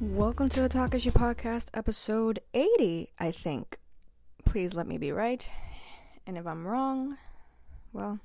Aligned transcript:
Welcome 0.00 0.48
to 0.48 0.62
the 0.62 0.68
Talkeshi 0.68 1.12
Podcast, 1.12 1.68
episode 1.72 2.40
80, 2.54 3.12
I 3.20 3.30
think. 3.30 3.78
Please 4.44 4.74
let 4.74 4.88
me 4.88 4.98
be 4.98 5.12
right. 5.12 5.48
And 6.26 6.36
if 6.36 6.44
I'm 6.44 6.66
wrong, 6.66 7.18
well, 7.92 8.18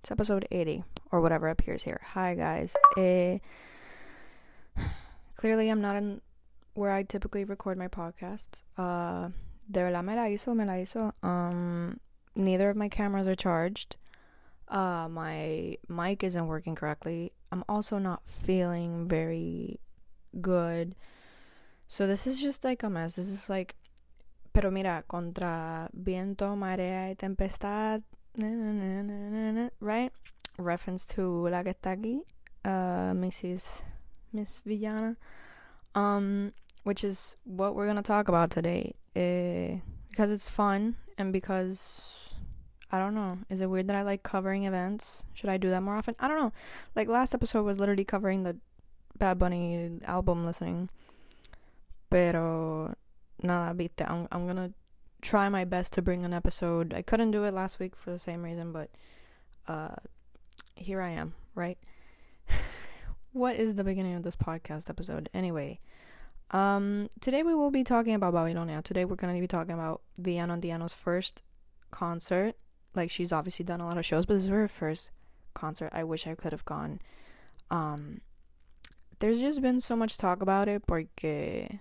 it's 0.00 0.10
episode 0.10 0.48
80, 0.50 0.82
or 1.12 1.20
whatever 1.20 1.48
appears 1.48 1.82
here. 1.82 2.00
Hi, 2.14 2.34
guys. 2.34 2.74
Eh, 2.96 3.40
clearly, 5.36 5.68
I'm 5.68 5.82
not 5.82 5.96
in 5.96 6.22
where 6.72 6.92
I 6.92 7.02
typically 7.02 7.44
record 7.44 7.76
my 7.76 7.88
podcasts. 7.88 8.62
Uh, 8.78 9.28
de 9.70 9.80
verdad 9.80 10.06
me 10.06 10.14
la 10.14 10.22
hizo, 10.22 10.56
me 10.56 10.64
la 10.64 10.72
hizo. 10.72 11.12
Um, 11.22 12.00
neither 12.34 12.70
of 12.70 12.78
my 12.78 12.88
cameras 12.88 13.28
are 13.28 13.34
charged. 13.36 13.96
Uh, 14.70 15.08
my 15.10 15.76
mic 15.88 16.22
isn't 16.22 16.46
working 16.46 16.74
correctly. 16.74 17.32
I'm 17.50 17.64
also 17.68 17.98
not 17.98 18.22
feeling 18.24 19.08
very 19.08 19.80
good. 20.40 20.94
So 21.88 22.06
this 22.06 22.26
is 22.26 22.40
just 22.40 22.62
like 22.62 22.84
a 22.84 22.88
mess. 22.90 23.16
This 23.16 23.28
is 23.28 23.50
like 23.50 23.74
pero 24.52 24.70
mira, 24.70 25.04
contra 25.08 25.88
viento, 25.92 26.56
marea 26.56 27.08
y 27.08 27.14
tempestad, 27.14 28.02
right? 29.80 30.12
Reference 30.58 31.06
to 31.06 31.48
la 31.48 31.60
uh, 31.60 33.12
Mrs. 33.14 33.82
Miss 34.32 34.60
Villana, 34.66 35.16
um, 35.94 36.52
which 36.84 37.04
is 37.04 37.36
what 37.44 37.74
we're 37.74 37.86
gonna 37.86 38.02
talk 38.02 38.28
about 38.28 38.50
today, 38.50 38.94
uh, 39.16 39.80
because 40.10 40.30
it's 40.30 40.48
fun 40.48 40.96
and 41.16 41.32
because 41.32 42.34
I 42.92 42.98
don't 42.98 43.14
know. 43.14 43.38
Is 43.48 43.60
it 43.60 43.70
weird 43.70 43.86
that 43.86 43.96
I 43.96 44.02
like 44.02 44.22
covering 44.22 44.64
events? 44.64 45.24
Should 45.32 45.48
I 45.48 45.56
do 45.56 45.70
that 45.70 45.82
more 45.82 45.94
often? 45.94 46.16
I 46.18 46.26
don't 46.26 46.38
know. 46.38 46.52
Like 46.96 47.08
last 47.08 47.34
episode 47.34 47.62
was 47.62 47.78
literally 47.78 48.04
covering 48.04 48.42
the 48.42 48.56
Bad 49.16 49.38
Bunny 49.38 50.00
album 50.04 50.44
listening. 50.44 50.88
Pero 52.10 52.94
nada, 53.42 53.74
viste. 53.74 54.02
I'm 54.08 54.26
I'm 54.32 54.46
gonna 54.46 54.72
try 55.22 55.48
my 55.48 55.64
best 55.64 55.92
to 55.94 56.02
bring 56.02 56.24
an 56.24 56.32
episode. 56.32 56.92
I 56.92 57.02
couldn't 57.02 57.30
do 57.30 57.44
it 57.44 57.54
last 57.54 57.78
week 57.78 57.94
for 57.94 58.10
the 58.10 58.18
same 58.18 58.42
reason, 58.42 58.72
but 58.72 58.90
uh 59.68 59.94
here 60.74 61.00
I 61.00 61.10
am, 61.10 61.34
right? 61.54 61.78
what 63.32 63.54
is 63.54 63.76
the 63.76 63.84
beginning 63.84 64.14
of 64.14 64.24
this 64.24 64.36
podcast 64.36 64.90
episode? 64.90 65.28
Anyway, 65.32 65.78
um 66.50 67.08
today 67.20 67.44
we 67.44 67.54
will 67.54 67.70
be 67.70 67.84
talking 67.84 68.14
about 68.14 68.34
Babilonia. 68.34 68.82
Today 68.82 69.04
we're 69.04 69.14
gonna 69.14 69.38
be 69.38 69.46
talking 69.46 69.74
about 69.74 70.00
Villano 70.18 70.54
Antillano's 70.54 70.94
first 70.94 71.42
concert 71.92 72.56
like 72.94 73.10
she's 73.10 73.32
obviously 73.32 73.64
done 73.64 73.80
a 73.80 73.86
lot 73.86 73.98
of 73.98 74.04
shows, 74.04 74.26
but 74.26 74.34
this 74.34 74.44
is 74.44 74.48
her 74.48 74.68
first 74.68 75.10
concert. 75.54 75.90
I 75.92 76.04
wish 76.04 76.26
I 76.26 76.34
could 76.34 76.52
have 76.52 76.64
gone. 76.64 77.00
Um, 77.70 78.20
there's 79.18 79.40
just 79.40 79.62
been 79.62 79.80
so 79.80 79.94
much 79.94 80.16
talk 80.16 80.42
about 80.42 80.68
it 80.68 80.86
porque, 80.86 81.80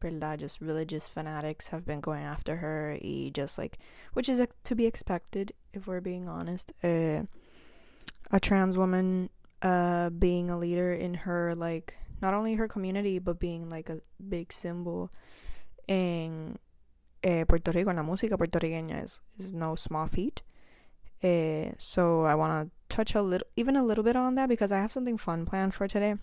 verdad, 0.00 0.40
just 0.40 0.60
religious 0.60 1.08
fanatics 1.08 1.68
have 1.68 1.84
been 1.84 2.00
going 2.00 2.24
after 2.24 2.56
her. 2.56 2.98
Y 3.02 3.30
just 3.32 3.58
like, 3.58 3.78
which 4.14 4.28
is 4.28 4.40
to 4.64 4.74
be 4.74 4.86
expected 4.86 5.52
if 5.72 5.86
we're 5.86 6.00
being 6.00 6.28
honest. 6.28 6.72
Uh, 6.82 7.22
a 8.30 8.40
trans 8.40 8.76
woman, 8.76 9.30
uh, 9.62 10.10
being 10.10 10.50
a 10.50 10.58
leader 10.58 10.92
in 10.92 11.14
her 11.14 11.54
like 11.54 11.94
not 12.20 12.34
only 12.34 12.54
her 12.54 12.68
community 12.68 13.18
but 13.18 13.38
being 13.38 13.68
like 13.68 13.88
a 13.88 14.00
big 14.28 14.52
symbol 14.52 15.10
in 15.86 16.58
eh, 17.22 17.44
Puerto 17.44 17.72
Rico 17.72 17.90
and 17.90 17.98
la 17.98 18.04
música 18.04 18.36
puertorriqueña 18.36 19.02
is, 19.02 19.20
is 19.38 19.52
no 19.52 19.74
small 19.74 20.06
feat. 20.06 20.42
Eh, 21.22 21.72
so 21.78 22.24
I 22.24 22.34
want 22.34 22.70
to 22.70 22.94
touch 22.94 23.14
a 23.14 23.22
little, 23.22 23.46
even 23.56 23.76
a 23.76 23.84
little 23.84 24.04
bit 24.04 24.16
on 24.16 24.34
that 24.36 24.48
because 24.48 24.70
I 24.70 24.78
have 24.78 24.92
something 24.92 25.16
fun 25.18 25.46
planned 25.46 25.74
for 25.74 25.88
today 25.88 26.14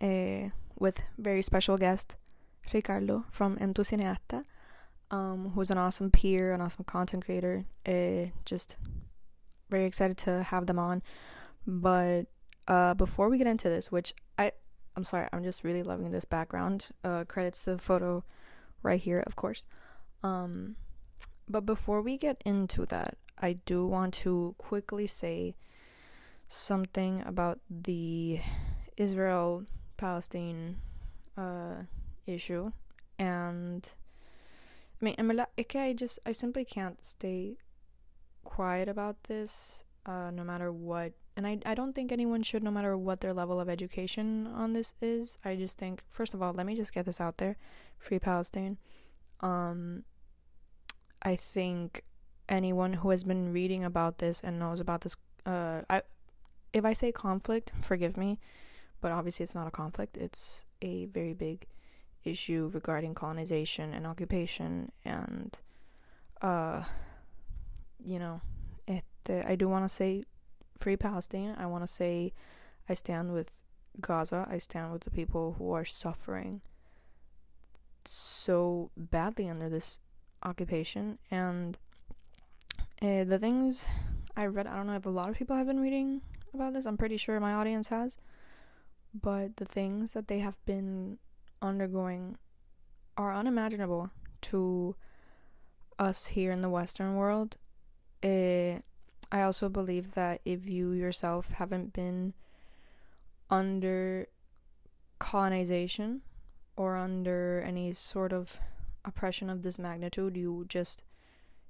eh, 0.00 0.50
with 0.78 1.02
very 1.18 1.42
special 1.42 1.78
guest 1.78 2.16
Ricardo 2.72 3.24
from 3.30 3.56
Entucineasta, 3.56 4.44
um, 5.10 5.52
who's 5.54 5.70
an 5.70 5.78
awesome 5.78 6.10
peer, 6.10 6.52
an 6.52 6.60
awesome 6.60 6.84
content 6.84 7.24
creator. 7.24 7.64
Eh, 7.86 8.28
just 8.44 8.76
very 9.70 9.84
excited 9.84 10.16
to 10.18 10.42
have 10.42 10.66
them 10.66 10.78
on. 10.78 11.02
But 11.66 12.24
uh, 12.68 12.94
before 12.94 13.28
we 13.28 13.38
get 13.38 13.46
into 13.46 13.68
this, 13.68 13.90
which 13.90 14.14
I, 14.38 14.52
I'm 14.96 15.04
sorry, 15.04 15.28
I'm 15.32 15.42
just 15.42 15.64
really 15.64 15.82
loving 15.82 16.10
this 16.10 16.24
background. 16.24 16.88
Uh, 17.02 17.24
credits 17.24 17.62
to 17.62 17.72
the 17.72 17.78
photo 17.78 18.24
right 18.82 19.00
here, 19.00 19.22
of 19.26 19.36
course. 19.36 19.64
Um, 20.22 20.76
but 21.48 21.66
before 21.66 22.00
we 22.00 22.16
get 22.16 22.42
into 22.44 22.86
that, 22.86 23.16
I 23.38 23.54
do 23.64 23.86
want 23.86 24.14
to 24.24 24.54
quickly 24.58 25.06
say 25.06 25.56
something 26.48 27.22
about 27.26 27.58
the 27.68 28.40
Israel 28.96 29.64
Palestine 29.96 30.76
uh, 31.36 31.82
issue. 32.26 32.72
And 33.18 33.86
I 35.00 35.04
mean, 35.04 35.14
en 35.18 35.46
I 35.74 35.92
just, 35.92 36.18
I 36.24 36.32
simply 36.32 36.64
can't 36.64 37.04
stay 37.04 37.58
quiet 38.44 38.88
about 38.88 39.24
this 39.24 39.84
uh, 40.06 40.30
no 40.30 40.44
matter 40.44 40.72
what. 40.72 41.12
And 41.36 41.46
I, 41.46 41.58
I 41.66 41.74
don't 41.74 41.94
think 41.94 42.12
anyone 42.12 42.42
should, 42.42 42.62
no 42.62 42.70
matter 42.70 42.96
what 42.96 43.20
their 43.20 43.32
level 43.32 43.60
of 43.60 43.68
education 43.68 44.46
on 44.46 44.72
this 44.72 44.94
is. 45.00 45.38
I 45.44 45.56
just 45.56 45.78
think, 45.78 46.04
first 46.08 46.32
of 46.34 46.42
all, 46.42 46.52
let 46.52 46.66
me 46.66 46.76
just 46.76 46.94
get 46.94 47.06
this 47.06 47.20
out 47.20 47.38
there 47.38 47.56
Free 47.98 48.18
Palestine. 48.18 48.78
Um, 49.40 50.04
I 51.24 51.36
think 51.36 52.02
anyone 52.48 52.94
who 52.94 53.10
has 53.10 53.24
been 53.24 53.52
reading 53.52 53.84
about 53.84 54.18
this 54.18 54.40
and 54.42 54.58
knows 54.58 54.80
about 54.80 55.00
this 55.00 55.16
uh 55.46 55.82
I 55.88 56.02
if 56.72 56.84
I 56.84 56.92
say 56.92 57.12
conflict, 57.12 57.72
forgive 57.80 58.16
me, 58.16 58.38
but 59.00 59.12
obviously 59.12 59.44
it's 59.44 59.54
not 59.54 59.68
a 59.68 59.70
conflict. 59.70 60.16
It's 60.16 60.64
a 60.82 61.06
very 61.06 61.32
big 61.32 61.66
issue 62.24 62.70
regarding 62.74 63.14
colonization 63.14 63.94
and 63.94 64.06
occupation 64.06 64.90
and 65.04 65.56
uh 66.42 66.84
you 68.04 68.18
know, 68.18 68.40
it 68.86 69.04
I 69.28 69.54
do 69.54 69.68
want 69.68 69.84
to 69.84 69.88
say 69.88 70.24
free 70.76 70.96
Palestine. 70.96 71.54
I 71.58 71.66
want 71.66 71.82
to 71.84 71.92
say 71.92 72.32
I 72.88 72.94
stand 72.94 73.32
with 73.32 73.50
Gaza. 74.00 74.46
I 74.50 74.58
stand 74.58 74.92
with 74.92 75.04
the 75.04 75.10
people 75.10 75.54
who 75.58 75.72
are 75.72 75.84
suffering 75.84 76.60
so 78.04 78.90
badly 78.96 79.48
under 79.48 79.70
this 79.70 79.98
occupation 80.44 81.18
and 81.30 81.78
uh, 83.02 83.24
the 83.24 83.38
things 83.38 83.88
I 84.36 84.46
read, 84.46 84.66
I 84.66 84.76
don't 84.76 84.86
know 84.86 84.94
if 84.94 85.06
a 85.06 85.10
lot 85.10 85.28
of 85.28 85.36
people 85.36 85.56
have 85.56 85.66
been 85.66 85.80
reading 85.80 86.22
about 86.52 86.72
this. 86.72 86.86
I'm 86.86 86.96
pretty 86.96 87.16
sure 87.16 87.38
my 87.40 87.54
audience 87.54 87.88
has. 87.88 88.16
But 89.14 89.56
the 89.56 89.64
things 89.64 90.12
that 90.14 90.26
they 90.26 90.40
have 90.40 90.56
been 90.64 91.18
undergoing 91.62 92.36
are 93.16 93.34
unimaginable 93.34 94.10
to 94.42 94.96
us 95.98 96.26
here 96.26 96.50
in 96.50 96.62
the 96.62 96.68
Western 96.68 97.14
world. 97.14 97.56
Uh, 98.22 98.80
I 99.30 99.42
also 99.42 99.68
believe 99.68 100.14
that 100.14 100.40
if 100.44 100.66
you 100.68 100.92
yourself 100.92 101.52
haven't 101.52 101.92
been 101.92 102.34
under 103.50 104.26
colonization 105.18 106.22
or 106.76 106.96
under 106.96 107.62
any 107.64 107.92
sort 107.92 108.32
of 108.32 108.58
oppression 109.04 109.50
of 109.50 109.62
this 109.62 109.78
magnitude, 109.78 110.36
you 110.36 110.64
just, 110.68 111.02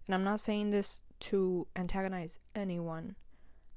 and 0.06 0.14
I'm 0.14 0.24
not 0.24 0.40
saying 0.40 0.70
this 0.70 1.00
to 1.20 1.66
antagonize 1.76 2.38
anyone, 2.54 3.16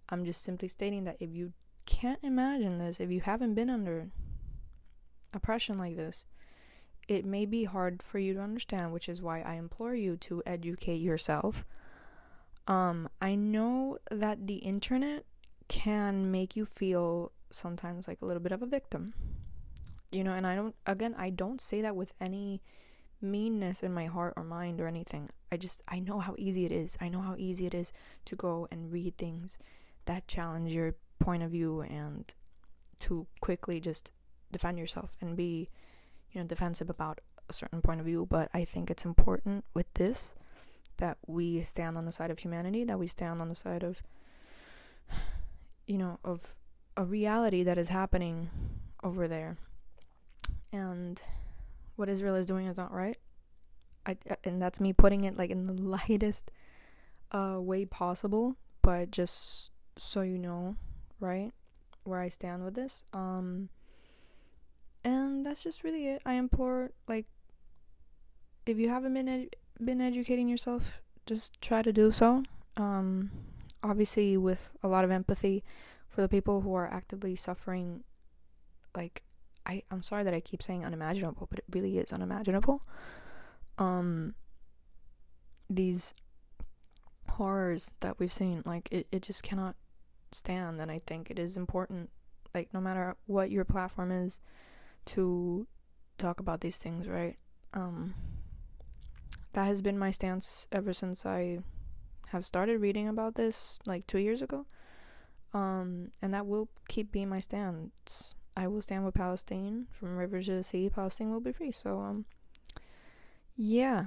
I'm 0.09 0.25
just 0.25 0.43
simply 0.43 0.67
stating 0.67 1.03
that 1.05 1.17
if 1.19 1.35
you 1.35 1.53
can't 1.85 2.19
imagine 2.23 2.79
this, 2.79 2.99
if 2.99 3.11
you 3.11 3.21
haven't 3.21 3.55
been 3.55 3.69
under 3.69 4.09
oppression 5.33 5.77
like 5.77 5.95
this, 5.95 6.25
it 7.07 7.25
may 7.25 7.45
be 7.45 7.63
hard 7.63 8.03
for 8.03 8.19
you 8.19 8.33
to 8.33 8.41
understand, 8.41 8.91
which 8.91 9.07
is 9.07 9.21
why 9.21 9.41
I 9.41 9.53
implore 9.53 9.95
you 9.95 10.17
to 10.17 10.43
educate 10.45 10.97
yourself. 10.97 11.65
Um, 12.67 13.07
I 13.21 13.35
know 13.35 13.97
that 14.11 14.45
the 14.45 14.55
internet 14.55 15.23
can 15.69 16.31
make 16.31 16.55
you 16.55 16.65
feel 16.65 17.31
sometimes 17.49 18.07
like 18.07 18.21
a 18.21 18.25
little 18.25 18.41
bit 18.41 18.51
of 18.51 18.61
a 18.61 18.65
victim. 18.65 19.13
You 20.11 20.23
know, 20.23 20.33
and 20.33 20.45
I 20.45 20.55
don't, 20.55 20.75
again, 20.85 21.15
I 21.17 21.29
don't 21.29 21.61
say 21.61 21.81
that 21.81 21.95
with 21.95 22.13
any 22.19 22.61
meanness 23.21 23.83
in 23.83 23.93
my 23.93 24.05
heart 24.05 24.33
or 24.37 24.43
mind 24.43 24.79
or 24.79 24.87
anything. 24.87 25.29
I 25.51 25.57
just 25.57 25.81
I 25.87 25.99
know 25.99 26.19
how 26.19 26.35
easy 26.37 26.65
it 26.65 26.71
is. 26.71 26.97
I 27.01 27.09
know 27.09 27.21
how 27.21 27.35
easy 27.37 27.65
it 27.65 27.73
is 27.73 27.91
to 28.25 28.35
go 28.35 28.67
and 28.71 28.91
read 28.91 29.17
things 29.17 29.57
that 30.05 30.27
challenge 30.27 30.71
your 30.71 30.95
point 31.19 31.43
of 31.43 31.51
view 31.51 31.81
and 31.81 32.33
to 33.01 33.27
quickly 33.41 33.79
just 33.79 34.11
defend 34.51 34.77
yourself 34.77 35.17
and 35.21 35.35
be 35.35 35.69
you 36.31 36.41
know 36.41 36.47
defensive 36.47 36.89
about 36.89 37.19
a 37.49 37.53
certain 37.53 37.81
point 37.81 37.99
of 37.99 38.05
view, 38.05 38.27
but 38.29 38.49
I 38.53 38.65
think 38.65 38.89
it's 38.89 39.05
important 39.05 39.63
with 39.73 39.91
this 39.93 40.33
that 40.97 41.17
we 41.27 41.61
stand 41.61 41.95
on 41.95 42.05
the 42.05 42.11
side 42.11 42.31
of 42.31 42.39
humanity, 42.39 42.83
that 42.83 42.99
we 42.99 43.07
stand 43.07 43.39
on 43.41 43.49
the 43.49 43.55
side 43.55 43.83
of 43.83 44.01
you 45.85 45.97
know 45.97 46.19
of 46.23 46.55
a 46.95 47.03
reality 47.03 47.63
that 47.63 47.77
is 47.77 47.89
happening 47.89 48.49
over 49.03 49.27
there. 49.27 49.57
And 50.73 51.21
what 51.97 52.07
Israel 52.07 52.35
is 52.35 52.45
doing 52.45 52.67
is 52.67 52.77
not 52.77 52.93
right. 52.93 53.17
I 54.05 54.15
and 54.45 54.61
that's 54.61 54.79
me 54.79 54.93
putting 54.93 55.25
it 55.25 55.37
like 55.37 55.49
in 55.49 55.67
the 55.67 55.73
lightest 56.07 56.49
uh 57.31 57.57
way 57.59 57.83
possible, 57.83 58.55
but 58.81 59.11
just 59.11 59.71
so 59.97 60.21
you 60.21 60.37
know, 60.37 60.77
right, 61.19 61.51
where 62.05 62.21
I 62.21 62.29
stand 62.29 62.63
with 62.63 62.75
this. 62.75 63.03
Um 63.11 63.67
and 65.03 65.45
that's 65.45 65.63
just 65.63 65.83
really 65.83 66.07
it. 66.07 66.21
I 66.25 66.33
implore 66.33 66.91
like 67.07 67.25
if 68.65 68.77
you 68.77 68.89
haven't 68.89 69.13
been 69.13 69.27
ed- 69.27 69.55
been 69.83 70.01
educating 70.01 70.47
yourself, 70.49 70.99
just 71.25 71.59
try 71.61 71.81
to 71.81 71.93
do 71.93 72.11
so. 72.11 72.43
Um, 72.75 73.31
obviously, 73.83 74.37
with 74.37 74.71
a 74.83 74.87
lot 74.87 75.03
of 75.03 75.11
empathy 75.11 75.63
for 76.09 76.21
the 76.21 76.29
people 76.29 76.61
who 76.61 76.73
are 76.73 76.87
actively 76.87 77.35
suffering. 77.35 78.03
Like, 78.95 79.23
I 79.67 79.83
I'm 79.91 80.01
sorry 80.01 80.23
that 80.23 80.33
I 80.33 80.39
keep 80.39 80.63
saying 80.63 80.85
unimaginable, 80.85 81.47
but 81.49 81.59
it 81.59 81.65
really 81.71 81.97
is 81.97 82.13
unimaginable. 82.13 82.81
Um, 83.77 84.33
these 85.69 86.13
horrors 87.29 87.91
that 87.99 88.17
we've 88.19 88.31
seen, 88.31 88.63
like 88.65 88.87
it, 88.91 89.07
it 89.11 89.21
just 89.21 89.43
cannot 89.43 89.75
stand, 90.31 90.81
and 90.81 90.89
I 90.91 90.99
think 91.05 91.29
it 91.29 91.37
is 91.37 91.57
important, 91.57 92.09
like 92.55 92.73
no 92.73 92.81
matter 92.81 93.15
what 93.25 93.51
your 93.51 93.65
platform 93.65 94.11
is, 94.11 94.39
to 95.07 95.67
talk 96.17 96.39
about 96.39 96.61
these 96.61 96.77
things, 96.77 97.07
right? 97.07 97.37
Um 97.73 98.15
that 99.53 99.65
has 99.65 99.81
been 99.81 99.97
my 99.97 100.11
stance 100.11 100.67
ever 100.71 100.93
since 100.93 101.25
I 101.25 101.59
have 102.27 102.45
started 102.45 102.79
reading 102.79 103.07
about 103.07 103.35
this 103.35 103.79
like 103.87 104.05
2 104.07 104.19
years 104.19 104.41
ago. 104.41 104.65
Um 105.53 106.09
and 106.21 106.33
that 106.33 106.47
will 106.47 106.69
keep 106.87 107.11
being 107.11 107.29
my 107.29 107.39
stance. 107.39 108.35
I 108.57 108.67
will 108.67 108.81
stand 108.81 109.05
with 109.05 109.13
Palestine 109.13 109.85
from 109.91 110.17
river 110.17 110.41
to 110.41 110.55
the 110.55 110.63
sea. 110.63 110.89
Palestine 110.89 111.31
will 111.31 111.39
be 111.39 111.51
free. 111.51 111.71
So 111.71 111.99
um 111.99 112.25
yeah. 113.55 114.05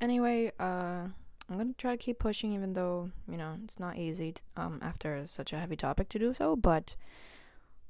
Anyway, 0.00 0.52
uh 0.60 1.08
I'm 1.48 1.58
gonna 1.58 1.74
try 1.78 1.92
to 1.92 1.96
keep 1.96 2.18
pushing, 2.18 2.52
even 2.52 2.72
though 2.72 3.10
you 3.30 3.36
know 3.36 3.56
it's 3.64 3.78
not 3.78 3.96
easy 3.96 4.32
t- 4.32 4.42
um, 4.56 4.80
after 4.82 5.26
such 5.26 5.52
a 5.52 5.58
heavy 5.58 5.76
topic 5.76 6.08
to 6.10 6.18
do 6.18 6.34
so. 6.34 6.56
But 6.56 6.96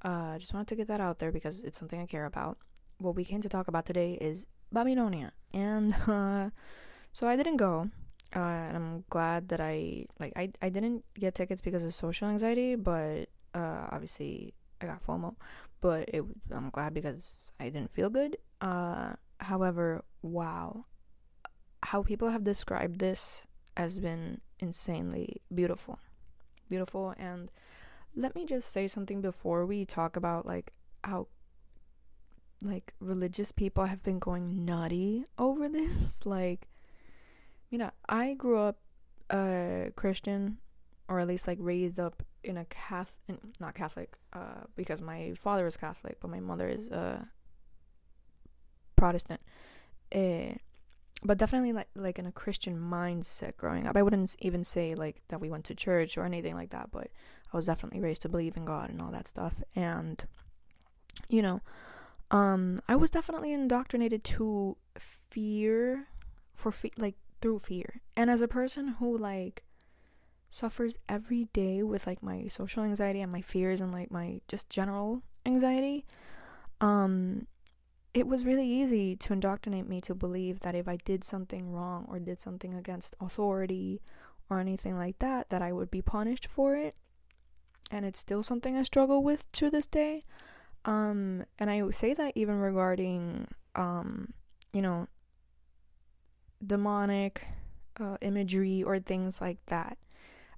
uh, 0.05 0.35
I 0.35 0.39
just 0.39 0.53
wanted 0.53 0.69
to 0.69 0.77
get 0.77 0.89
that 0.89 1.01
out 1.01 1.19
there 1.19 1.33
because 1.33 1.63
it's 1.63 1.79
something 1.79 2.01
I 2.01 2.07
care 2.07 2.27
about. 2.27 2.59
What 2.99 3.17
we 3.17 3.25
came 3.25 3.41
to 3.41 3.49
talk 3.49 3.69
about 3.69 3.87
today 3.87 4.19
is 4.21 4.47
Babylonia, 4.73 5.33
and 5.55 5.95
uh, 6.07 6.51
so 7.13 7.27
I 7.27 7.37
didn't 7.37 7.57
go. 7.57 7.91
Uh, 8.35 8.41
and 8.41 8.77
I'm 8.77 9.05
glad 9.09 9.49
that 9.49 9.61
I 9.61 10.05
like 10.21 10.35
I 10.37 10.51
I 10.61 10.69
didn't 10.69 11.05
get 11.19 11.35
tickets 11.35 11.63
because 11.63 11.83
of 11.83 11.95
social 11.95 12.29
anxiety, 12.29 12.75
but 12.75 13.31
uh, 13.55 13.89
obviously 13.91 14.53
I 14.83 14.87
got 14.87 15.03
FOMO. 15.03 15.35
But 15.81 16.09
it 16.09 16.25
I'm 16.51 16.71
glad 16.71 16.95
because 16.95 17.51
I 17.61 17.69
didn't 17.69 17.93
feel 17.93 18.11
good. 18.11 18.37
Uh, 18.61 19.13
however, 19.41 20.05
wow, 20.23 20.87
how 21.83 22.03
people 22.03 22.31
have 22.31 22.45
described 22.45 22.99
this 22.99 23.47
has 23.77 23.99
been 23.99 24.41
insanely 24.59 25.43
beautiful. 25.55 25.99
Beautiful 26.69 27.15
and 27.19 27.51
let 28.17 28.35
me 28.35 28.47
just 28.47 28.73
say 28.73 28.89
something 28.89 29.21
before 29.21 29.67
we 29.67 29.85
talk 29.85 30.17
about 30.17 30.47
like 30.47 30.73
how 31.05 31.29
like 32.63 32.95
religious 33.01 33.53
people 33.53 33.85
have 33.85 34.03
been 34.03 34.19
going 34.19 34.65
nutty 34.65 35.25
over 35.39 35.69
this 35.69 36.25
like 36.25 36.67
you 37.71 37.79
know 37.79 37.91
i 38.09 38.33
grew 38.35 38.59
up 38.59 38.79
uh 39.31 39.91
christian 39.95 40.57
or 41.09 41.21
at 41.21 41.29
least 41.29 41.47
like 41.47 41.59
raised 41.61 42.01
up 42.01 42.23
in 42.47 42.57
a 42.57 42.65
catholic 42.67 43.39
not 43.61 43.75
catholic 43.75 44.17
uh 44.33 44.65
because 44.77 45.03
my 45.03 45.33
father 45.39 45.67
is 45.67 45.77
catholic 45.77 46.19
but 46.21 46.31
my 46.31 46.41
mother 46.41 46.69
is 46.69 46.91
uh 46.91 47.23
protestant 48.97 49.41
uh, 50.15 50.55
but 51.23 51.39
definitely 51.39 51.73
like 51.73 51.89
like 51.95 52.19
in 52.19 52.27
a 52.27 52.33
Christian 52.33 52.79
mindset 52.79 53.57
growing 53.57 53.87
up. 53.87 53.97
I 53.97 54.03
wouldn't 54.03 54.37
even 54.41 54.65
say 54.65 54.95
like 54.95 55.23
that 55.29 55.41
we 55.41 55.51
went 55.51 55.65
to 55.67 55.75
church 55.75 56.17
or 56.17 56.25
anything 56.25 56.55
like 56.55 56.71
that, 56.71 56.91
but 56.91 57.09
I 57.53 57.57
was 57.57 57.67
definitely 57.67 58.01
raised 58.01 58.23
to 58.23 58.29
believe 58.29 58.57
in 58.57 58.65
God 58.65 58.91
and 58.91 59.01
all 59.01 59.11
that 59.11 59.27
stuff. 59.27 59.63
And 59.75 60.25
you 61.29 61.43
know, 61.43 61.63
um 62.31 62.81
I 62.89 62.97
was 62.97 63.11
definitely 63.11 63.53
indoctrinated 63.53 64.25
to 64.25 64.77
fear 64.99 66.09
for 66.53 66.71
fe- 66.71 66.93
like 66.99 67.17
through 67.41 67.61
fear. 67.61 68.03
And 68.17 68.31
as 68.31 68.41
a 68.41 68.49
person 68.49 68.89
who 68.99 69.17
like 69.17 69.65
suffers 70.51 70.99
every 71.09 71.49
day 71.53 71.83
with 71.83 72.07
like 72.07 72.23
my 72.23 72.47
social 72.49 72.83
anxiety 72.83 73.21
and 73.21 73.33
my 73.33 73.41
fears 73.41 73.81
and 73.81 73.93
like 73.93 74.11
my 74.11 74.41
just 74.49 74.71
general 74.71 75.23
anxiety, 75.45 76.05
um 76.81 77.47
it 78.17 78.27
was 78.27 78.47
really 78.47 78.67
easy 78.67 79.15
to 79.15 79.35
indoctrinate 79.35 79.87
me 79.87 80.01
to 80.01 80.15
believe 80.15 80.61
that 80.61 80.75
if 80.75 80.89
I 80.89 80.97
did 81.05 81.23
something 81.23 81.71
wrong 81.71 82.07
or 82.09 82.19
did 82.19 82.41
something 82.41 82.73
against 82.73 83.15
authority 83.21 84.01
or 84.49 84.59
anything 84.59 84.97
like 84.97 85.19
that, 85.19 85.51
that 85.51 85.61
I 85.61 85.71
would 85.71 85.91
be 85.91 86.01
punished 86.01 86.47
for 86.47 86.75
it. 86.75 86.95
And 87.91 88.07
it's 88.07 88.19
still 88.19 88.43
something 88.43 88.75
I 88.75 88.85
struggle 88.85 89.23
with 89.23 89.51
to 89.53 89.69
this 89.69 89.87
day. 89.87 90.25
Um, 90.87 91.45
and 91.59 91.69
I 91.69 91.91
say 91.91 92.15
that 92.15 92.33
even 92.35 92.59
regarding, 92.59 93.49
um, 93.75 94.33
you 94.73 94.81
know, 94.81 95.09
demonic 96.67 97.47
uh, 98.01 98.17
imagery 98.23 98.83
or 98.83 98.99
things 98.99 99.43
like 99.43 99.59
that. 99.67 99.99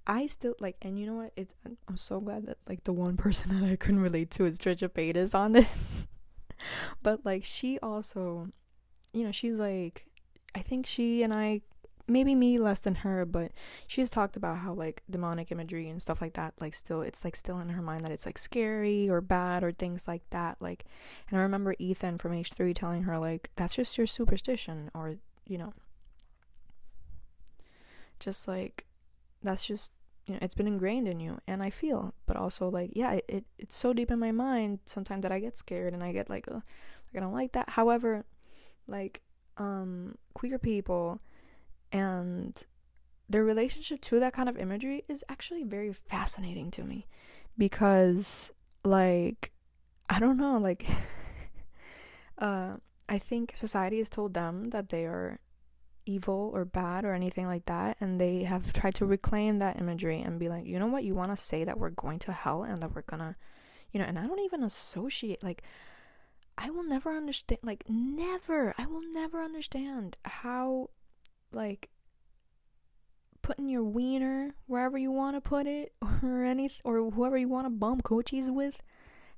I 0.09 0.27
still 0.27 0.55
like, 0.59 0.77
and 0.81 0.99
you 0.99 1.07
know 1.07 1.15
what? 1.15 1.33
It's 1.37 1.55
I'm 1.67 1.97
so 1.97 2.19
glad 2.21 2.47
that 2.47 2.57
like 2.67 2.85
the 2.85 2.93
one 2.93 3.17
person 3.19 3.61
that 3.61 3.71
I 3.71 3.77
couldn't 3.77 4.01
relate 4.01 4.31
to 4.33 4.45
is 4.47 4.59
Trisha 4.59 4.89
Paytas 4.89 5.35
on 5.35 5.53
this. 5.53 6.07
but 7.03 7.25
like 7.25 7.45
she 7.45 7.79
also 7.81 8.49
you 9.13 9.25
know 9.25 9.33
she's 9.33 9.59
like 9.59 10.07
i 10.55 10.61
think 10.61 10.87
she 10.87 11.23
and 11.23 11.33
i 11.33 11.61
maybe 12.07 12.35
me 12.35 12.59
less 12.59 12.81
than 12.81 12.97
her 12.97 13.27
but 13.27 13.53
she's 13.87 14.09
talked 14.09 14.35
about 14.35 14.59
how 14.59 14.73
like 14.73 15.03
demonic 15.11 15.53
imagery 15.53 15.89
and 15.91 16.01
stuff 16.01 16.23
like 16.23 16.33
that 16.33 16.55
like 16.59 16.75
still 16.75 17.03
it's 17.03 17.23
like 17.23 17.37
still 17.37 17.59
in 17.59 17.69
her 17.69 17.83
mind 17.83 18.01
that 18.01 18.11
it's 18.11 18.25
like 18.25 18.39
scary 18.39 19.11
or 19.11 19.21
bad 19.21 19.63
or 19.63 19.71
things 19.71 20.09
like 20.09 20.23
that 20.31 20.57
like 20.59 20.87
and 21.29 21.39
i 21.39 21.43
remember 21.43 21.75
ethan 21.79 22.17
from 22.17 22.33
h3 22.33 22.75
telling 22.75 23.03
her 23.03 23.19
like 23.19 23.51
that's 23.57 23.75
just 23.75 23.99
your 23.99 24.07
superstition 24.07 24.91
or 24.95 25.17
you 25.47 25.59
know 25.59 25.75
just 28.19 28.49
like 28.49 28.87
that's 29.43 29.67
just 29.67 29.93
you 30.29 30.35
know 30.35 30.41
it's 30.43 30.55
been 30.55 30.67
ingrained 30.67 31.09
in 31.09 31.19
you 31.21 31.39
and 31.47 31.63
i 31.63 31.71
feel 31.71 32.15
but 32.27 32.37
also 32.37 32.69
like 32.69 32.91
yeah 32.93 33.13
it, 33.13 33.25
it 33.29 33.45
it's 33.59 33.77
so 33.77 33.93
deep 33.93 34.11
in 34.11 34.19
my 34.19 34.31
mind 34.31 34.79
sometimes 34.85 35.23
that 35.23 35.33
i 35.33 35.41
get 35.41 35.57
scared 35.57 35.95
and 35.95 36.05
i 36.05 36.13
get 36.13 36.29
like, 36.29 36.47
like 36.47 36.63
i 37.17 37.21
don't 37.21 37.33
like 37.33 37.53
that. 37.53 37.71
However 37.71 38.25
like 38.87 39.23
um 39.57 40.17
queer 40.35 40.59
people 40.59 41.21
and 41.93 42.65
their 43.29 43.45
relationship 43.45 44.01
to 44.01 44.21
that 44.21 44.33
kind 44.33 44.49
of 44.49 44.57
imagery 44.57 45.05
is 45.09 45.25
actually 45.29 45.63
very 45.63 45.93
fascinating 45.93 46.71
to 46.71 46.83
me 46.83 47.07
because 47.57 48.51
like 48.85 49.53
i 50.09 50.19
don't 50.19 50.39
know 50.39 50.59
like 50.59 50.87
uh 52.39 52.77
i 53.09 53.19
think 53.19 53.55
society 53.55 53.99
has 53.99 54.09
told 54.09 54.35
them 54.35 54.71
that 54.71 54.89
they 54.89 55.05
are 55.05 55.39
evil 56.09 56.51
or 56.55 56.65
bad 56.65 57.05
or 57.05 57.13
anything 57.13 57.47
like 57.47 57.67
that 57.67 57.97
and 58.01 58.21
they 58.21 58.43
have 58.43 58.73
tried 58.73 58.95
to 58.95 59.07
reclaim 59.07 59.59
that 59.59 59.79
imagery 59.79 60.21
and 60.21 60.39
be 60.39 60.49
like 60.49 60.67
you 60.67 60.79
know 60.79 60.87
what? 60.87 61.05
You 61.05 61.15
want 61.15 61.31
to 61.31 61.37
say 61.37 61.65
that 61.65 61.79
we're 61.79 61.91
going 61.91 62.19
to 62.21 62.33
hell 62.33 62.63
and 62.63 62.79
that 62.79 62.95
we're 62.95 63.03
gonna 63.03 63.37
you 63.93 64.01
know 64.01 64.07
and 64.07 64.19
i 64.19 64.27
don't 64.27 64.41
even 64.41 64.63
associate 64.63 65.43
like 65.43 65.63
i 66.59 66.69
will 66.69 66.83
never 66.83 67.17
understand 67.17 67.59
like 67.63 67.85
never 67.89 68.75
i 68.77 68.85
will 68.85 69.03
never 69.15 69.43
understand 69.43 70.19
how 70.27 70.91
like 71.53 71.89
putting 73.41 73.69
your 73.69 73.83
wiener 73.83 74.55
wherever 74.67 74.99
you 74.99 75.11
want 75.11 75.35
to 75.37 75.41
put 75.41 75.67
it 75.67 75.93
or 76.23 76.45
any 76.45 76.71
or 76.85 77.11
whoever 77.11 77.39
you 77.39 77.49
want 77.49 77.65
to 77.65 77.71
bump 77.71 78.03
coaches 78.03 78.51
with 78.51 78.83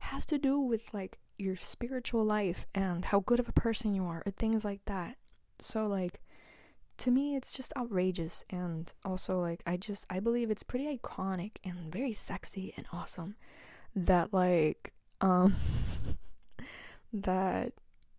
has 0.01 0.27
to 0.27 0.39
do 0.39 0.59
with 0.59 0.93
like 0.93 1.19
your 1.39 1.57
spiritual 1.57 2.25
life 2.25 2.67
and 2.75 3.07
how 3.07 3.21
good 3.21 3.41
of 3.41 3.49
a 3.49 3.53
person 3.53 3.95
you 3.95 4.05
are 4.05 4.23
or 4.27 4.33
things 4.33 4.65
like 4.65 4.81
that. 4.87 5.17
So 5.59 5.87
like 5.87 6.21
to 7.01 7.11
me 7.11 7.35
it's 7.35 7.51
just 7.51 7.73
outrageous 7.79 8.45
and 8.51 8.93
also 9.07 9.41
like 9.41 9.63
I 9.67 9.79
just 9.79 10.05
I 10.11 10.21
believe 10.21 10.51
it's 10.51 10.63
pretty 10.63 10.99
iconic 10.99 11.53
and 11.65 11.91
very 11.91 12.13
sexy 12.13 12.75
and 12.77 12.85
awesome 12.93 13.37
that 13.97 14.35
like 14.35 14.93
um 15.23 15.55
that 17.15 17.73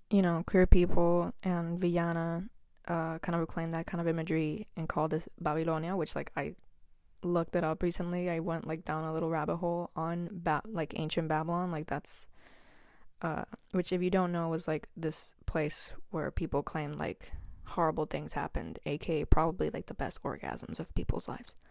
you 0.09 0.23
know 0.23 0.43
queer 0.47 0.65
people 0.65 1.31
and 1.43 1.79
Villana 1.79 2.49
uh 2.87 3.19
kind 3.19 3.35
of 3.35 3.41
reclaim 3.41 3.69
that 3.69 3.85
kind 3.85 4.01
of 4.01 4.07
imagery 4.07 4.67
and 4.75 4.89
call 4.89 5.07
this 5.07 5.29
Babylonia 5.39 5.95
which 5.95 6.15
like 6.15 6.31
I 6.35 6.55
looked 7.23 7.55
it 7.55 7.63
up 7.63 7.83
recently. 7.83 8.31
I 8.31 8.39
went 8.39 8.65
like 8.65 8.83
down 8.83 9.03
a 9.03 9.13
little 9.13 9.29
rabbit 9.29 9.57
hole 9.57 9.91
on 9.95 10.27
ba- 10.31 10.63
like 10.65 10.97
ancient 10.97 11.27
Babylon 11.27 11.69
like 11.71 11.85
that's 11.85 12.25
uh 13.21 13.43
which 13.73 13.93
if 13.93 14.01
you 14.01 14.09
don't 14.09 14.31
know 14.31 14.49
was 14.49 14.67
like 14.67 14.89
this 14.97 15.35
place 15.45 15.93
where 16.09 16.31
people 16.31 16.63
claim 16.63 16.93
like 16.93 17.31
horrible 17.71 18.05
things 18.05 18.33
happened, 18.33 18.79
aka 18.85 19.25
probably 19.25 19.69
like 19.69 19.87
the 19.87 19.93
best 19.93 20.21
orgasms 20.23 20.79
of 20.79 20.93
people's 20.95 21.27
lives. 21.27 21.55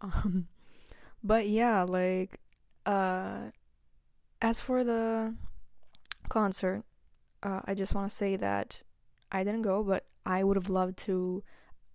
Um, 0.00 0.48
but 1.22 1.48
yeah, 1.48 1.82
like, 1.84 2.40
uh, 2.84 3.50
as 4.42 4.60
for 4.60 4.84
the 4.84 5.34
concert, 6.28 6.82
uh, 7.42 7.60
I 7.64 7.74
just 7.74 7.94
want 7.94 8.10
to 8.10 8.14
say 8.14 8.36
that 8.36 8.82
I 9.32 9.44
didn't 9.44 9.62
go, 9.62 9.82
but 9.82 10.04
I 10.26 10.44
would 10.44 10.56
have 10.56 10.68
loved 10.68 10.98
to. 11.06 11.42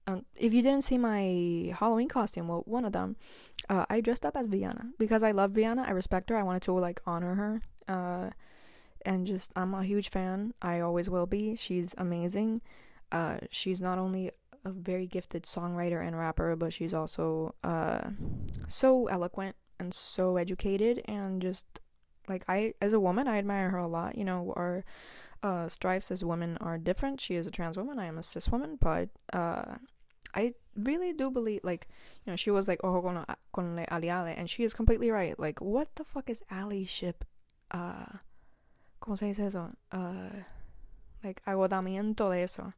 Um, 0.08 0.26
if 0.36 0.54
you 0.54 0.64
didn't 0.64 0.84
see 0.84 0.98
my 0.98 1.76
Halloween 1.78 2.08
costume, 2.08 2.48
well, 2.48 2.64
one 2.66 2.86
of 2.86 2.94
them, 2.94 3.16
uh, 3.70 3.86
I 3.90 4.02
dressed 4.02 4.26
up 4.26 4.36
as 4.36 4.48
Villana 4.48 4.92
because 4.98 5.22
I 5.22 5.32
love 5.32 5.52
Villana. 5.52 5.88
I 5.88 5.92
respect 5.92 6.32
her. 6.32 6.38
I 6.38 6.44
wanted 6.44 6.64
to 6.64 6.74
like 6.74 7.02
honor 7.06 7.36
her. 7.36 7.62
Uh, 7.88 8.30
and 9.06 9.28
just 9.28 9.52
I'm 9.56 9.74
a 9.74 9.84
huge 9.84 10.10
fan. 10.10 10.54
I 10.62 10.80
always 10.80 11.10
will 11.10 11.28
be. 11.28 11.56
She's 11.56 11.94
amazing. 11.98 12.62
Uh, 13.12 13.38
she's 13.50 13.82
not 13.82 13.98
only 13.98 14.32
a 14.66 14.72
very 14.72 15.08
gifted 15.08 15.44
songwriter 15.44 16.06
and 16.06 16.18
rapper, 16.18 16.56
but 16.56 16.74
she's 16.74 16.94
also 16.94 17.56
uh, 17.64 18.10
so 18.68 19.08
eloquent 19.08 19.56
and 19.80 19.94
so 19.94 20.38
educated 20.38 21.02
and 21.06 21.42
just 21.42 21.66
like 22.28 22.44
I 22.48 22.74
as 22.82 22.94
a 22.94 23.00
woman 23.00 23.28
I 23.28 23.38
admire 23.38 23.70
her 23.70 23.78
a 23.78 23.88
lot. 23.88 24.18
You 24.18 24.26
know, 24.26 24.54
our 24.56 24.86
uh, 25.42 25.68
stripes 25.68 26.12
as 26.12 26.24
women 26.24 26.58
are 26.62 26.78
different. 26.78 27.20
She 27.20 27.36
is 27.36 27.48
a 27.48 27.52
trans 27.52 27.78
woman. 27.78 27.98
I 27.98 28.06
am 28.06 28.18
a 28.18 28.24
cis 28.24 28.50
woman, 28.50 28.78
but 28.80 29.10
uh, 29.34 29.76
I 30.36 30.54
really 30.76 31.14
do 31.14 31.32
believe 31.32 31.62
like 31.64 31.88
you 32.26 32.32
know 32.32 32.36
she 32.36 32.52
was 32.52 32.68
like 32.68 32.80
oh 32.84 33.02
con 33.02 33.26
con 33.52 33.76
le 33.76 33.86
aliale 33.88 34.34
and 34.38 34.50
she 34.50 34.64
is 34.64 34.74
completely 34.74 35.10
right. 35.10 35.40
Like 35.40 35.60
what 35.60 35.96
the 35.96 36.04
fuck 36.04 36.30
is 36.30 36.44
allyship? 36.52 37.26
Uh, 37.72 38.20
¿Cómo 39.02 39.18
se 39.18 39.28
dice 39.28 39.46
eso? 39.48 39.70
Uh, 39.92 40.44
like 41.24 41.42
agotamiento 41.46 42.30
de 42.30 42.44
eso. 42.44 42.74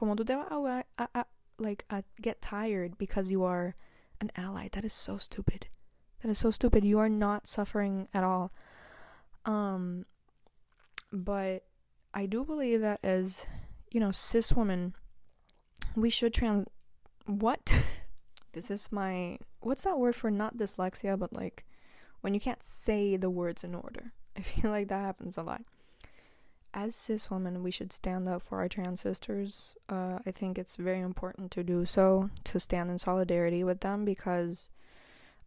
Como 0.00 0.16
tú 0.16 0.24
te 0.26 0.34
vas 0.34 0.50
a, 0.50 0.84
a, 0.98 1.08
a 1.14 1.26
like 1.58 1.84
a, 1.90 2.02
get 2.22 2.40
tired 2.40 2.96
because 2.96 3.30
you 3.30 3.44
are 3.44 3.74
an 4.18 4.32
ally. 4.34 4.68
That 4.72 4.82
is 4.82 4.94
so 4.94 5.18
stupid. 5.18 5.66
That 6.22 6.30
is 6.30 6.38
so 6.38 6.50
stupid. 6.50 6.86
You 6.86 6.98
are 7.00 7.10
not 7.10 7.46
suffering 7.46 8.08
at 8.14 8.24
all. 8.24 8.50
Um, 9.44 10.06
but 11.12 11.64
I 12.14 12.24
do 12.24 12.46
believe 12.46 12.80
that 12.80 13.00
as 13.02 13.44
you 13.90 14.00
know, 14.00 14.10
cis 14.10 14.54
women, 14.54 14.94
we 15.94 16.08
should 16.08 16.32
trans. 16.32 16.66
What? 17.26 17.70
this 18.52 18.70
is 18.70 18.90
my. 18.90 19.36
What's 19.60 19.84
that 19.84 19.98
word 19.98 20.16
for 20.16 20.30
not 20.30 20.56
dyslexia, 20.56 21.18
but 21.18 21.34
like 21.34 21.66
when 22.22 22.32
you 22.32 22.40
can't 22.40 22.62
say 22.62 23.18
the 23.18 23.28
words 23.28 23.64
in 23.64 23.74
order. 23.74 24.12
I 24.38 24.40
feel 24.40 24.70
like 24.70 24.88
that 24.88 25.04
happens 25.04 25.36
a 25.36 25.42
lot. 25.42 25.60
As 26.72 26.94
cis 26.94 27.30
women, 27.30 27.62
we 27.62 27.70
should 27.72 27.92
stand 27.92 28.28
up 28.28 28.42
for 28.42 28.58
our 28.58 28.68
trans 28.68 29.00
sisters. 29.00 29.76
Uh, 29.88 30.20
I 30.24 30.30
think 30.30 30.56
it's 30.56 30.76
very 30.76 31.00
important 31.00 31.50
to 31.52 31.64
do 31.64 31.84
so, 31.84 32.30
to 32.44 32.60
stand 32.60 32.90
in 32.90 32.98
solidarity 32.98 33.64
with 33.64 33.80
them 33.80 34.04
because 34.04 34.70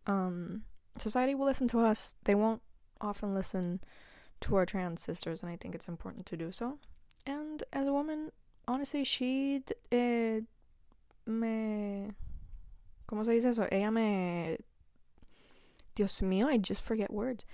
um, 0.06 0.64
society 0.98 1.34
will 1.34 1.46
listen 1.46 1.68
to 1.70 1.80
us. 1.80 2.16
They 2.26 2.36
won't 2.36 2.62
often 3.00 3.34
listen 3.34 3.80
to 4.42 4.56
our 4.56 4.66
trans 4.66 5.02
sisters, 5.02 5.42
and 5.42 5.52
I 5.52 5.56
think 5.56 5.76
it's 5.76 5.88
important 5.88 6.26
to 6.28 6.38
do 6.38 6.52
so. 6.52 6.78
And 7.26 7.64
as 7.72 7.88
a 7.88 7.94
woman, 7.94 8.32
honestly, 8.68 9.06
she 9.06 9.64
eh, 9.92 10.42
me. 11.26 12.12
¿Cómo 13.08 13.24
se 13.24 13.32
dice 13.32 13.46
eso? 13.46 13.68
Ella 13.72 13.92
me. 13.92 14.58
Dios 15.96 16.20
mío, 16.22 16.48
I 16.48 16.58
just 16.58 16.82
forget 16.82 17.14
words. 17.14 17.46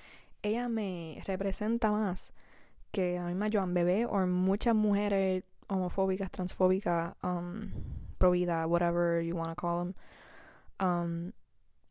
Ella 0.44 0.70
me 0.70 1.22
representa 1.28 1.92
más 1.92 2.32
que 2.92 3.18
a 3.18 3.26
misma 3.26 3.50
Joan 3.50 3.74
Bebé 3.74 4.06
o 4.06 4.26
muchas 4.28 4.76
mujeres 4.76 5.44
homofóbicas, 5.70 6.30
transfóbicas, 6.32 7.14
um, 7.24 7.72
pro 8.18 8.32
whatever 8.68 9.22
you 9.22 9.36
want 9.36 9.50
to 9.50 9.56
call 9.56 9.80
them. 9.80 9.96
Um, 10.80 11.34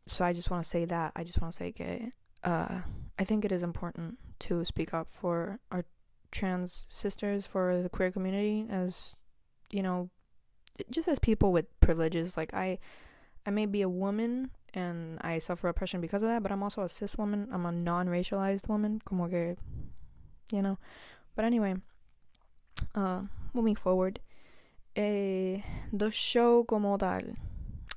so 0.05 0.25
I 0.25 0.33
just 0.33 0.51
want 0.51 0.63
to 0.63 0.69
say 0.69 0.85
that. 0.85 1.11
I 1.15 1.23
just 1.23 1.41
want 1.41 1.53
to 1.53 1.57
say 1.57 1.71
que 1.71 2.11
uh, 2.43 2.81
I 3.17 3.23
think 3.23 3.45
it 3.45 3.51
is 3.51 3.63
important 3.63 4.17
to 4.39 4.63
speak 4.65 4.93
up 4.93 5.07
for 5.11 5.59
our 5.71 5.85
trans 6.31 6.85
sisters, 6.87 7.45
for 7.45 7.81
the 7.81 7.89
queer 7.89 8.11
community, 8.11 8.67
as 8.69 9.15
you 9.71 9.83
know, 9.83 10.09
just 10.89 11.07
as 11.07 11.19
people 11.19 11.51
with 11.51 11.65
privileges. 11.79 12.37
Like 12.37 12.53
I, 12.53 12.79
I 13.45 13.51
may 13.51 13.65
be 13.65 13.81
a 13.81 13.89
woman 13.89 14.51
and 14.73 15.19
I 15.21 15.39
suffer 15.39 15.67
oppression 15.67 16.01
because 16.01 16.23
of 16.23 16.29
that, 16.29 16.43
but 16.43 16.51
I'm 16.51 16.63
also 16.63 16.81
a 16.81 16.89
cis 16.89 17.17
woman. 17.17 17.47
I'm 17.51 17.65
a 17.65 17.71
non-racialized 17.71 18.67
woman, 18.67 19.01
como 19.03 19.27
que, 19.27 19.55
you 20.51 20.61
know. 20.61 20.77
But 21.35 21.45
anyway, 21.45 21.75
uh, 22.95 23.23
moving 23.53 23.75
forward, 23.75 24.19
eh, 24.95 25.61
the 25.91 26.11
show 26.11 26.63
como 26.63 26.97
tal. 26.97 27.21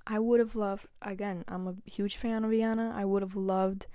I 0.06 0.18
would 0.18 0.40
have 0.40 0.56
loved 0.56 0.88
again. 1.00 1.44
I'm 1.46 1.68
a 1.68 1.74
huge 1.86 2.16
fan 2.16 2.44
of 2.44 2.50
Villana. 2.50 2.92
I 2.92 3.04
would 3.04 3.22
have 3.22 3.36
loved 3.36 3.86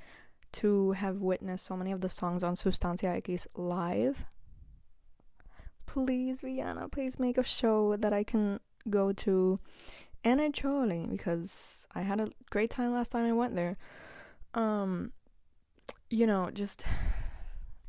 to 0.53 0.93
have 0.93 1.21
witnessed 1.21 1.65
so 1.65 1.75
many 1.75 1.91
of 1.91 2.01
the 2.01 2.09
songs 2.09 2.43
on 2.43 2.55
Sustancia 2.55 3.15
X 3.15 3.47
live. 3.55 4.25
Please, 5.85 6.41
Villana, 6.41 6.89
please 6.91 7.19
make 7.19 7.37
a 7.37 7.43
show 7.43 7.97
that 7.97 8.13
I 8.13 8.23
can 8.23 8.59
go 8.89 9.11
to 9.11 9.59
and 10.23 10.41
I 10.41 10.49
Chole 10.49 11.09
because 11.09 11.87
I 11.93 12.01
had 12.01 12.19
a 12.19 12.29
great 12.49 12.69
time 12.69 12.93
last 12.93 13.11
time 13.11 13.25
I 13.25 13.33
went 13.33 13.55
there. 13.55 13.75
Um, 14.53 15.11
you 16.09 16.27
know, 16.27 16.49
just 16.53 16.85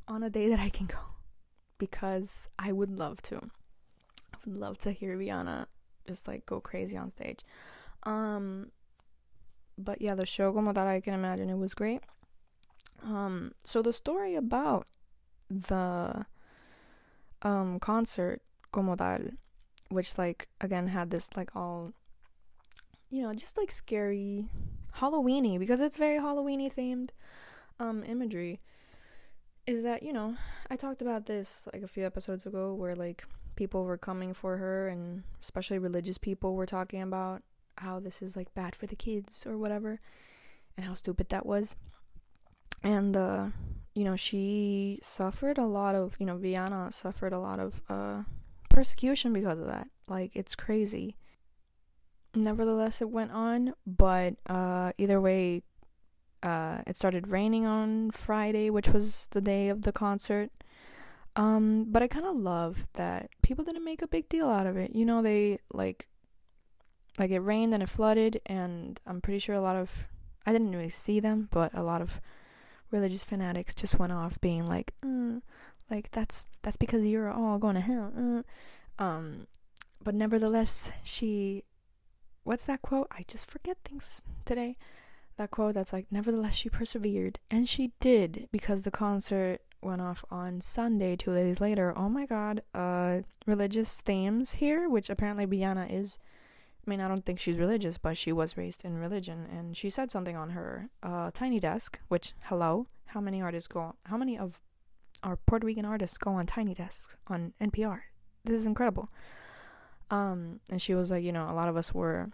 on 0.09 0.23
a 0.23 0.31
day 0.31 0.49
that 0.49 0.59
I 0.59 0.71
can 0.71 0.87
go 0.87 0.99
because 1.79 2.49
I 2.59 2.73
would 2.73 2.91
love 2.91 3.23
to. 3.23 3.37
I 3.37 4.37
would 4.45 4.57
love 4.57 4.79
to 4.79 4.93
hear 4.93 5.17
Villana 5.17 5.67
just 6.07 6.27
like 6.27 6.47
go 6.47 6.61
crazy 6.61 6.97
on 6.97 7.11
stage. 7.11 7.45
Um, 8.05 8.73
but 9.77 10.01
yeah, 10.01 10.15
the 10.15 10.27
show 10.27 10.53
como 10.53 10.73
that 10.73 10.87
I 10.87 11.01
can 11.01 11.15
imagine 11.15 11.51
it 11.51 11.59
was 11.59 11.75
great. 11.75 12.01
Um, 13.05 13.53
so 13.65 13.83
the 13.83 13.93
story 13.93 14.35
about 14.35 14.87
the 15.49 16.27
um 17.43 17.79
concert 17.79 18.43
como 18.73 18.97
which 19.89 20.19
like 20.19 20.49
again 20.61 20.89
had 20.89 21.11
this 21.11 21.31
like 21.37 21.55
all 21.55 21.93
you 23.11 23.23
know, 23.23 23.33
just 23.33 23.57
like 23.57 23.71
scary 23.71 24.47
Halloweeny 24.97 25.59
because 25.59 25.81
it's 25.81 25.97
very 25.97 26.19
Halloweeny 26.19 26.73
themed 26.73 27.11
um 27.81 28.03
imagery 28.05 28.61
is 29.69 29.83
that, 29.83 30.03
you 30.03 30.15
know, 30.15 30.35
I 30.71 30.77
talked 30.77 31.03
about 31.03 31.27
this 31.27 31.69
like 31.75 31.83
a 31.83 31.89
few 31.89 32.07
episodes 32.07 32.47
ago 32.47 32.73
where 32.73 32.97
like 32.97 33.27
people 33.55 33.85
were 33.85 33.99
coming 33.99 34.33
for 34.33 34.57
her 34.57 34.89
and 34.89 35.25
especially 35.43 35.79
religious 35.79 36.17
people 36.17 36.55
were 36.55 36.65
talking 36.65 37.03
about 37.03 37.43
how 37.77 38.01
this 38.01 38.23
is 38.23 38.35
like 38.35 38.53
bad 38.55 38.75
for 38.75 38.87
the 38.87 38.97
kids 38.97 39.45
or 39.47 39.59
whatever 39.59 40.01
and 40.75 40.87
how 40.87 40.95
stupid 40.95 41.29
that 41.29 41.45
was. 41.45 41.77
And 42.83 43.15
uh 43.15 43.49
you 43.95 44.05
know 44.05 44.17
she 44.17 45.01
suffered 45.03 45.59
a 45.59 45.67
lot 45.67 45.95
of 45.95 46.17
you 46.19 46.25
know 46.25 46.39
Villana 46.39 46.91
suffered 46.91 47.35
a 47.35 47.39
lot 47.39 47.61
of 47.61 47.83
uh 47.91 48.23
persecution 48.71 49.35
because 49.35 49.59
of 49.59 49.67
that. 49.67 49.89
Like 50.09 50.35
it's 50.35 50.57
crazy. 50.57 51.15
Nevertheless 52.35 53.03
it 53.03 53.11
went 53.11 53.33
on 53.33 53.75
but 53.87 54.37
uh 54.47 54.93
either 54.97 55.21
way 55.21 55.63
uh 56.43 56.79
it 56.87 56.97
started 56.97 57.29
raining 57.29 57.67
on 57.67 58.11
Friday 58.11 58.71
which 58.71 58.89
was 58.89 59.29
the 59.33 59.41
day 59.41 59.69
of 59.69 59.83
the 59.83 59.93
concert 59.93 60.51
um 61.37 61.87
but 61.89 62.03
I 62.03 62.09
kind 62.09 62.27
of 62.27 62.37
love 62.37 62.87
that 62.95 63.31
people 63.43 63.65
didn't 63.65 63.85
make 63.85 64.03
a 64.03 64.09
big 64.09 64.29
deal 64.29 64.49
out 64.49 64.67
of 64.67 64.77
it 64.77 64.95
you 64.95 65.05
know 65.05 65.23
they 65.23 65.59
like 65.73 66.09
like 67.19 67.31
it 67.31 67.41
rained 67.41 67.75
and 67.75 67.83
it 67.83 67.89
flooded 67.89 68.41
and 68.47 69.01
I'm 69.07 69.21
pretty 69.21 69.39
sure 69.41 69.55
a 69.55 69.61
lot 69.61 69.77
of 69.77 70.07
I 70.47 70.53
didn't 70.53 70.73
really 70.73 70.91
see 70.91 71.21
them 71.21 71.49
but 71.51 71.75
a 71.75 71.83
lot 71.83 72.01
of 72.01 72.21
religious 72.91 73.25
fanatics 73.25 73.75
just 73.75 73.99
went 73.99 74.13
off 74.13 74.41
being 74.41 74.67
like, 74.67 74.93
mm, 75.05 75.43
like 75.91 76.11
that's 76.13 76.47
that's 76.63 76.77
because 76.77 77.05
you're 77.05 77.31
all 77.31 77.59
going 77.59 77.75
to 77.75 77.81
hell. 77.81 78.13
Uh. 78.17 79.03
Um, 79.03 79.47
but 80.03 80.15
nevertheless, 80.15 80.91
she, 81.05 81.65
what's 82.45 82.65
that 82.65 82.83
quote? 82.83 83.09
I 83.11 83.25
just 83.29 83.49
forget 83.49 83.77
things 83.85 84.25
today. 84.45 84.77
That 85.39 85.53
quote 85.53 85.75
that's 85.75 85.93
like, 85.93 86.07
nevertheless, 86.11 86.55
she 86.55 86.69
persevered, 86.69 87.39
and 87.49 87.69
she 87.69 87.93
did 88.01 88.49
because 88.51 88.83
the 88.83 88.91
concert 88.91 89.61
went 89.81 90.03
off 90.03 90.25
on 90.33 90.61
Sunday, 90.61 91.15
two 91.15 91.33
days 91.33 91.61
later. 91.61 91.97
Oh 91.97 92.09
my 92.09 92.27
God, 92.27 92.63
uh, 92.75 93.19
religious 93.47 94.01
themes 94.01 94.55
here, 94.55 94.89
which 94.89 95.09
apparently 95.09 95.47
Villana 95.47 95.89
is. 95.91 96.19
I 96.85 96.91
mean, 96.91 97.01
I 97.01 97.07
don't 97.07 97.25
think 97.25 97.39
she's 97.39 97.59
religious, 97.59 97.99
but 97.99 98.17
she 98.17 98.33
was 98.33 98.57
raised 98.57 98.85
in 98.85 98.99
religion, 98.99 99.47
and 99.57 99.77
she 99.77 99.91
said 99.91 100.11
something 100.11 100.37
on 100.37 100.51
her 100.51 100.89
uh, 101.05 101.31
tiny 101.33 101.61
desk. 101.61 102.01
Which, 102.09 102.33
hello, 102.45 102.89
how 103.07 103.21
many 103.21 103.41
artists 103.41 103.69
go? 103.69 103.95
How 104.07 104.17
many 104.17 104.37
of 104.37 104.61
our 105.23 105.37
Puerto 105.37 105.67
Rican 105.67 105.85
artists 105.85 106.19
go 106.19 106.33
on 106.33 106.47
tiny 106.47 106.75
desks 106.75 107.15
on 107.29 107.53
NPR? 107.61 108.01
This 108.45 108.57
is 108.57 108.67
incredible. 108.67 109.09
Um, 110.11 110.59
and 110.69 110.83
she 110.83 110.95
was 110.95 111.13
like, 111.13 111.23
you 111.23 111.33
know, 111.33 111.49
a 111.49 111.55
lot 111.55 111.69
of 111.69 111.77
us 111.77 111.95
were, 111.95 112.31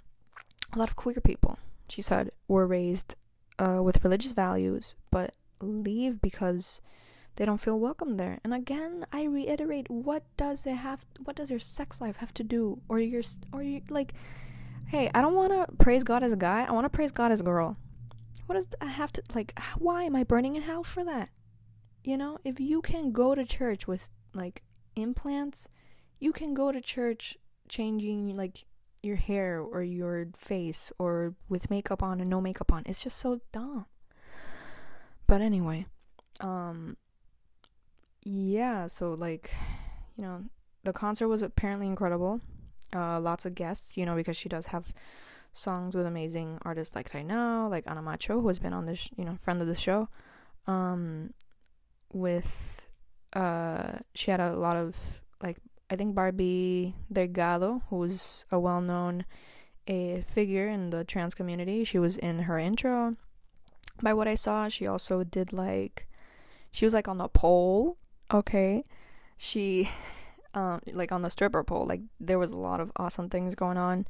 a 0.73 0.79
lot 0.79 0.89
of 0.89 0.97
queer 0.97 1.21
people. 1.23 1.59
She 1.89 2.03
said 2.03 2.31
were 2.49 2.67
raised 2.67 3.15
uh, 3.59 3.81
with 3.83 4.03
religious 4.05 4.33
values, 4.33 4.95
but 5.11 5.35
leave 5.61 6.21
because 6.21 6.81
they 7.37 7.45
don't 7.45 7.61
feel 7.61 7.79
welcome 7.79 8.17
there. 8.17 8.39
And 8.45 8.55
again, 8.55 9.07
I 9.13 9.25
reiterate, 9.25 9.91
what 9.91 10.25
does 10.37 10.67
it 10.67 10.77
have? 10.77 11.07
What 11.23 11.37
does 11.37 11.51
your 11.51 11.59
sex 11.59 12.01
life 12.01 12.17
have 12.17 12.33
to 12.35 12.45
do, 12.45 12.81
or 12.89 12.99
your, 12.99 13.23
or 13.53 13.63
you 13.63 13.83
like? 13.89 14.13
Hey, 14.87 15.11
I 15.15 15.23
don't 15.23 15.35
want 15.35 15.53
to 15.53 15.67
praise 15.77 16.05
God 16.05 16.23
as 16.23 16.33
a 16.33 16.37
guy. 16.37 16.65
I 16.65 16.73
want 16.73 16.85
to 16.85 16.91
praise 16.91 17.11
God 17.11 17.33
as 17.33 17.41
a 17.41 17.45
girl. 17.45 17.77
What 18.47 18.57
does 18.57 18.69
I 18.81 18.87
have 18.87 19.13
to 19.13 19.23
like? 19.35 19.59
Why 19.79 20.05
am 20.05 20.15
I 20.15 20.25
burning 20.25 20.57
in 20.57 20.63
hell 20.63 20.85
for 20.85 21.05
that? 21.05 21.31
You 22.05 22.17
know, 22.17 22.39
if 22.45 22.61
you 22.61 22.83
can 22.83 23.13
go 23.13 23.35
to 23.35 23.45
church 23.45 23.89
with 23.89 24.11
like 24.35 24.63
implants, 24.95 25.69
you 26.21 26.33
can 26.33 26.55
go 26.55 26.71
to 26.71 26.81
church 26.81 27.39
changing 27.69 28.35
like 28.35 28.67
your 29.05 29.17
hair 29.17 29.61
or 29.61 29.83
your 29.83 30.27
face 30.35 30.93
or 30.99 31.35
with 31.49 31.71
makeup 31.71 32.03
on 32.03 32.21
and 32.21 32.31
no 32.31 32.41
makeup 32.41 32.73
on. 32.73 32.83
It's 32.87 33.03
just 33.03 33.19
so 33.19 33.41
dumb. 33.53 33.87
But 35.27 35.41
anyway, 35.41 35.87
um 36.41 36.97
yeah, 38.25 38.87
so 38.87 39.13
like, 39.13 39.55
you 40.17 40.25
know, 40.25 40.45
the 40.83 40.93
concert 40.93 41.29
was 41.29 41.43
apparently 41.43 41.87
incredible. 41.87 42.41
Uh, 42.95 43.21
lots 43.21 43.45
of 43.45 43.55
guests, 43.55 43.97
you 43.97 44.07
know, 44.07 44.15
because 44.15 44.37
she 44.37 44.49
does 44.49 44.67
have 44.67 44.95
songs 45.53 45.95
with 45.95 46.07
amazing 46.07 46.59
artists 46.63 46.95
like 46.95 47.13
now, 47.25 47.69
like 47.69 47.85
Ana 47.87 48.03
Macho, 48.03 48.41
who 48.41 48.49
has 48.49 48.59
been 48.59 48.73
on 48.73 48.87
this, 48.87 49.09
you 49.17 49.25
know, 49.25 49.39
friend 49.43 49.61
of 49.61 49.69
the 49.69 49.75
show. 49.75 50.09
Um, 50.67 51.35
with 52.13 52.87
uh, 53.35 53.99
she 54.15 54.31
had 54.31 54.41
a 54.41 54.57
lot 54.57 54.77
of 54.77 55.21
like 55.43 55.59
I 55.91 55.97
think 55.97 56.15
Barbie 56.15 56.95
Delgado, 57.13 57.83
who's 57.91 58.47
a 58.51 58.59
well-known 58.59 59.25
a 59.87 60.23
figure 60.27 60.69
in 60.69 60.91
the 60.91 61.05
trans 61.05 61.35
community. 61.35 61.85
She 61.85 61.99
was 61.99 62.17
in 62.17 62.41
her 62.41 62.59
intro. 62.59 63.17
By 64.03 64.15
what 64.15 64.29
I 64.29 64.35
saw, 64.35 64.69
she 64.69 64.87
also 64.87 65.25
did 65.25 65.53
like 65.53 66.09
she 66.71 66.85
was 66.85 66.95
like 66.95 67.09
on 67.09 67.19
the 67.19 67.29
pole. 67.29 67.97
Okay, 68.33 68.85
she 69.37 69.91
um 70.55 70.81
like 70.93 71.13
on 71.13 71.23
the 71.23 71.31
stripper 71.31 71.63
pole. 71.63 71.87
Like 71.87 72.01
there 72.19 72.39
was 72.39 72.53
a 72.53 72.59
lot 72.59 72.81
of 72.81 72.91
awesome 72.97 73.29
things 73.29 73.55
going 73.55 73.77
on. 73.77 74.07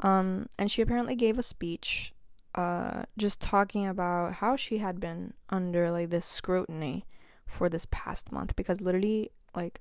Um, 0.00 0.48
and 0.58 0.70
she 0.70 0.82
apparently 0.82 1.14
gave 1.14 1.38
a 1.38 1.42
speech, 1.42 2.12
uh, 2.56 3.04
just 3.16 3.38
talking 3.38 3.86
about 3.86 4.34
how 4.34 4.56
she 4.56 4.78
had 4.78 4.98
been 4.98 5.34
under 5.50 5.92
like 5.92 6.10
this 6.10 6.26
scrutiny 6.26 7.06
for 7.46 7.68
this 7.68 7.86
past 7.92 8.32
month 8.32 8.56
because 8.56 8.80
literally 8.80 9.30
like 9.54 9.80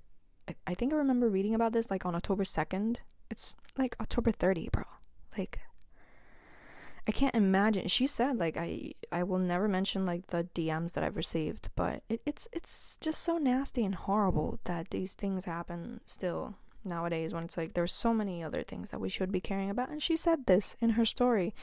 I, 0.68 0.74
think 0.74 0.94
I 0.94 0.98
remember 0.98 1.30
reading 1.30 1.56
about 1.56 1.74
this 1.74 1.90
like 1.90 2.06
on 2.06 2.16
October 2.16 2.44
2nd. 2.44 2.98
It's 3.30 3.56
like 3.78 3.96
October 4.00 4.32
30, 4.32 4.70
bro. 4.72 4.84
Like 5.38 5.60
I 7.08 7.12
can't 7.12 7.36
imagine. 7.36 7.88
She 7.88 8.08
said 8.08 8.38
like 8.38 8.58
I 8.58 8.94
I 9.12 9.24
will 9.24 9.40
never 9.40 9.68
mention 9.68 10.06
like 10.06 10.28
the 10.28 10.48
DMs 10.56 10.94
that 10.94 11.04
I've 11.04 11.18
received, 11.18 11.70
but 11.76 12.04
it, 12.10 12.22
it's 12.26 12.48
it's 12.54 12.98
just 13.02 13.22
so 13.22 13.38
nasty 13.38 13.84
and 13.84 13.96
horrible 13.96 14.60
that 14.66 14.92
these 14.92 15.16
things 15.16 15.46
happen 15.46 16.02
still 16.06 16.56
nowadays 16.86 17.34
when 17.34 17.46
it's 17.46 17.58
like 17.58 17.74
there's 17.74 17.94
so 17.94 18.14
many 18.14 18.44
other 18.44 18.64
things 18.64 18.90
that 18.90 19.00
we 19.00 19.10
should 19.10 19.32
be 19.32 19.42
caring 19.42 19.70
about. 19.70 19.90
And 19.90 20.02
she 20.02 20.16
said 20.16 20.46
this 20.46 20.76
in 20.82 20.92
her 20.92 21.06
story 21.06 21.54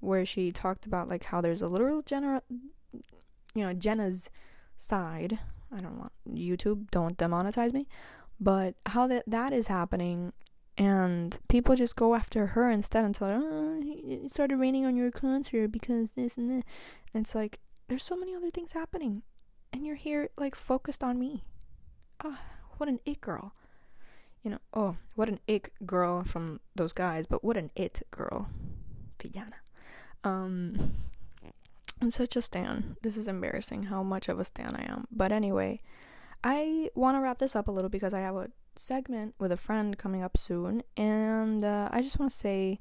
where 0.00 0.24
she 0.24 0.50
talked 0.50 0.84
about 0.84 1.08
like 1.08 1.24
how 1.24 1.40
there's 1.40 1.62
a 1.62 1.68
literal 1.68 2.02
Jenna 2.02 2.42
you 3.54 3.62
know, 3.64 3.72
Jenna's 3.72 4.30
side. 4.76 5.38
I 5.74 5.80
don't 5.80 5.98
want 5.98 6.12
YouTube, 6.28 6.90
don't 6.90 7.16
demonetize 7.16 7.72
me. 7.72 7.86
But 8.42 8.74
how 8.86 9.06
that 9.06 9.22
that 9.28 9.52
is 9.52 9.68
happening 9.68 10.32
and 10.76 11.38
people 11.48 11.76
just 11.76 11.94
go 11.94 12.16
after 12.16 12.48
her 12.48 12.68
instead 12.68 13.04
and 13.04 13.14
tell 13.14 13.28
her, 13.28 13.40
oh, 13.40 13.80
it 13.84 14.32
started 14.32 14.56
raining 14.56 14.84
on 14.84 14.96
your 14.96 15.12
concert 15.12 15.68
because 15.68 16.10
this 16.16 16.36
and 16.36 16.48
this. 16.48 16.64
And 17.14 17.22
it's 17.22 17.36
like, 17.36 17.60
there's 17.88 18.02
so 18.02 18.16
many 18.16 18.34
other 18.34 18.50
things 18.50 18.72
happening. 18.72 19.22
And 19.72 19.86
you're 19.86 19.96
here, 19.96 20.30
like, 20.36 20.56
focused 20.56 21.04
on 21.04 21.20
me. 21.20 21.44
Ah, 22.24 22.40
oh, 22.40 22.66
what 22.78 22.88
an 22.88 22.98
it 23.04 23.20
girl. 23.20 23.54
You 24.42 24.50
know, 24.50 24.58
oh, 24.74 24.96
what 25.14 25.28
an 25.28 25.38
ick 25.48 25.72
girl 25.86 26.24
from 26.24 26.58
those 26.74 26.92
guys, 26.92 27.26
but 27.26 27.44
what 27.44 27.56
an 27.56 27.70
it 27.76 28.02
girl. 28.10 28.48
Villana. 29.20 29.60
Um, 30.24 30.94
I'm 32.00 32.10
such 32.10 32.34
a 32.34 32.42
stan. 32.42 32.96
This 33.02 33.16
is 33.16 33.28
embarrassing 33.28 33.84
how 33.84 34.02
much 34.02 34.28
of 34.28 34.40
a 34.40 34.44
stan 34.44 34.74
I 34.74 34.90
am. 34.90 35.06
But 35.12 35.30
anyway, 35.30 35.80
I 36.44 36.90
want 36.94 37.16
to 37.16 37.20
wrap 37.20 37.38
this 37.38 37.54
up 37.54 37.68
a 37.68 37.70
little 37.70 37.90
because 37.90 38.12
I 38.12 38.20
have 38.20 38.36
a 38.36 38.50
segment 38.74 39.34
with 39.38 39.52
a 39.52 39.56
friend 39.56 39.96
coming 39.96 40.22
up 40.22 40.36
soon, 40.36 40.82
and 40.96 41.62
uh, 41.62 41.88
I 41.92 42.02
just 42.02 42.18
want 42.18 42.32
to 42.32 42.36
say, 42.36 42.80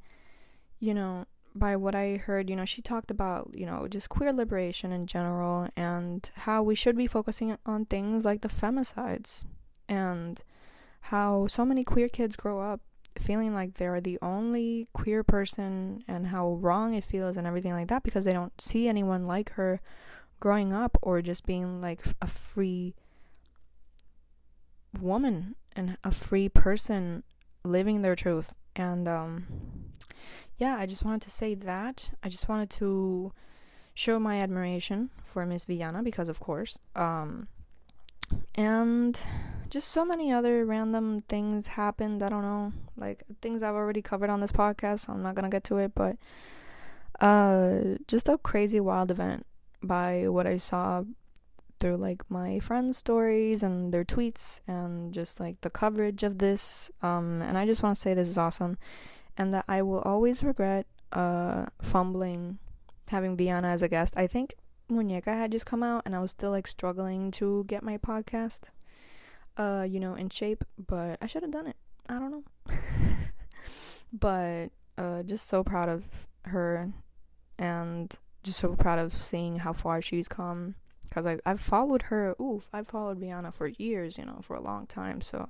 you 0.79 0.93
know, 0.93 1.25
by 1.53 1.75
what 1.75 1.95
I 1.95 2.15
heard, 2.15 2.49
you 2.49 2.55
know, 2.55 2.65
she 2.65 2.81
talked 2.81 3.11
about, 3.11 3.51
you 3.53 3.65
know, 3.65 3.87
just 3.87 4.09
queer 4.09 4.31
liberation 4.31 4.91
in 4.91 5.05
general 5.05 5.67
and 5.75 6.29
how 6.35 6.63
we 6.63 6.75
should 6.75 6.95
be 6.95 7.07
focusing 7.07 7.57
on 7.65 7.85
things 7.85 8.23
like 8.23 8.41
the 8.41 8.47
femicides 8.47 9.45
and 9.89 10.41
how 11.01 11.47
so 11.47 11.65
many 11.65 11.83
queer 11.83 12.07
kids 12.07 12.35
grow 12.35 12.61
up 12.61 12.81
feeling 13.17 13.53
like 13.53 13.74
they're 13.74 14.00
the 14.00 14.17
only 14.21 14.87
queer 14.93 15.24
person 15.24 16.03
and 16.07 16.27
how 16.27 16.53
wrong 16.53 16.93
it 16.93 17.03
feels 17.03 17.35
and 17.35 17.45
everything 17.45 17.74
like 17.74 17.89
that 17.89 18.03
because 18.03 18.24
they 18.24 18.33
don't 18.33 18.59
see 18.61 18.87
anyone 18.87 19.27
like 19.27 19.51
her 19.51 19.81
growing 20.39 20.71
up 20.71 20.97
or 21.01 21.21
just 21.21 21.45
being 21.45 21.81
like 21.81 22.00
a 22.21 22.27
free 22.27 22.95
woman 24.99 25.55
and 25.75 25.97
a 26.03 26.11
free 26.11 26.49
person 26.49 27.23
living 27.63 28.01
their 28.01 28.15
truth. 28.15 28.53
And 28.75 29.07
um, 29.07 29.45
yeah, 30.57 30.77
I 30.77 30.85
just 30.85 31.03
wanted 31.03 31.21
to 31.23 31.29
say 31.29 31.55
that. 31.55 32.11
I 32.23 32.29
just 32.29 32.49
wanted 32.49 32.69
to 32.71 33.31
show 33.93 34.19
my 34.19 34.39
admiration 34.39 35.09
for 35.23 35.45
Miss 35.45 35.65
Villana 35.65 36.03
because, 36.03 36.29
of 36.29 36.39
course, 36.39 36.79
um, 36.95 37.47
and 38.55 39.19
just 39.69 39.89
so 39.89 40.05
many 40.05 40.31
other 40.31 40.65
random 40.65 41.21
things 41.27 41.67
happened. 41.67 42.23
I 42.23 42.29
don't 42.29 42.43
know, 42.43 42.73
like 42.97 43.23
things 43.41 43.63
I've 43.63 43.75
already 43.75 44.01
covered 44.01 44.29
on 44.29 44.41
this 44.41 44.51
podcast. 44.51 45.01
So 45.01 45.13
I'm 45.13 45.23
not 45.23 45.35
gonna 45.35 45.49
get 45.49 45.63
to 45.65 45.77
it, 45.77 45.93
but 45.95 46.17
uh, 47.19 47.97
just 48.07 48.29
a 48.29 48.37
crazy 48.37 48.79
wild 48.79 49.11
event 49.11 49.45
by 49.83 50.27
what 50.27 50.47
I 50.47 50.57
saw 50.57 51.03
through 51.81 51.98
like 51.98 52.24
my 52.29 52.59
friends' 52.59 52.98
stories 52.98 53.63
and 53.63 53.94
their 53.94 54.05
tweets 54.05 54.61
and 54.67 55.11
just 55.13 55.39
like 55.39 55.59
the 55.61 55.70
coverage 55.70 56.24
of 56.24 56.37
this. 56.37 56.91
Um, 57.01 57.41
and 57.41 57.57
I 57.57 57.65
just 57.65 57.83
want 57.83 57.96
to 57.96 58.01
say 58.01 58.13
this 58.13 58.29
is 58.29 58.37
awesome, 58.37 58.77
and 59.37 59.51
that 59.51 59.65
I 59.67 59.81
will 59.81 60.01
always 60.01 60.44
regret 60.44 60.85
uh 61.11 61.65
fumbling 61.81 62.57
having 63.09 63.35
Villana 63.35 63.65
as 63.65 63.81
a 63.81 63.89
guest. 63.89 64.13
I 64.15 64.27
think 64.27 64.53
Muñeca 64.89 65.35
had 65.35 65.51
just 65.51 65.65
come 65.65 65.83
out, 65.83 66.03
and 66.05 66.15
I 66.15 66.20
was 66.20 66.31
still 66.31 66.51
like 66.51 66.67
struggling 66.67 67.31
to 67.31 67.65
get 67.67 67.83
my 67.83 67.98
podcast, 67.98 68.70
uh, 69.57 69.85
you 69.89 70.00
know, 70.00 70.13
in 70.13 70.29
shape. 70.29 70.63
But 70.77 71.17
I 71.22 71.27
should 71.27 71.41
have 71.41 71.51
done 71.51 71.67
it. 71.67 71.75
I 72.07 72.20
don't 72.20 72.31
know. 72.31 72.44
but 74.13 74.67
uh, 74.98 75.24
just 75.24 75.48
so 75.48 75.63
proud 75.63 75.89
of 75.89 76.05
her, 76.46 76.94
and 77.57 78.15
just 78.44 78.59
so 78.59 78.75
proud 78.75 79.00
of 79.00 79.13
seeing 79.13 79.59
how 79.59 79.74
far 79.74 80.01
she's 80.01 80.27
come 80.27 80.75
because 81.11 81.25
I 81.25 81.37
I've 81.45 81.59
followed 81.59 82.03
her. 82.03 82.35
Oof, 82.41 82.69
I've 82.71 82.87
followed 82.87 83.19
Villana 83.19 83.53
for 83.53 83.67
years, 83.67 84.17
you 84.17 84.25
know, 84.25 84.39
for 84.41 84.55
a 84.55 84.61
long 84.61 84.87
time. 84.87 85.19
So 85.19 85.50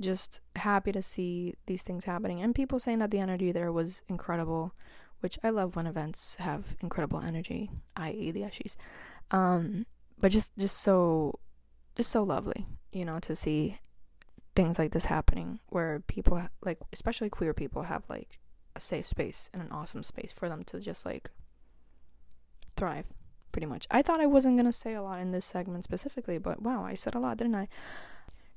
just 0.00 0.40
happy 0.56 0.92
to 0.92 1.02
see 1.02 1.54
these 1.66 1.82
things 1.82 2.04
happening 2.04 2.40
and 2.40 2.54
people 2.54 2.78
saying 2.78 2.98
that 2.98 3.10
the 3.10 3.18
energy 3.18 3.52
there 3.52 3.72
was 3.72 4.02
incredible, 4.08 4.74
which 5.20 5.38
I 5.42 5.50
love 5.50 5.76
when 5.76 5.86
events 5.86 6.36
have 6.36 6.76
incredible 6.80 7.20
energy, 7.20 7.70
i.e. 7.96 8.30
the 8.30 8.42
Eshies. 8.42 8.76
Um, 9.30 9.86
but 10.20 10.30
just 10.30 10.56
just 10.56 10.78
so 10.80 11.40
just 11.96 12.10
so 12.10 12.22
lovely, 12.22 12.66
you 12.92 13.04
know, 13.04 13.18
to 13.18 13.34
see 13.34 13.78
things 14.54 14.78
like 14.78 14.92
this 14.92 15.06
happening 15.06 15.58
where 15.70 16.00
people 16.06 16.40
like 16.64 16.78
especially 16.92 17.30
queer 17.30 17.52
people 17.52 17.82
have 17.82 18.04
like 18.08 18.38
a 18.76 18.80
safe 18.80 19.06
space 19.06 19.50
and 19.52 19.60
an 19.60 19.72
awesome 19.72 20.02
space 20.02 20.30
for 20.30 20.48
them 20.48 20.62
to 20.62 20.78
just 20.78 21.04
like 21.04 21.30
thrive 22.76 23.06
pretty 23.52 23.66
much. 23.66 23.86
I 23.90 24.02
thought 24.02 24.20
I 24.20 24.26
wasn't 24.26 24.56
gonna 24.56 24.72
say 24.72 24.94
a 24.94 25.02
lot 25.02 25.20
in 25.20 25.30
this 25.30 25.44
segment 25.44 25.84
specifically, 25.84 26.38
but 26.38 26.62
wow, 26.62 26.84
I 26.84 26.94
said 26.94 27.14
a 27.14 27.20
lot, 27.20 27.36
didn't 27.36 27.54
I? 27.54 27.68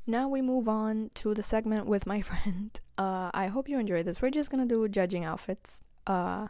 Now 0.07 0.27
we 0.27 0.41
move 0.41 0.67
on 0.67 1.11
to 1.15 1.33
the 1.33 1.43
segment 1.43 1.85
with 1.85 2.07
my 2.07 2.21
friend. 2.29 2.79
Uh, 2.97 3.31
I 3.33 3.47
hope 3.47 3.69
you 3.69 3.77
enjoyed 3.79 4.05
this. 4.05 4.21
We're 4.21 4.31
just 4.31 4.49
gonna 4.49 4.65
do 4.65 4.87
judging 4.87 5.23
outfits. 5.23 5.81
Uh, 6.07 6.47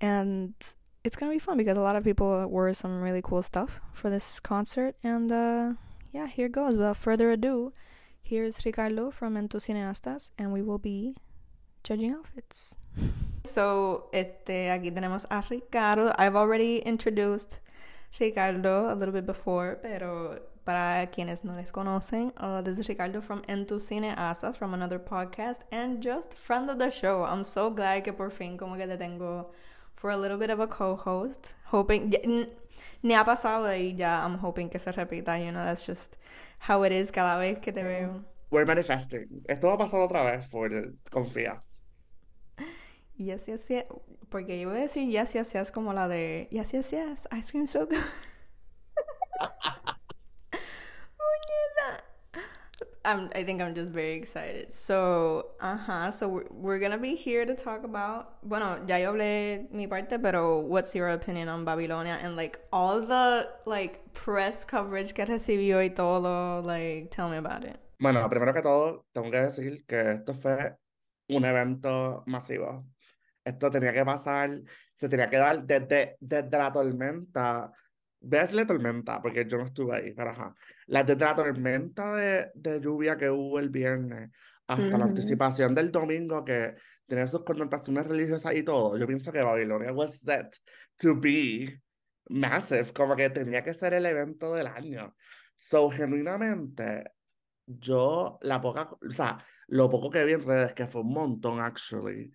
and 0.00 0.54
it's 1.04 1.16
gonna 1.16 1.32
be 1.32 1.38
fun 1.38 1.58
because 1.58 1.76
a 1.76 1.80
lot 1.80 1.96
of 1.96 2.04
people 2.04 2.46
wore 2.46 2.72
some 2.72 3.00
really 3.00 3.22
cool 3.22 3.42
stuff 3.42 3.80
for 3.92 4.10
this 4.10 4.40
concert. 4.40 4.96
And 5.02 5.30
uh, 5.30 5.72
yeah, 6.12 6.26
here 6.26 6.48
goes. 6.48 6.74
Without 6.76 6.96
further 6.96 7.30
ado, 7.30 7.72
here's 8.22 8.64
Ricardo 8.64 9.10
from 9.10 9.34
Entucineastas, 9.34 10.30
and 10.38 10.52
we 10.52 10.62
will 10.62 10.78
be 10.78 11.16
judging 11.82 12.12
outfits. 12.12 12.76
So, 13.50 14.08
este, 14.12 14.70
aquí 14.70 14.92
tenemos 14.92 15.26
a 15.28 15.40
Ricardo. 15.40 16.12
I've 16.16 16.36
already 16.36 16.82
introduced 16.86 17.58
Ricardo 18.20 18.88
a 18.88 18.94
little 18.94 19.12
bit 19.12 19.26
before, 19.26 19.76
pero 19.82 20.38
para 20.64 21.08
quienes 21.10 21.42
no 21.42 21.56
les 21.56 21.72
conocen, 21.72 22.32
uh, 22.36 22.62
this 22.62 22.78
is 22.78 22.88
Ricardo 22.88 23.20
from 23.20 23.42
En 23.48 23.66
Tu 23.66 23.80
Cine 23.80 24.14
Asas, 24.16 24.56
from 24.56 24.72
another 24.72 25.00
podcast, 25.00 25.62
and 25.72 26.00
just 26.00 26.32
friend 26.34 26.70
of 26.70 26.78
the 26.78 26.90
show. 26.90 27.24
I'm 27.24 27.42
so 27.42 27.70
glad 27.70 28.04
que 28.04 28.12
por 28.12 28.30
fin 28.30 28.56
como 28.56 28.76
que 28.76 28.86
te 28.86 28.96
tengo 28.96 29.46
for 29.96 30.10
a 30.10 30.16
little 30.16 30.38
bit 30.38 30.50
of 30.50 30.60
a 30.60 30.68
co-host. 30.68 31.54
Hoping, 31.72 32.14
ni 33.02 33.14
ha 33.14 33.24
pasado 33.24 33.66
y 33.76 33.96
ya 33.96 34.24
I'm 34.24 34.38
hoping 34.38 34.68
que 34.68 34.78
se 34.78 34.92
repita, 34.92 35.44
you 35.44 35.50
know, 35.50 35.64
that's 35.64 35.84
just 35.84 36.16
how 36.60 36.84
it 36.84 36.92
is 36.92 37.10
cada 37.10 37.36
vez 37.40 37.58
que 37.60 37.72
te 37.72 37.82
veo. 37.82 38.24
We're 38.52 38.64
manifesting. 38.64 39.42
Esto 39.48 39.66
va 39.66 39.74
a 39.74 39.78
pasar 39.78 40.00
otra 40.08 40.22
vez, 40.24 40.46
por 40.46 40.70
confía. 41.10 41.62
Yes, 43.20 43.46
yes, 43.48 43.68
yes. 43.68 43.84
Porque 44.30 44.58
yo 44.58 44.70
iba 44.70 44.72
a 44.72 44.80
decir 44.80 45.06
yes, 45.10 45.34
yes, 45.34 45.52
yes 45.52 45.70
como 45.70 45.92
la 45.92 46.08
de 46.08 46.48
yes, 46.50 46.72
yes, 46.72 46.90
yes. 46.92 47.26
Ice 47.32 47.50
cream 47.50 47.66
so 47.66 47.84
good. 47.84 48.02
I'm, 53.04 53.30
I 53.34 53.44
think 53.44 53.60
I'm 53.62 53.74
just 53.74 53.92
very 53.92 54.12
excited. 54.12 54.72
So, 54.72 55.46
uh-huh, 55.60 56.10
so 56.10 56.28
we're, 56.28 56.44
we're 56.50 56.78
gonna 56.78 56.98
be 56.98 57.14
here 57.14 57.46
to 57.46 57.54
talk 57.54 57.82
about, 57.84 58.36
bueno, 58.42 58.78
ya 58.86 58.96
yo 58.96 59.12
hablé 59.12 59.70
mi 59.72 59.86
parte, 59.86 60.18
pero 60.18 60.60
what's 60.60 60.94
your 60.94 61.08
opinion 61.08 61.48
on 61.48 61.64
Babilonia 61.64 62.18
and 62.22 62.36
like 62.36 62.58
all 62.72 63.00
the 63.00 63.48
like 63.64 64.12
press 64.12 64.64
coverage 64.64 65.14
que 65.14 65.24
recibió 65.24 65.82
y 65.82 65.94
todo, 65.94 66.62
like 66.62 67.10
tell 67.10 67.28
me 67.28 67.38
about 67.38 67.64
it. 67.64 67.78
Bueno, 67.98 68.28
primero 68.28 68.52
que 68.52 68.62
todo, 68.62 69.04
tengo 69.14 69.30
que 69.30 69.40
decir 69.40 69.84
que 69.86 70.12
esto 70.12 70.34
fue 70.34 70.76
un 71.30 71.44
evento 71.44 72.22
masivo. 72.26 72.84
Esto 73.44 73.70
tenía 73.70 73.92
que 73.92 74.04
pasar, 74.04 74.50
se 74.94 75.08
tenía 75.08 75.30
que 75.30 75.38
dar 75.38 75.64
desde, 75.64 76.16
desde 76.20 76.58
la 76.58 76.72
tormenta 76.72 77.72
Voy 78.22 78.38
a 78.38 78.42
decirle 78.42 78.66
tormenta, 78.66 79.22
porque 79.22 79.46
yo 79.46 79.56
no 79.56 79.64
estuve 79.64 79.96
ahí, 79.96 80.12
pero 80.12 80.30
ajá. 80.30 80.54
La, 80.86 81.02
desde 81.02 81.24
la 81.24 81.34
tormenta 81.34 82.14
de, 82.14 82.50
de 82.54 82.78
lluvia 82.80 83.16
que 83.16 83.30
hubo 83.30 83.58
el 83.58 83.70
viernes 83.70 84.30
hasta 84.66 84.98
la 84.98 85.04
Ujú. 85.04 85.04
anticipación 85.06 85.74
del 85.74 85.90
domingo 85.90 86.44
que 86.44 86.74
tenía 87.06 87.26
sus 87.26 87.42
connotaciones 87.44 88.06
religiosas 88.06 88.54
y 88.54 88.62
todo, 88.62 88.96
yo 88.98 89.06
pienso 89.06 89.32
que 89.32 89.42
Babilonia 89.42 89.92
was 89.92 90.20
set 90.20 90.54
to 90.98 91.18
be 91.18 91.80
massive, 92.28 92.92
como 92.92 93.16
que 93.16 93.30
tenía 93.30 93.64
que 93.64 93.72
ser 93.72 93.94
el 93.94 94.04
evento 94.04 94.54
del 94.54 94.66
año. 94.66 95.16
So, 95.56 95.90
genuinamente, 95.90 97.12
yo, 97.66 98.38
la 98.42 98.60
poca, 98.60 98.90
o 98.90 99.10
sea, 99.10 99.42
lo 99.68 99.88
poco 99.88 100.10
que 100.10 100.24
vi 100.24 100.34
en 100.34 100.44
redes, 100.44 100.74
que 100.74 100.86
fue 100.86 101.00
un 101.00 101.14
montón, 101.14 101.58
actually, 101.58 102.30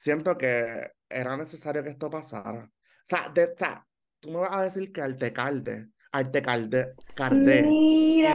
siento 0.00 0.36
que 0.38 0.92
era 1.08 1.36
necesario 1.36 1.82
que 1.84 1.90
esto 1.90 2.08
pasara. 2.08 2.64
O 2.64 2.70
sea, 3.06 3.28
de, 3.34 3.44
o 3.44 3.54
sea, 3.56 3.86
tú 4.18 4.30
me 4.30 4.38
vas 4.38 4.56
a 4.56 4.62
decir 4.62 4.90
que 4.92 5.02
Artecalde, 5.02 5.88
Artecalde, 6.12 6.94
Cardé, 7.14 7.62
Mira. 7.64 8.34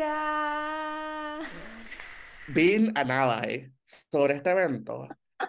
being 2.50 2.92
an 2.96 3.10
ally 3.10 3.72
sobre 4.12 4.36
este 4.36 4.52
evento, 4.52 5.08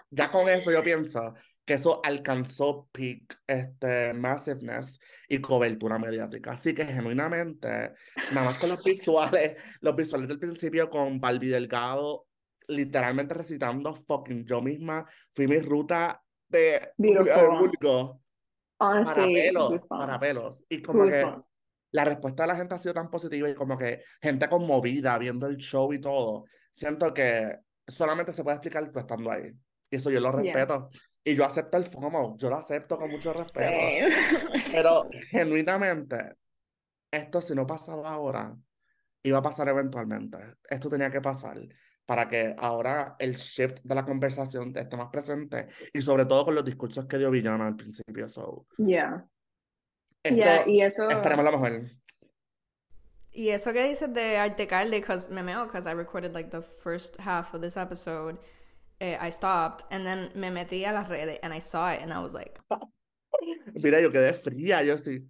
ya 0.09 0.31
con 0.31 0.49
eso 0.49 0.71
yo 0.71 0.81
pienso 0.83 1.35
que 1.63 1.75
eso 1.75 2.01
alcanzó 2.03 2.87
peak 2.93 3.39
este, 3.45 4.13
massiveness 4.13 4.99
y 5.27 5.39
cobertura 5.39 5.99
mediática. 5.99 6.51
Así 6.51 6.73
que 6.73 6.85
genuinamente, 6.85 7.93
nada 8.31 8.51
más 8.51 8.57
con 8.57 8.69
los 8.69 8.81
visuales, 8.81 9.57
los 9.81 9.95
visuales 9.95 10.29
del 10.29 10.39
principio 10.39 10.89
con 10.89 11.19
Barbie 11.19 11.49
Delgado 11.49 12.26
literalmente 12.67 13.33
recitando 13.33 13.95
fucking 13.95 14.45
yo 14.45 14.61
misma, 14.61 15.05
fui 15.33 15.47
mi 15.47 15.59
ruta 15.59 16.21
de 16.47 16.59
de 16.59 16.93
Beautiful. 16.97 17.57
Bulgo 17.59 18.21
para 18.77 18.99
Honestly, 18.99 19.33
pelos, 19.33 19.85
para 19.87 20.19
pelos. 20.19 20.63
Y 20.69 20.81
como 20.81 21.05
que 21.05 21.25
la 21.91 22.05
respuesta 22.05 22.43
de 22.43 22.47
la 22.47 22.55
gente 22.55 22.75
ha 22.75 22.77
sido 22.77 22.93
tan 22.93 23.09
positiva 23.09 23.49
y 23.49 23.55
como 23.55 23.77
que 23.77 24.03
gente 24.21 24.47
conmovida 24.47 25.17
viendo 25.17 25.47
el 25.47 25.57
show 25.57 25.91
y 25.93 25.99
todo. 25.99 26.45
Siento 26.73 27.13
que 27.13 27.57
solamente 27.87 28.31
se 28.31 28.43
puede 28.43 28.57
explicar 28.57 28.89
tú 28.91 28.99
estando 28.99 29.31
ahí. 29.31 29.51
Y 29.89 29.95
eso 29.95 30.09
yo 30.11 30.19
lo 30.19 30.31
Yeah. 30.41 30.53
respeto. 30.53 30.89
Y 31.23 31.35
yo 31.35 31.43
acepto 31.43 31.77
el 31.77 31.85
FOMO, 31.85 32.37
yo 32.37 32.49
lo 32.49 32.55
acepto 32.57 32.97
con 32.97 33.09
mucho 33.09 33.33
respeto. 33.33 33.69
Same. 33.69 34.09
Pero 34.71 35.09
genuinamente, 35.29 36.35
esto 37.11 37.41
si 37.41 37.55
no 37.55 37.65
pasaba 37.65 38.11
ahora, 38.11 38.55
iba 39.23 39.39
a 39.39 39.41
pasar 39.41 39.67
eventualmente. 39.69 40.37
Esto 40.69 40.89
tenía 40.89 41.11
que 41.11 41.19
pasar 41.19 41.59
para 42.07 42.27
que 42.29 42.55
ahora 42.57 43.15
el 43.19 43.35
shift 43.35 43.81
de 43.83 43.93
la 43.93 44.05
conversación 44.05 44.73
esté 44.75 44.95
más 44.97 45.09
presente 45.09 45.67
y 45.93 46.01
sobre 46.01 46.25
todo 46.25 46.45
con 46.45 46.55
los 46.55 46.63
discursos 46.65 47.05
que 47.05 47.17
dio 47.17 47.29
Villana 47.29 47.67
al 47.67 47.75
principio. 47.75 48.27
So, 48.29 48.65
Yeah. 48.77 49.25
esto, 50.23 50.35
Yeah, 50.37 50.67
y 50.67 50.81
eso. 50.81 51.09
esperemos 51.09 51.43
lo 51.45 51.51
mejor. 51.51 51.91
Y 53.31 53.49
eso 53.49 53.71
que 53.73 53.83
dices 53.87 54.11
de 54.13 54.37
Artecalde, 54.37 54.99
because 54.99 55.29
me 55.29 55.43
meo, 55.43 55.65
because 55.65 55.85
I 55.85 55.93
recorded 55.93 56.33
like 56.33 56.49
the 56.49 56.61
first 56.61 57.17
half 57.19 57.53
of 57.53 57.61
this 57.61 57.75
episode, 57.77 58.39
eh, 58.99 59.17
I 59.19 59.29
stopped 59.29 59.83
and 59.91 60.05
then 60.05 60.31
me 60.33 60.49
metí 60.49 60.85
a 60.85 60.93
las 60.93 61.09
redes 61.09 61.39
and 61.43 61.53
I 61.53 61.59
saw 61.59 61.91
it 61.91 62.01
and 62.01 62.11
I 62.11 62.19
was 62.19 62.33
like, 62.33 62.57
Mira, 63.75 64.01
yo 64.01 64.09
quedé 64.11 64.33
fría, 64.33 64.81
yo 64.83 64.95
sí. 64.97 65.27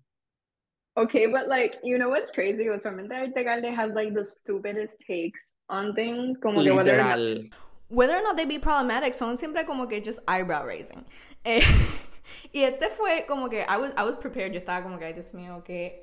Okay, 0.96 1.26
but 1.28 1.48
like, 1.50 1.76
you 1.84 1.98
know 1.98 2.10
what's 2.10 2.32
crazy? 2.32 2.68
Usualmente 2.68 3.12
Artegalde 3.14 3.76
has 3.76 3.92
like 3.94 4.14
the 4.14 4.24
stupidest 4.24 5.00
takes 5.06 5.54
on 5.70 5.94
things, 5.94 6.38
como 6.40 6.64
que 6.64 6.72
whether 6.72 7.00
or 7.00 7.04
not- 7.04 7.18
Literal. 7.18 7.50
whether 7.90 8.16
or 8.18 8.22
not 8.24 8.36
they 8.38 8.46
be 8.46 8.60
problematic, 8.60 9.14
son 9.14 9.38
siempre 9.38 9.66
como 9.66 9.88
que 9.88 10.02
just 10.02 10.20
eyebrow 10.28 10.66
raising. 10.66 11.06
Eh, 11.44 11.62
y 12.54 12.64
este 12.64 12.90
fue 12.90 13.26
como 13.28 13.50
que 13.50 13.62
I 13.68 13.78
was, 13.78 13.94
I 13.98 14.04
was 14.04 14.18
prepared, 14.18 14.52
yo 14.54 14.60
estaba 14.60 14.84
como 14.84 14.98
que, 14.98 15.06
ay 15.06 15.14
Dios 15.14 15.34
mío, 15.34 15.64
qué, 15.66 16.02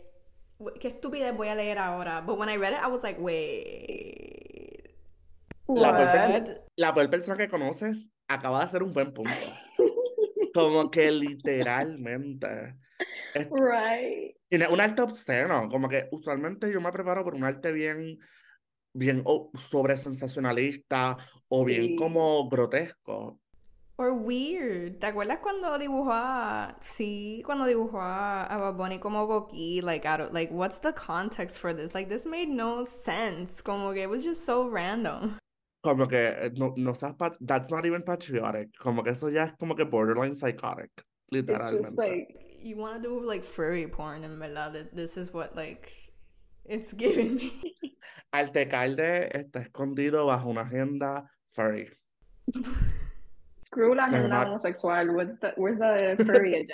qué 0.80 0.88
estupidez 0.88 1.36
voy 1.36 1.48
a 1.48 1.54
leer 1.54 1.78
ahora. 1.78 2.20
But 2.20 2.38
when 2.38 2.48
I 2.48 2.56
read 2.56 2.72
it, 2.72 2.78
I 2.82 2.88
was 2.88 3.02
like, 3.02 3.18
wait. 3.20 4.90
La 5.66 5.96
peor, 5.96 6.12
persona, 6.12 6.60
la 6.76 6.94
peor 6.94 7.10
persona 7.10 7.36
que 7.38 7.48
conoces 7.48 8.10
acaba 8.28 8.58
de 8.58 8.64
hacer 8.66 8.82
un 8.82 8.92
buen 8.92 9.12
punto. 9.14 9.32
Como 10.52 10.90
que 10.90 11.10
literalmente. 11.10 12.76
Es 13.34 13.48
Right. 13.50 14.36
tiene 14.48 14.68
un 14.68 14.80
arte 14.80 15.02
obsceno. 15.02 15.68
Como 15.70 15.88
que 15.88 16.06
usualmente 16.12 16.70
yo 16.72 16.80
me 16.80 16.92
preparo 16.92 17.24
por 17.24 17.34
un 17.34 17.44
arte 17.44 17.72
bien, 17.72 18.18
bien 18.94 19.22
o- 19.26 19.50
sobre 19.54 19.96
sensacionalista 19.96 21.16
o 21.48 21.64
bien 21.64 21.88
Sí. 21.88 21.96
como 21.96 22.48
grotesco. 22.48 23.38
Or 23.96 24.10
weird. 24.12 24.98
¿Te 24.98 25.06
acuerdas 25.06 25.38
cuando 25.40 25.78
dibujó 25.78 26.10
a... 26.12 26.76
Sí, 26.82 27.42
cuando 27.46 27.64
dibujó 27.64 28.00
a, 28.00 28.44
a 28.44 28.56
Bad 28.56 28.74
Bunny 28.76 28.98
como 28.98 29.24
Goki? 29.26 29.82
Like, 29.82 30.04
out 30.08 30.20
of- 30.20 30.32
like, 30.32 30.52
what's 30.52 30.80
the 30.80 30.92
context 30.92 31.58
for 31.58 31.72
this? 31.72 31.94
Like, 31.94 32.08
this 32.08 32.26
made 32.26 32.48
no 32.48 32.84
sense. 32.84 33.62
Como 33.62 33.92
que 33.92 34.02
it 34.02 34.08
was 34.10 34.24
just 34.24 34.44
so 34.44 34.68
random. 34.68 35.38
Como 35.84 36.08
que 36.08 36.16
eh, 36.18 36.50
no, 36.56 36.74
no 36.76 36.92
seas 36.94 37.14
that's 37.40 37.70
not 37.70 37.86
even 37.86 38.02
patriotic. 38.02 38.70
Como 38.78 39.02
que 39.04 39.12
eso 39.12 39.28
ya 39.28 39.44
es 39.44 39.52
como 39.60 39.76
que 39.76 39.84
borderline 39.84 40.34
psychotic. 40.34 40.90
It's 41.30 41.46
Literalmente. 41.46 41.82
just 41.82 41.98
like, 41.98 42.40
You 42.64 42.76
want 42.76 43.02
to 43.02 43.08
do, 43.08 43.20
like, 43.20 43.44
furry 43.44 43.86
porn, 43.86 44.24
en 44.24 44.38
verdad. 44.40 44.72
Th- 44.72 44.88
This 44.92 45.16
is 45.18 45.32
what, 45.34 45.54
like, 45.54 45.92
it's 46.66 46.92
giving 46.94 47.34
me. 47.36 47.52
Altecalde 48.32 49.28
está 49.36 49.60
escondido 49.60 50.26
bajo 50.26 50.48
una 50.50 50.62
agenda 50.62 51.30
furry. 51.52 51.88
screw 53.58 53.94
la 53.94 54.06
agenda 54.06 54.42
homosexual. 54.46 55.08
What's 55.14 55.38
the, 55.40 55.52
where's 55.56 55.78
the 55.78 56.16
furry 56.24 56.54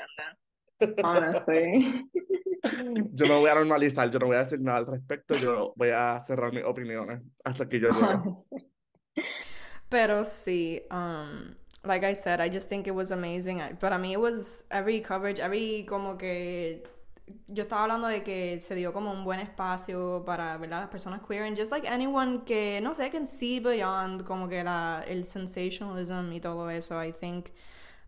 agenda? 0.81 1.03
Honestly. 1.05 2.05
Yo 3.14 3.26
no 3.26 3.40
voy 3.40 3.48
a 3.50 3.55
normalizar, 3.55 4.11
yo 4.11 4.18
no 4.18 4.26
voy 4.26 4.37
a 4.37 4.44
decir 4.44 4.61
nada 4.61 4.79
al 4.79 4.87
respecto, 4.87 5.35
yo 5.37 5.72
voy 5.76 5.88
a 5.94 6.22
cerrar 6.26 6.53
mis 6.53 6.62
opiniones 6.62 7.22
hasta 7.42 7.66
que 7.66 7.81
yo 7.81 7.88
llegue. 7.88 8.37
Pero 9.88 10.24
sí, 10.26 10.83
um, 10.90 11.55
like 11.85 12.05
I 12.05 12.12
said, 12.14 12.38
I 12.38 12.50
just 12.50 12.68
think 12.68 12.87
it 12.87 12.94
was 12.94 13.12
amazing. 13.12 13.62
I- 13.62 13.72
But 13.72 13.92
I 13.94 13.96
mean, 13.98 14.12
it 14.12 14.20
was 14.20 14.64
every 14.70 15.00
coverage, 15.00 15.40
every 15.40 15.85
como 15.88 16.18
que 16.18 16.83
yo 17.48 17.64
estaba 17.64 17.82
hablando 17.82 18.08
de 18.08 18.22
que 18.22 18.60
se 18.60 18.74
dio 18.74 18.92
como 18.92 19.12
un 19.12 19.24
buen 19.24 19.40
espacio 19.40 20.22
para, 20.24 20.56
¿verdad? 20.58 20.80
Las 20.80 20.90
personas 20.90 21.22
queer 21.26 21.44
and 21.44 21.56
just 21.56 21.70
like 21.72 21.86
anyone 21.86 22.44
que, 22.44 22.80
no 22.82 22.94
sé, 22.94 23.10
can 23.10 23.26
see 23.26 23.60
beyond 23.60 24.24
como 24.24 24.48
que 24.48 24.62
la, 24.62 25.04
el 25.06 25.24
sensationalism 25.24 26.32
y 26.32 26.40
todo 26.40 26.68
eso. 26.68 26.98
I 27.00 27.12
think 27.12 27.52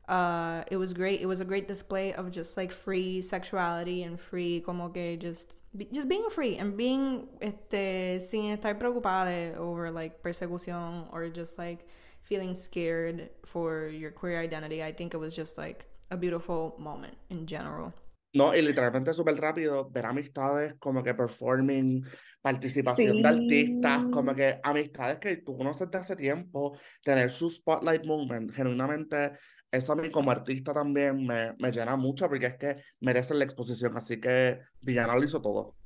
uh, 0.09 0.63
it 0.71 0.77
was 0.77 0.93
great. 0.93 1.21
It 1.21 1.27
was 1.27 1.41
a 1.41 1.45
great 1.45 1.69
display 1.69 2.13
of 2.13 2.31
just 2.31 2.57
like 2.57 2.73
free 2.73 3.23
sexuality 3.23 4.03
and 4.03 4.19
free 4.19 4.61
como 4.61 4.89
que 4.89 5.17
just 5.17 5.59
just 5.93 6.09
being 6.09 6.29
free 6.29 6.59
and 6.59 6.77
being 6.77 7.29
este 7.41 8.21
sin 8.21 8.57
estar 8.57 8.79
preocupada 8.79 9.57
over 9.57 9.91
like 9.91 10.23
persecución 10.23 11.07
or 11.13 11.29
just 11.29 11.57
like 11.59 11.87
feeling 12.23 12.55
scared 12.55 13.31
for 13.45 13.89
your 13.89 14.11
queer 14.11 14.41
identity. 14.41 14.83
I 14.83 14.93
think 14.93 15.15
it 15.15 15.19
was 15.19 15.35
just 15.35 15.57
like 15.57 15.87
a 16.11 16.17
beautiful 16.17 16.75
moment 16.79 17.17
in 17.31 17.47
general. 17.47 17.95
No, 18.35 18.55
y 18.55 18.63
literalmente 18.63 19.13
súper 19.13 19.37
rápido, 19.37 19.91
ver 19.91 20.07
amistades 20.07 20.75
como 20.79 21.03
que 21.03 21.15
performing, 21.15 22.03
participación 22.41 23.21
de 23.21 23.29
artistas, 23.29 24.07
como 24.11 24.35
Sí. 24.35 24.35
que 24.35 24.59
amistades 24.63 25.19
que 25.19 25.37
tú 25.39 25.57
conoces 25.57 25.91
de 25.91 25.99
hace 25.99 26.17
tiempo, 26.17 26.79
tener 27.03 27.29
su 27.31 27.51
spotlight 27.51 28.05
moment, 28.07 28.51
genuinamente, 28.53 29.33
eso 29.71 29.93
a 29.93 29.97
mí 29.97 30.11
como 30.11 30.31
artista 30.31 30.73
también 30.73 31.27
me, 31.27 31.55
me 31.59 31.71
llena 31.71 31.97
mucho 31.97 32.29
porque 32.29 32.47
es 32.47 32.57
que 32.59 32.77
merecen 33.01 33.39
la 33.39 33.45
exposición, 33.45 33.97
así 33.97 34.19
que 34.21 34.61
Villana 34.81 35.15
lo 35.17 35.25
hizo 35.25 35.41
todo. 35.43 35.77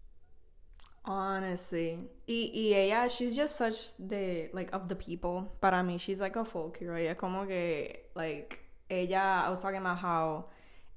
Honestly. 1.05 1.99
Y, 2.27 2.51
y 2.53 2.75
ella, 2.75 3.07
she's 3.09 3.37
just 3.37 3.57
such 3.57 3.95
the, 3.99 4.51
like, 4.53 4.73
of 4.75 4.89
the 4.89 4.97
people. 4.97 5.53
Para 5.61 5.83
mí, 5.85 5.99
she's 5.99 6.21
like 6.21 6.35
a 6.37 6.45
folk 6.45 6.77
hero. 6.81 6.97
Ella 6.97 7.15
como 7.15 7.47
que, 7.47 8.11
like, 8.17 8.59
ella, 8.91 9.45
I 9.47 9.51
was 9.51 9.61
talking 9.61 9.79
about 9.79 9.99
how 9.99 10.47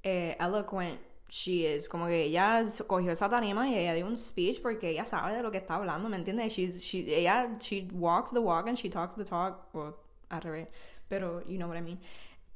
eh, 0.02 0.34
eloquent 0.40 0.98
she 1.30 1.66
is. 1.66 1.88
Como 1.88 2.06
que 2.06 2.24
ella 2.24 2.64
cogió 2.86 3.12
esa 3.12 3.28
tarima 3.28 3.68
y 3.68 3.74
ella 3.74 3.94
dio 3.94 4.06
un 4.06 4.18
speech 4.18 4.60
porque 4.60 4.90
ella 4.90 5.06
sabe 5.06 5.34
de 5.36 5.42
lo 5.42 5.50
que 5.50 5.58
está 5.58 5.76
hablando, 5.76 6.08
¿me 6.08 6.16
entiendes? 6.16 6.52
She's, 6.52 6.82
she, 6.82 7.14
ella, 7.14 7.56
she 7.60 7.88
walks 7.92 8.32
the 8.32 8.40
walk 8.40 8.68
and 8.68 8.78
she 8.78 8.88
talks 8.88 9.16
the 9.16 9.24
talk. 9.24 9.68
Well, 9.72 9.96
al 10.30 10.40
revés. 10.40 10.68
Pero, 11.08 11.42
you 11.48 11.58
know 11.58 11.68
what 11.68 11.76
I 11.76 11.82
mean. 11.82 11.98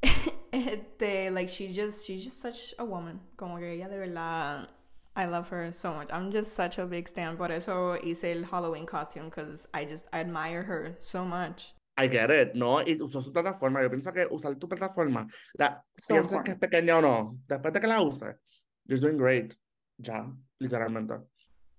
Este, 0.55 1.33
like, 1.33 1.49
she's 1.49 1.75
just, 1.75 2.07
she's 2.07 2.23
just 2.25 2.41
such 2.41 2.75
a 2.79 2.85
woman. 2.85 3.19
Como 3.37 3.59
que 3.59 3.73
ella 3.73 3.89
de 3.89 3.99
verdad 3.99 4.69
I 5.17 5.27
love 5.27 5.49
her 5.49 5.71
so 5.73 5.95
much. 5.95 6.09
I'm 6.13 6.33
just 6.33 6.55
such 6.55 6.79
a 6.79 6.87
big 6.87 7.09
stan. 7.09 7.37
Por 7.37 7.51
eso 7.53 7.97
hice 8.03 8.33
el 8.33 8.45
Halloween 8.45 8.87
costume 8.87 9.31
because 9.31 9.67
I 9.73 9.85
just 9.85 10.07
I 10.13 10.21
admire 10.21 10.63
her 10.65 10.97
so 10.99 11.25
much. 11.25 11.75
I 11.97 12.09
get 12.09 12.31
it, 12.31 12.55
¿no? 12.55 12.81
Y 12.81 12.99
usó 13.01 13.21
su 13.23 13.33
plataforma. 13.33 13.81
Yo 13.81 13.89
pienso 13.91 14.13
que 14.13 14.27
usar 14.27 14.59
tu 14.59 14.69
plataforma, 14.69 15.29
la, 15.57 15.81
So 15.97 16.15
pienses 16.15 16.43
que 16.43 16.53
es 16.53 16.59
pequeña 16.59 16.99
o 16.99 17.01
no, 17.01 17.39
después 17.47 17.73
de 17.73 17.81
que 17.81 17.87
la 17.87 18.03
uses, 18.03 18.35
you're 18.87 18.99
doing 18.99 19.17
great. 19.17 19.57
Ya, 19.99 20.27
literalmente. 20.61 21.21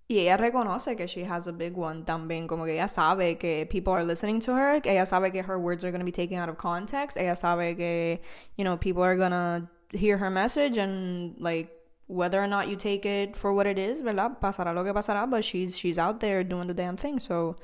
Y 0.08 0.18
ella 0.18 0.36
reconoce 0.36 0.96
que 0.96 1.08
she 1.08 1.24
has 1.24 1.48
a 1.48 1.52
big 1.52 1.76
one 1.76 2.04
también, 2.04 2.46
como 2.46 2.64
que 2.64 2.74
ella 2.74 2.88
sabe 2.88 3.38
que 3.38 3.66
people 3.66 3.92
are 3.92 4.04
listening 4.04 4.38
to 4.38 4.54
her, 4.54 4.80
ella 4.84 5.04
sabe 5.04 5.32
que 5.32 5.42
her 5.42 5.58
words 5.58 5.84
are 5.84 5.90
going 5.90 6.00
to 6.00 6.04
be 6.04 6.12
taken 6.12 6.38
out 6.38 6.48
of 6.48 6.56
context, 6.56 7.16
ella 7.16 7.34
sabe 7.34 7.76
que, 7.76 8.20
you 8.56 8.64
know, 8.64 8.76
people 8.76 9.02
are 9.02 9.16
going 9.16 9.32
to 9.32 9.68
hear 9.98 10.16
her 10.16 10.30
message 10.30 10.76
and 10.76 11.34
like 11.40 11.70
whether 12.06 12.40
or 12.40 12.46
not 12.46 12.68
you 12.68 12.76
take 12.76 13.04
it 13.04 13.36
for 13.36 13.52
what 13.52 13.66
it 13.66 13.78
is, 13.78 14.00
¿verdad? 14.00 14.40
Pasará 14.40 14.72
lo 14.72 14.84
que 14.84 14.92
pasará, 14.92 15.28
but 15.28 15.44
she's 15.44 15.76
she's 15.76 15.98
out 15.98 16.20
there 16.20 16.44
doing 16.44 16.68
the 16.68 16.74
damn 16.74 16.96
thing. 16.96 17.18
So, 17.18 17.56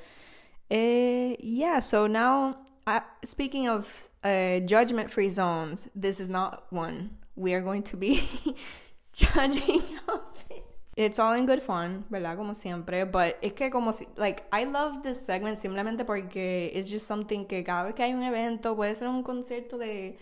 eh, 0.68 1.36
yeah, 1.38 1.78
so 1.78 2.08
now 2.08 2.56
uh, 2.88 3.00
speaking 3.24 3.68
of 3.68 4.08
uh, 4.24 4.58
judgment-free 4.60 5.30
zones, 5.30 5.88
this 5.94 6.18
is 6.18 6.28
not 6.28 6.64
one. 6.70 7.18
We 7.36 7.54
are 7.54 7.60
going 7.60 7.84
to 7.84 7.96
be 7.96 8.20
judging 9.12 9.82
outfits. 10.08 10.60
It's 10.96 11.18
all 11.18 11.34
in 11.34 11.46
good 11.46 11.62
fun, 11.62 12.04
¿verdad? 12.10 12.36
Como 12.36 12.54
siempre. 12.54 13.04
But 13.04 13.36
es 13.40 13.54
que 13.54 13.70
como 13.70 13.92
si, 13.92 14.06
like, 14.16 14.44
I 14.52 14.64
love 14.64 15.02
this 15.02 15.24
segment 15.24 15.56
simplemente 15.56 16.04
porque 16.04 16.70
it's 16.74 16.90
just 16.90 17.06
something 17.06 17.46
que 17.46 17.64
cada 17.64 17.84
vez 17.84 17.94
que 17.94 18.02
hay 18.02 18.12
un 18.12 18.22
evento, 18.22 18.76
puede 18.76 18.94
ser 18.94 19.08
un 19.08 19.22
concierto 19.22 19.78
de 19.78 20.18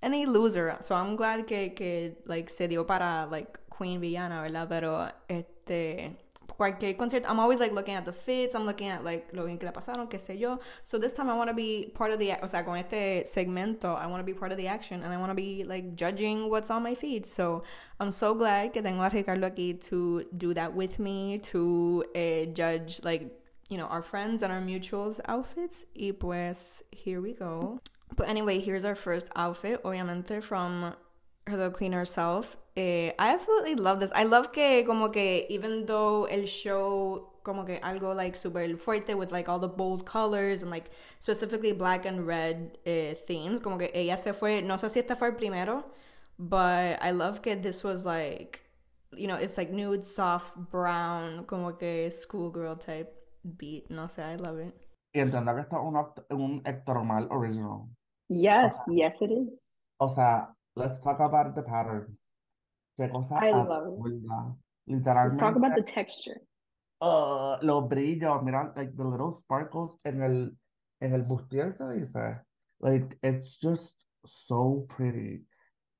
any 0.00 0.24
loser. 0.24 0.76
So 0.82 0.94
I'm 0.94 1.16
glad 1.16 1.46
que, 1.46 1.74
que 1.74 2.22
like, 2.26 2.48
se 2.48 2.68
dio 2.68 2.86
para, 2.86 3.26
like, 3.26 3.58
Queen 3.76 4.00
Villana, 4.00 4.40
¿verdad? 4.40 4.68
Pero, 4.68 5.08
este, 5.26 6.16
cualquier 6.56 6.96
concierto, 6.96 7.28
I'm 7.28 7.38
always, 7.38 7.60
like, 7.60 7.72
looking 7.72 7.94
at 7.94 8.04
the 8.04 8.12
fits, 8.12 8.54
I'm 8.54 8.64
looking 8.66 8.88
at, 8.88 9.04
like, 9.04 9.28
lo 9.32 9.46
bien 9.46 9.58
que 9.58 9.66
le 9.66 9.72
pasaron, 9.72 10.08
qué 10.08 10.18
sé 10.18 10.38
yo. 10.38 10.58
So 10.82 10.98
this 10.98 11.12
time 11.12 11.28
I 11.30 11.36
want 11.36 11.48
to 11.48 11.54
be 11.54 11.90
part 11.94 12.10
of 12.12 12.18
the, 12.18 12.32
o 12.42 12.46
sea, 12.46 12.62
con 12.64 12.76
este 12.76 13.26
segmento, 13.26 13.96
I 13.96 14.06
want 14.06 14.20
to 14.20 14.24
be 14.24 14.32
part 14.32 14.52
of 14.52 14.58
the 14.58 14.66
action 14.66 15.02
and 15.02 15.12
I 15.12 15.16
want 15.16 15.30
to 15.30 15.34
be, 15.34 15.64
like, 15.64 15.94
judging 15.94 16.50
what's 16.50 16.70
on 16.70 16.82
my 16.82 16.94
feed. 16.94 17.26
So 17.26 17.62
I'm 18.00 18.12
so 18.12 18.34
glad 18.34 18.72
que 18.72 18.82
tengo 18.82 19.02
a 19.02 19.10
Ricardo 19.10 19.48
aquí 19.48 19.80
to 19.88 20.24
do 20.36 20.54
that 20.54 20.74
with 20.74 20.98
me, 20.98 21.38
to 21.50 22.04
eh, 22.14 22.46
judge, 22.46 23.00
like, 23.02 23.30
you 23.68 23.76
know, 23.76 23.86
our 23.86 24.02
friends 24.02 24.42
and 24.42 24.52
our 24.52 24.60
mutuals 24.60 25.20
outfits. 25.26 25.84
Y 25.94 26.12
pues, 26.18 26.82
here 26.90 27.20
we 27.20 27.34
go. 27.34 27.80
But 28.16 28.28
anyway, 28.28 28.60
here's 28.60 28.84
our 28.84 28.94
first 28.94 29.28
outfit, 29.36 29.82
obviamente, 29.82 30.42
from 30.42 30.94
the 31.46 31.70
queen 31.70 31.92
herself. 31.92 32.56
Eh, 32.78 33.12
I 33.18 33.32
absolutely 33.32 33.74
love 33.74 33.98
this. 33.98 34.12
I 34.14 34.22
love 34.22 34.52
que 34.52 34.84
como 34.86 35.10
que 35.10 35.46
even 35.50 35.84
though 35.84 36.26
el 36.30 36.46
show 36.46 37.28
como 37.42 37.64
que 37.64 37.80
algo 37.80 38.14
like 38.14 38.36
super 38.36 38.62
fuerte 38.76 39.16
with 39.16 39.32
like 39.32 39.48
all 39.48 39.58
the 39.58 39.66
bold 39.66 40.06
colors 40.06 40.62
and 40.62 40.70
like 40.70 40.92
specifically 41.18 41.72
black 41.72 42.06
and 42.06 42.24
red 42.24 42.78
eh, 42.86 43.14
themes, 43.26 43.60
como 43.60 43.78
que 43.78 43.90
ella 43.92 44.16
se 44.16 44.32
fue, 44.32 44.62
no 44.62 44.76
sé 44.76 44.90
si 44.90 45.00
este 45.00 45.16
fue 45.16 45.26
el 45.26 45.34
primero, 45.34 45.86
but 46.38 47.02
I 47.02 47.10
love 47.10 47.42
que 47.42 47.56
this 47.56 47.82
was 47.82 48.06
like, 48.06 48.60
you 49.16 49.26
know, 49.26 49.34
it's 49.34 49.58
like 49.58 49.72
nude, 49.72 50.04
soft, 50.04 50.56
brown, 50.70 51.46
como 51.46 51.72
que 51.72 52.10
schoolgirl 52.12 52.76
type 52.78 53.12
beat. 53.42 53.90
No 53.90 54.06
sé, 54.06 54.22
I 54.22 54.36
love 54.36 54.60
it. 54.60 54.74
Y 55.12 55.20
entiendo 55.20 55.52
que 55.52 55.62
esto 55.62 55.78
es 55.78 55.82
un, 55.82 56.40
un 56.40 56.62
Héctor 56.64 57.02
Mal 57.02 57.26
original. 57.32 57.88
Yes, 58.28 58.76
yes, 58.86 59.20
it 59.20 59.32
is. 59.32 59.82
O 59.98 60.14
sea, 60.14 60.54
let's 60.76 61.00
talk 61.00 61.18
about 61.18 61.56
the 61.56 61.62
patterns. 61.62 62.17
Qué 62.98 63.08
cosa 63.10 63.36
I 63.46 63.52
love 63.52 63.70
absurda. 63.70 64.56
Let's 64.86 65.04
talk 65.38 65.54
Literalmente, 65.54 65.58
about 65.58 65.76
the 65.76 65.82
texture. 65.84 66.40
uh, 67.00 67.56
los 67.62 67.88
brillos, 67.88 68.42
mira, 68.42 68.72
like 68.74 68.96
the 68.96 69.04
little 69.04 69.30
sparkles 69.30 69.96
en 70.04 70.22
el, 70.22 70.56
en 71.00 71.14
el 71.14 71.22
bustier 71.22 71.74
se 71.76 71.84
dice. 71.94 72.40
Like, 72.80 73.16
it's 73.22 73.56
just 73.60 74.04
so 74.24 74.84
pretty. 74.88 75.46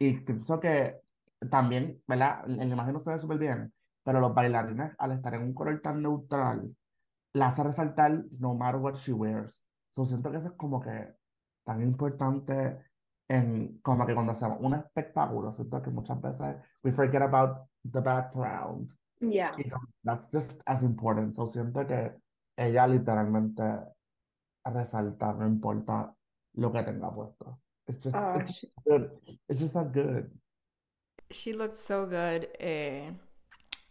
Y 0.01 0.15
pienso 0.25 0.59
que 0.59 0.97
también, 1.51 2.03
¿verdad? 2.07 2.45
En 2.49 2.59
la 2.59 2.65
imagen 2.65 2.95
no 2.95 3.01
se 3.01 3.11
ve 3.11 3.19
súper 3.19 3.39
bien, 3.39 3.73
pero 4.03 4.21
los 4.21 4.35
bailarines, 4.35 4.93
al 4.99 5.13
estar 5.13 5.35
en 5.35 5.43
un 5.43 5.55
color 5.55 5.81
tan 5.81 6.03
neutral, 6.03 6.75
la 7.35 7.49
hace 7.49 7.63
resaltar 7.63 8.25
no 8.41 8.55
matter 8.55 8.81
what 8.81 8.95
she 8.97 9.13
wears. 9.13 9.65
So, 9.91 10.05
siento 10.05 10.31
que 10.31 10.39
eso 10.39 10.49
es 10.49 10.55
como 10.55 10.81
que 10.81 11.15
tan 11.65 11.81
importante 11.83 12.79
en 13.29 13.79
como 13.83 14.07
que 14.07 14.15
cuando 14.15 14.33
hacemos 14.33 14.59
un 14.61 14.75
espectáculo, 14.75 15.53
siento 15.53 15.83
que 15.83 15.91
muchas 15.91 16.21
veces 16.21 16.57
we 16.83 16.93
forget 16.93 17.23
about 17.23 17.69
the 17.91 18.01
background. 18.01 18.91
Yeah. 19.21 19.53
Y 19.59 19.69
como- 19.69 19.89
that's 20.05 20.31
just 20.33 20.61
as 20.65 20.83
important. 20.83 21.35
So, 21.37 21.47
siento 21.49 21.87
que 21.87 22.15
ella 22.57 22.87
literalmente 22.87 23.63
resalta, 24.65 25.33
no 25.35 25.47
importa 25.47 26.15
lo 26.55 26.73
que 26.73 26.83
tenga 26.83 27.13
puesto. 27.15 27.61
It's 27.87 28.05
just, 28.05 28.17
Uh, 28.17 28.39
it's 28.41 28.53
sh- 28.53 28.65
good. 28.85 29.11
It's 29.49 29.61
just 29.61 29.75
that 29.75 29.93
good. 29.93 30.31
She 31.31 31.53
looked 31.53 31.77
so 31.77 32.07
good. 32.07 32.49
Eh. 32.59 33.13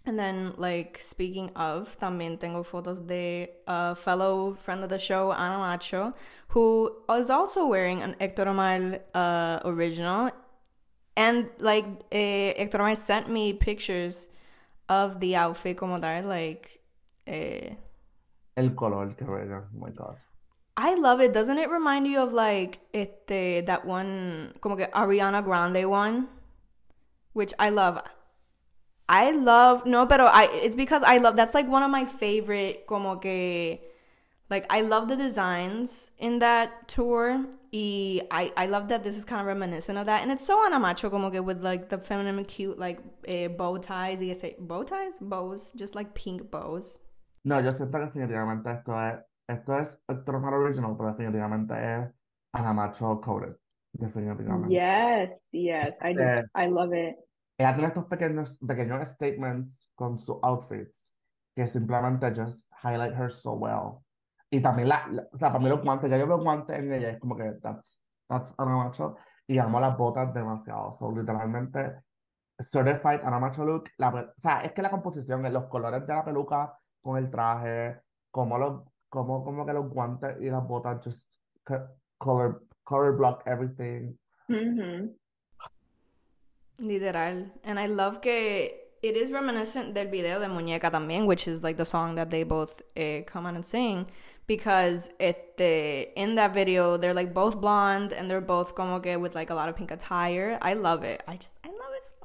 And 0.08 0.18
then, 0.18 0.54
like, 0.56 1.00
speaking 1.02 1.52
of, 1.58 2.00
también 2.00 2.40
tengo 2.40 2.64
fotos 2.64 3.06
de 3.06 3.50
a 3.68 3.94
fellow 3.94 4.54
friend 4.54 4.82
of 4.82 4.90
the 4.90 4.98
show, 4.98 5.34
Ana 5.34 5.58
Macho, 5.58 6.14
who 6.48 6.96
is 7.14 7.30
also 7.30 7.68
wearing 7.68 8.02
an 8.02 8.16
Hector 8.18 8.54
Mal 8.54 9.00
uh, 9.14 9.60
original. 9.66 10.32
And, 11.18 11.50
like, 11.60 11.86
eh, 12.10 12.54
Hector 12.58 12.78
Mal 12.78 12.96
sent 12.96 13.30
me 13.30 13.52
pictures 13.52 14.30
of 14.88 15.20
the 15.20 15.36
outfit 15.36 15.76
como 15.76 16.00
tal. 16.00 16.24
Like, 16.24 16.80
eh, 17.28 17.72
El 18.56 18.70
color, 18.70 19.08
bello. 19.08 19.66
Oh 19.66 19.78
my 19.78 19.90
God. 19.90 20.16
I 20.78 20.96
love 20.96 21.20
it. 21.20 21.34
Doesn't 21.34 21.58
it 21.58 21.70
remind 21.70 22.08
you 22.08 22.22
of, 22.22 22.32
like, 22.32 22.80
este, 22.94 23.66
that 23.66 23.84
one, 23.84 24.54
como 24.62 24.78
que 24.78 24.88
Ariana 24.88 25.44
Grande 25.44 25.86
one? 25.86 26.30
Which 27.34 27.54
I 27.60 27.72
love. 27.72 28.02
I 29.10 29.32
love 29.32 29.86
no, 29.86 30.06
pero 30.06 30.26
I 30.26 30.50
it's 30.64 30.76
because 30.76 31.04
I 31.04 31.18
love 31.18 31.36
that's 31.36 31.54
like 31.54 31.68
one 31.68 31.84
of 31.84 31.90
my 31.90 32.06
favorite 32.06 32.86
como 32.88 33.18
que 33.18 33.80
like 34.50 34.66
I 34.70 34.82
love 34.82 35.08
the 35.08 35.16
designs 35.16 36.12
in 36.18 36.40
that 36.40 36.88
tour. 36.88 37.46
Y 37.72 38.22
I 38.32 38.52
I 38.58 38.66
love 38.68 38.88
that 38.90 39.04
this 39.04 39.18
is 39.18 39.26
kind 39.26 39.42
of 39.42 39.48
reminiscent 39.48 39.98
of 39.98 40.06
that, 40.08 40.24
and 40.24 40.32
it's 40.32 40.46
so 40.46 40.66
anamacho 40.66 41.10
como 41.10 41.30
que 41.30 41.42
with 41.42 41.64
like 41.64 41.90
the 41.90 41.98
feminine 41.98 42.44
cute 42.46 42.78
like 42.80 43.00
eh, 43.26 43.48
bow 43.48 43.78
ties. 43.78 44.20
Y 44.20 44.30
ese 44.32 44.56
bow 44.60 44.84
ties, 44.84 45.18
bows, 45.20 45.72
just 45.76 45.96
like 45.96 46.14
pink 46.14 46.50
bows. 46.52 47.00
No, 47.46 47.60
yo 47.62 47.72
siento 47.72 47.98
que 47.98 48.06
definitivamente 48.08 48.72
esto 48.72 48.94
es, 48.94 49.20
esto 49.48 49.78
es 49.78 50.00
Héctor 50.10 50.40
Mal 50.42 50.54
original, 50.54 50.96
pero 50.98 51.14
definitivamente 51.14 51.74
es 51.76 52.10
Anamacho 52.54 53.22
coded. 53.22 53.56
Definitivamente. 53.94 54.74
Yes, 54.74 55.48
yes. 55.52 55.98
I 56.02 56.14
just 56.14 56.38
Eh, 56.38 56.44
I 56.56 56.68
love 56.68 56.94
it. 56.94 57.16
Ella 57.58 57.74
tiene 57.74 57.88
estos 57.88 58.06
pequeños, 58.06 58.58
pequeños 58.60 59.08
statements 59.10 59.90
con 59.96 60.20
sus 60.20 60.38
outfits 60.44 61.14
que 61.56 61.66
simplemente 61.68 62.32
just 62.36 62.72
highlight 62.84 63.14
her 63.16 63.32
so 63.32 63.54
well. 63.54 64.04
Y 64.50 64.62
también 64.62 64.90
la, 64.90 65.08
la- 65.08 65.28
o 65.32 65.38
sea, 65.38 65.50
para 65.50 65.60
mí 65.60 65.68
los 65.70 65.82
guantes, 65.82 66.10
ya 66.10 66.18
yo 66.18 66.28
veo 66.28 66.38
guantes 66.40 66.78
en 66.78 66.92
ella, 66.94 67.10
es 67.10 67.20
como 67.20 67.36
que 67.36 67.54
that's, 67.62 68.02
that's 68.28 68.54
Ana 68.58 68.76
Macho. 68.76 69.16
Y 69.48 69.58
amo 69.58 69.80
las 69.80 69.98
botas 69.98 70.34
demasiado. 70.34 70.92
So, 70.94 71.12
literalmente, 71.12 72.04
certified 72.60 73.22
Ana 73.24 73.40
Macho 73.40 73.66
look. 73.66 73.90
La, 73.98 74.10
o 74.10 74.34
sea, 74.40 74.62
es 74.62 74.72
que 74.74 74.82
la 74.82 74.92
composición, 74.92 75.42
los 75.52 75.66
colores 75.66 76.06
de 76.06 76.14
la 76.14 76.24
peluca 76.24 76.78
con 77.02 77.18
el 77.18 77.30
traje, 77.32 78.02
como 78.30 78.58
los, 78.58 78.84
como, 79.10 79.44
como 79.44 79.66
que 79.66 79.74
los 79.74 79.90
guantes 79.90 80.38
y 80.42 80.50
las 80.50 80.64
botas 80.68 81.04
just 81.04 81.34
co- 81.64 81.88
color, 82.18 82.66
color 82.84 83.18
block 83.18 83.42
everything. 83.48 84.16
hmm 84.48 85.08
Literal. 86.80 87.46
And 87.64 87.80
I 87.80 87.88
love 87.88 88.22
que 88.22 88.72
it 89.02 89.16
is 89.16 89.32
reminiscent 89.32 89.94
del 89.94 90.08
video 90.10 90.40
de 90.40 90.48
Muñeca 90.48 90.92
también, 90.92 91.26
which 91.26 91.48
is 91.48 91.64
like 91.64 91.78
the 91.78 91.86
song 91.86 92.16
that 92.16 92.30
they 92.30 92.44
both 92.44 92.82
eh, 92.96 93.22
come 93.24 93.46
on 93.48 93.56
and 93.56 93.66
sing. 93.66 94.08
Because 94.48 95.10
este, 95.20 96.14
in 96.16 96.36
that 96.36 96.54
video, 96.54 96.98
they're 96.98 97.14
like 97.14 97.34
both 97.34 97.60
blonde 97.60 98.14
and 98.14 98.30
they're 98.30 98.40
both 98.42 98.76
como 98.76 99.00
que 99.00 99.18
with 99.18 99.36
like 99.36 99.50
a 99.50 99.56
lot 99.56 99.68
of 99.70 99.76
pink 99.76 99.92
attire. 99.92 100.58
I 100.62 100.74
love 100.74 101.04
it. 101.04 101.22
I 101.28 101.36
just, 101.38 101.58
I 101.66 101.68
love 101.70 101.94
it 101.98 102.10
so 102.10 102.16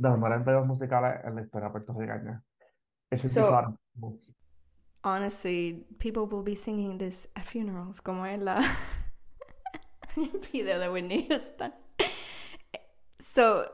De 0.00 0.08
los 0.08 0.18
mejores 0.18 0.44
videos 0.44 0.66
musicales 0.66 1.20
en 1.24 1.34
la 1.34 1.42
historia 1.42 1.70
puertorriqueña. 1.70 2.42
It 3.10 3.18
should 3.20 3.30
be 3.30 3.34
So- 3.34 3.48
called 3.50 3.74
Honestly, 5.04 5.84
people 5.98 6.26
will 6.26 6.42
be 6.42 6.54
singing 6.56 6.98
this 6.98 7.26
at 7.36 7.46
funerals, 7.46 8.00
como 8.00 8.24
es 8.24 8.40
la 8.40 8.62
video 10.52 10.78
de 10.78 10.88
Whitney 10.90 11.26
Houston. 11.28 11.72
So, 13.20 13.62
s- 13.62 13.68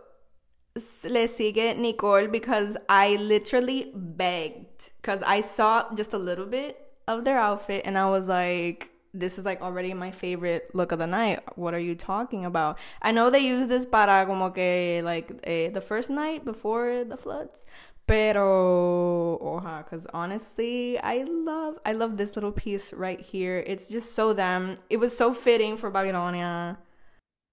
le 0.76 1.28
sigue 1.28 1.76
Nicole 1.76 2.26
because 2.28 2.76
I 2.88 3.16
literally 3.16 3.92
begged 3.94 4.90
because 5.00 5.22
I 5.22 5.40
saw 5.40 5.94
just 5.94 6.12
a 6.12 6.18
little 6.18 6.46
bit 6.46 6.78
of 7.06 7.24
their 7.24 7.38
outfit 7.38 7.82
and 7.84 7.96
I 7.96 8.08
was 8.10 8.28
like, 8.28 8.90
this 9.12 9.38
is 9.38 9.44
like 9.44 9.62
already 9.62 9.94
my 9.94 10.10
favorite 10.10 10.74
look 10.74 10.90
of 10.90 10.98
the 10.98 11.06
night. 11.06 11.40
What 11.56 11.74
are 11.74 11.78
you 11.78 11.94
talking 11.94 12.44
about? 12.44 12.78
I 13.02 13.12
know 13.12 13.30
they 13.30 13.40
use 13.40 13.68
this 13.68 13.86
para 13.86 14.26
como 14.26 14.50
que 14.50 15.00
like 15.04 15.30
eh, 15.44 15.68
the 15.70 15.80
first 15.80 16.10
night 16.10 16.44
before 16.44 17.04
the 17.04 17.16
floods, 17.16 17.62
Pero, 18.06 19.38
oja, 19.40 19.82
because 19.82 20.06
honestly, 20.12 20.98
I 20.98 21.22
love, 21.24 21.78
I 21.86 21.92
love 21.92 22.18
this 22.18 22.36
little 22.36 22.52
piece 22.52 22.92
right 22.92 23.18
here. 23.20 23.64
It's 23.66 23.88
just 23.88 24.12
so 24.14 24.34
them. 24.34 24.74
It 24.90 24.98
was 24.98 25.16
so 25.16 25.32
fitting 25.32 25.78
for 25.78 25.90
Babylonia. 25.90 26.76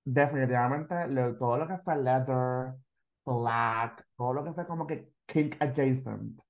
Definitivamente, 0.06 1.08
lo- 1.10 1.34
todo 1.34 1.58
lo 1.58 1.68
que 1.68 1.78
fue 1.78 1.96
leather, 1.96 2.76
black, 3.26 4.06
todo 4.16 4.34
lo 4.34 4.44
que 4.44 4.54
fue 4.54 4.66
como 4.66 4.88
que 4.88 5.14
kink 5.26 5.56
adjacent, 5.60 6.42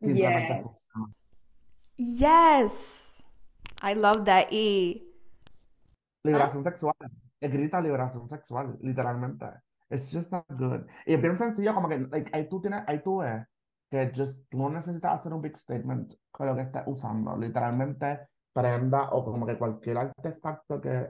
simplemente 0.00 0.64
Yes. 0.64 0.92
Yes, 1.98 3.24
I 3.82 3.94
love 3.94 4.24
that. 4.24 4.48
E. 4.50 5.02
Liberación 6.24 6.64
sexual. 6.64 6.94
Él 7.40 7.50
grita 7.50 7.80
liberación 7.80 8.28
sexual, 8.28 8.76
literalmente. 8.80 9.46
It's 9.88 10.10
just 10.10 10.30
that 10.30 10.44
good. 10.50 10.86
Y 11.06 11.14
es 11.14 11.22
bien 11.22 11.38
sencillo, 11.38 11.74
como 11.74 11.88
que 11.88 11.98
like, 11.98 12.30
ahí 12.34 12.48
tú 12.48 12.60
tienes, 12.60 12.82
ahí 12.86 13.02
tú 13.02 13.18
ves 13.18 13.46
que 13.90 14.12
just, 14.14 14.52
no 14.52 14.68
necesitas 14.68 15.20
hacer 15.20 15.32
un 15.32 15.40
big 15.40 15.56
statement 15.56 16.14
con 16.30 16.48
lo 16.48 16.56
que 16.56 16.62
estés 16.62 16.82
usando. 16.86 17.36
Literalmente, 17.36 18.28
prenda 18.52 19.10
o 19.10 19.24
como 19.24 19.46
que 19.46 19.58
cualquier 19.58 19.98
artefacto 19.98 20.80
que 20.80 21.08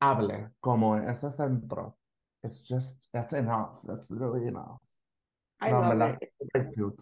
hable 0.00 0.52
como 0.60 0.96
ese 0.96 1.30
centro. 1.30 1.98
It's 2.44 2.62
just, 2.62 3.08
that's 3.12 3.32
enough. 3.32 3.80
That's 3.84 4.10
really 4.10 4.46
enough. 4.48 4.78
I 5.60 5.70
No, 5.70 5.82
en 5.82 5.98
love 5.98 5.98
verdad, 5.98 6.18
it. 6.20 6.32
super 6.40 6.70
cute. 6.74 7.00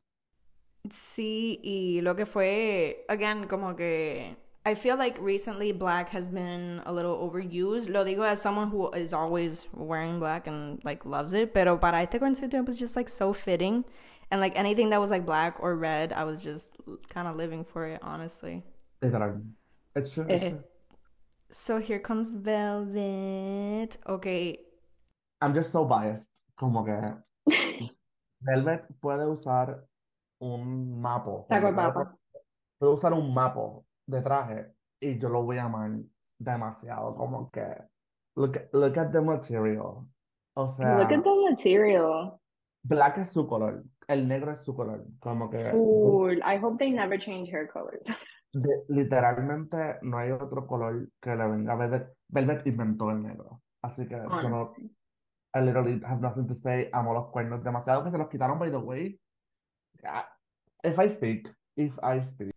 Sí, 0.89 1.61
y 1.63 2.01
lo 2.03 2.15
que 2.15 2.25
fue, 2.27 3.05
again, 3.09 3.47
como 3.47 3.75
que 3.75 4.37
I 4.67 4.75
feel 4.75 4.97
like 4.97 5.19
recently 5.21 5.73
black 5.73 6.11
has 6.11 6.29
been 6.31 6.83
a 6.87 6.93
little 6.93 7.17
overused. 7.17 7.89
Lo 7.91 8.05
digo 8.05 8.25
as 8.25 8.41
someone 8.43 8.69
who 8.71 8.91
is 8.93 9.13
always 9.13 9.69
wearing 9.75 10.19
black 10.19 10.47
and 10.47 10.81
like 10.85 11.05
loves 11.07 11.33
it, 11.33 11.53
pero 11.55 11.77
para 11.79 11.99
este 12.03 12.19
concierto 12.19 12.59
it 12.59 12.67
was 12.67 12.79
just 12.79 12.97
like 12.97 13.09
so 13.09 13.33
fitting. 13.33 13.85
And 14.31 14.41
like 14.41 14.57
anything 14.57 14.91
that 14.91 15.01
was 15.01 15.11
like 15.11 15.27
black 15.27 15.57
or 15.61 15.75
red, 15.77 16.13
I 16.13 16.25
was 16.25 16.43
just 16.43 16.71
kind 17.09 17.27
of 17.29 17.37
living 17.37 17.65
for 17.65 17.87
it, 17.87 18.01
honestly. 18.03 18.63
Literal. 19.03 19.43
It's 19.95 20.13
true, 20.15 20.27
it's 20.29 20.45
Eh. 20.45 20.51
true. 20.51 20.65
So 21.51 21.79
here 21.79 21.99
comes 21.99 22.31
Velvet. 22.31 23.99
Okay, 24.07 24.61
I'm 25.41 25.55
just 25.55 25.71
so 25.73 25.85
biased. 25.87 26.31
Como 26.55 26.85
que 26.85 26.93
Velvet 28.41 28.87
puede 29.01 29.27
usar 29.27 29.85
un 30.41 31.01
de 31.49 31.73
puede, 31.73 31.93
papa. 31.95 32.17
puede 32.79 32.93
usar 32.95 33.13
un 33.13 33.33
mapo 33.35 33.87
de 34.07 34.23
traje 34.23 34.73
y 35.01 35.19
yo 35.19 35.29
lo 35.29 35.43
voy 35.43 35.59
a 35.59 35.65
amar 35.65 35.91
demasiado. 36.39 37.15
Como 37.15 37.51
que, 37.51 37.67
look, 38.37 38.57
look 38.73 38.99
at 38.99 39.11
the 39.13 39.21
material. 39.21 40.07
O 40.55 40.67
Look 40.67 40.77
sea, 40.77 41.01
at 41.01 41.09
the 41.09 41.17
material. 41.19 42.39
black 42.83 43.19
es 43.19 43.31
su 43.31 43.47
color, 43.47 43.85
el 44.09 44.27
negro 44.27 44.53
es 44.53 44.61
su 44.61 44.75
color. 44.75 45.07
Como 45.21 45.49
que 45.49 45.71
Fool. 45.71 46.39
I 46.45 46.57
hope 46.63 46.79
they 46.79 46.91
never 46.91 47.19
change 47.19 47.51
hair 47.51 47.69
colors. 47.69 48.07
de- 48.53 48.85
literalmente 48.89 49.99
no 50.03 50.19
hay 50.19 50.33
otro 50.33 50.67
color 50.67 51.09
que 51.21 51.37
le 51.37 51.47
venga 51.49 51.75
Velvet. 51.77 52.15
Velvet 52.29 52.67
inventó 52.67 53.11
el 53.11 53.23
negro. 53.23 53.63
Así 53.83 54.07
que 54.07 54.17
yo 54.17 54.49
no. 54.49 54.73
I 55.55 55.61
literally 55.61 56.01
have 56.05 56.21
nothing 56.21 56.47
to 56.47 56.55
say. 56.55 56.89
Amo 56.93 57.13
los 57.15 57.29
cuernos 57.31 57.63
demasiado 57.65 58.05
que 58.05 58.11
se 58.11 58.19
los 58.19 58.29
quitaron, 58.29 58.59
by 58.59 58.71
the 58.71 58.79
way. 58.79 59.21
Ah, 60.05 60.27
If 60.83 60.99
I 60.99 61.09
speak, 61.09 61.49
if 61.77 61.99
I 62.03 62.23
speak. 62.23 62.53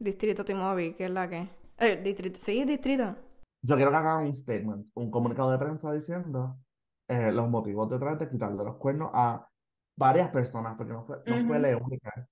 Distrito 0.00 0.44
Timovi, 0.44 0.94
que 0.94 1.04
es 1.06 1.10
la 1.10 1.28
que. 1.28 1.48
Eh, 1.78 2.00
distrito, 2.02 2.38
sí, 2.38 2.64
distrito. 2.64 3.16
Yo 3.62 3.76
quiero 3.76 3.90
que 3.90 3.96
hagan 3.96 4.26
un 4.26 4.34
statement, 4.34 4.86
un 4.94 5.10
comunicado 5.10 5.50
de 5.50 5.58
prensa 5.58 5.92
diciendo 5.92 6.58
eh, 7.08 7.32
los 7.32 7.48
motivos 7.48 7.88
detrás 7.90 8.18
de 8.18 8.28
quitarle 8.28 8.64
los 8.64 8.76
cuernos 8.76 9.10
a 9.12 9.48
varias 9.96 10.30
personas, 10.30 10.76
porque 10.76 10.92
no 10.92 11.04
fue, 11.04 11.18
no 11.26 11.40
fue 11.40 11.58
la 11.58 11.76
única. 11.76 12.28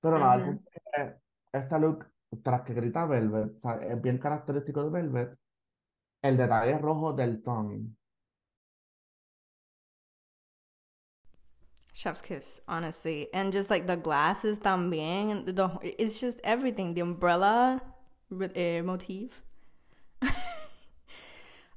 Pero 0.00 0.18
nada, 0.18 0.36
el 0.36 0.42
Ujú. 0.42 0.44
punto 0.44 0.70
es 0.74 0.82
que 0.94 1.58
este 1.58 1.78
look, 1.80 2.06
tras 2.42 2.62
que 2.62 2.74
grita 2.74 3.06
Velvet, 3.06 3.56
o 3.56 3.60
sea, 3.60 3.74
es 3.80 4.00
bien 4.02 4.18
característico 4.18 4.84
de 4.84 4.90
Velvet, 4.90 5.38
el 6.22 6.36
detalle 6.36 6.78
rojo 6.78 7.12
del 7.14 7.42
tongue. 7.42 7.82
Chef's 12.00 12.22
kiss, 12.22 12.62
honestly, 12.66 13.28
and 13.34 13.52
just 13.52 13.68
like 13.68 13.86
the 13.86 13.96
glasses 13.96 14.58
también, 14.58 15.30
and 15.30 15.46
the 15.46 15.68
it's 15.82 16.18
just 16.18 16.40
everything. 16.42 16.94
The 16.94 17.02
umbrella 17.02 17.82
with 18.30 18.56
uh, 18.56 18.82
motif. 18.82 19.42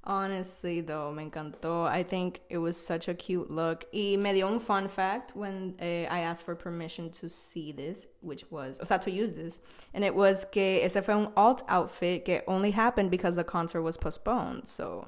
Honestly, 0.05 0.79
though, 0.79 1.11
me 1.11 1.29
encantó. 1.29 1.87
I 1.87 2.03
think 2.03 2.41
it 2.49 2.57
was 2.57 2.77
such 2.77 3.09
a 3.09 3.13
cute 3.13 3.51
look. 3.51 3.83
Y 3.93 4.15
me 4.17 4.31
dio 4.31 4.47
un 4.47 4.59
fun 4.59 4.87
fact 4.87 5.35
when 5.35 5.75
uh, 5.81 6.07
I 6.09 6.19
asked 6.19 6.43
for 6.43 6.55
permission 6.55 7.09
to 7.19 7.27
see 7.27 7.73
this, 7.73 8.07
which 8.21 8.45
was, 8.49 8.79
o 8.81 8.85
sea, 8.85 8.99
to 8.99 9.11
use 9.11 9.33
this. 9.33 9.59
And 9.93 10.05
it 10.05 10.15
was 10.15 10.45
que 10.45 10.79
ese 10.83 11.03
fue 11.03 11.13
un 11.13 11.33
alt 11.35 11.63
outfit 11.67 12.23
que 12.23 12.41
only 12.47 12.71
happened 12.71 13.11
because 13.11 13.35
the 13.35 13.43
concert 13.43 13.81
was 13.81 13.97
postponed. 13.97 14.69
So, 14.69 15.07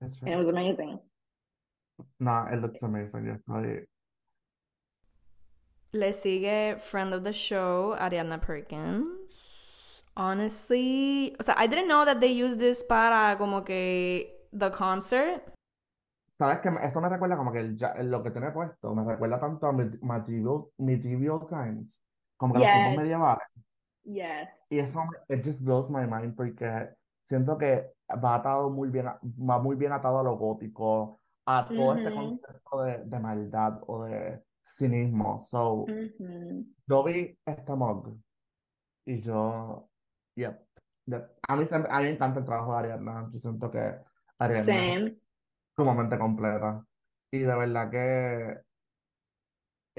That's 0.00 0.20
And 0.20 0.30
it 0.30 0.36
was 0.36 0.48
amazing. 0.48 1.00
No, 2.18 2.46
it 2.52 2.60
looks 2.60 2.82
amazing. 2.82 3.26
Yo 3.26 3.34
estoy 3.34 3.86
le 5.92 6.12
sigue 6.12 6.78
friend 6.80 7.12
of 7.12 7.24
the 7.24 7.32
show, 7.32 7.96
Ariana 7.98 8.40
Perkins. 8.40 10.02
Honestly, 10.16 11.34
o 11.38 11.42
sea, 11.42 11.54
I 11.56 11.66
didn't 11.66 11.88
know 11.88 12.04
that 12.04 12.20
they 12.20 12.30
used 12.32 12.58
this 12.58 12.82
para 12.82 13.36
como 13.38 13.62
que 13.62 14.30
the 14.52 14.70
concert. 14.70 15.42
¿Sabes 16.38 16.60
qué? 16.62 16.70
Eso 16.82 17.00
me 17.00 17.08
recuerda 17.08 17.36
como 17.36 17.52
que 17.52 17.60
el 17.60 17.76
ja- 17.78 17.94
lo 18.02 18.22
que 18.22 18.30
tiene 18.30 18.50
puesto, 18.50 18.94
me 18.94 19.04
recuerda 19.04 19.38
tanto 19.38 19.66
a 19.66 19.72
Med- 19.72 20.00
Medieval, 20.02 20.66
medieval 20.78 21.46
Times, 21.46 22.02
como 22.36 22.54
que 22.54 22.60
los 22.60 22.70
tiempos 22.70 22.92
Yes. 22.92 23.00
medievales. 23.02 23.44
Yes. 24.04 24.50
Y 24.70 24.78
eso, 24.78 25.00
me- 25.04 25.36
it 25.36 25.44
just 25.44 25.60
blows 25.62 25.90
my 25.90 26.06
mind 26.06 26.34
porque 26.36 26.90
siento 27.24 27.58
que 27.58 27.92
va 28.22 28.36
atado 28.36 28.70
muy 28.70 28.88
bien, 28.90 29.08
a- 29.08 29.20
va 29.22 29.58
muy 29.58 29.76
bien 29.76 29.92
atado 29.92 30.20
a 30.20 30.22
lo 30.24 30.36
gótico, 30.36 31.19
a 31.58 31.68
todo 31.68 31.96
este 31.96 32.08
Ujú. 32.10 32.40
concepto 32.40 32.82
de, 32.82 33.04
de 33.04 33.20
maldad 33.20 33.80
o 33.86 34.04
de 34.04 34.42
cinismo. 34.64 35.46
So, 35.50 35.86
Mhm. 35.88 36.74
yo 36.86 37.04
vi 37.04 37.36
este 37.44 37.74
mug 37.74 38.16
y 39.06 39.20
yo, 39.20 39.88
yep, 40.36 40.60
yep. 41.06 41.30
A 41.48 41.56
mí, 41.56 41.66
siempre- 41.66 41.90
a 41.90 41.98
mí 41.98 42.04
me 42.04 42.10
encanta 42.10 42.40
el 42.40 42.46
trabajo 42.46 42.72
de 42.72 42.78
Ariana. 42.78 43.28
Yo 43.32 43.38
siento 43.40 43.70
que 43.70 43.78
Ariana 44.38 44.60
es 44.60 44.66
Same. 44.66 45.16
sumamente 45.76 46.18
completa. 46.18 46.84
Y 47.32 47.38
de 47.40 47.56
verdad 47.56 47.90
que 47.90 48.60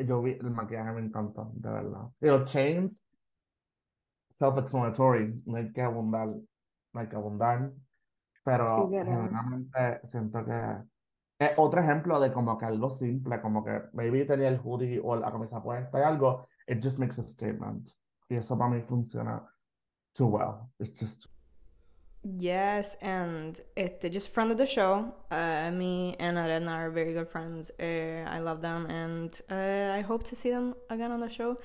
yo 0.03 0.21
vi 0.21 0.31
el 0.31 0.51
maquillaje 0.51 0.91
me 0.93 1.01
encanta, 1.01 1.47
de 1.53 1.69
verdad. 1.69 2.09
Y 2.19 2.27
los 2.27 2.51
chains, 2.51 3.01
self-explanatory, 4.37 5.43
no 5.45 5.57
hay 5.57 5.71
que 5.71 5.81
abundar, 5.81 6.27
no 6.27 6.99
hay 6.99 7.07
que 7.07 7.15
abundar. 7.15 7.71
Pero 8.43 8.87
Sí, 8.89 8.97
genuinamente 8.97 10.01
siento 10.07 10.45
que 10.45 10.83
es 11.41 11.53
otro 11.57 11.81
ejemplo 11.81 12.19
de 12.19 12.31
como 12.31 12.55
que 12.57 12.65
algo 12.65 12.91
simple, 12.91 13.41
como 13.41 13.63
que 13.63 13.81
maybe 13.93 14.25
tenía 14.25 14.47
el 14.47 14.59
hoodie 14.59 15.01
o 15.03 15.15
la 15.15 15.31
camisa 15.31 15.61
puesta 15.61 15.99
y 15.99 16.03
algo, 16.03 16.47
it 16.67 16.83
just 16.83 16.99
makes 16.99 17.19
a 17.19 17.23
statement. 17.23 17.89
Y 18.29 18.35
eso 18.35 18.55
para 18.57 18.69
mí 18.69 18.81
funciona 18.81 19.43
too 20.13 20.27
well. 20.27 20.69
It's 20.79 20.93
just 20.93 21.27
Yes, 22.23 22.97
and 23.01 23.59
este, 23.75 24.11
just 24.11 24.29
friend 24.29 24.51
of 24.51 24.57
the 24.57 24.65
show. 24.67 25.11
Uh, 25.31 25.71
me 25.71 26.15
and 26.19 26.37
Ariana 26.37 26.69
are 26.69 26.91
very 26.91 27.13
good 27.13 27.27
friends. 27.27 27.71
Uh, 27.79 28.29
I 28.29 28.37
love 28.37 28.61
them, 28.61 28.85
and 28.85 29.41
uh, 29.49 29.91
I 29.97 30.01
hope 30.01 30.23
to 30.25 30.35
see 30.35 30.51
them 30.51 30.75
again 30.91 31.11
on 31.11 31.21
the 31.21 31.29
show. 31.29 31.57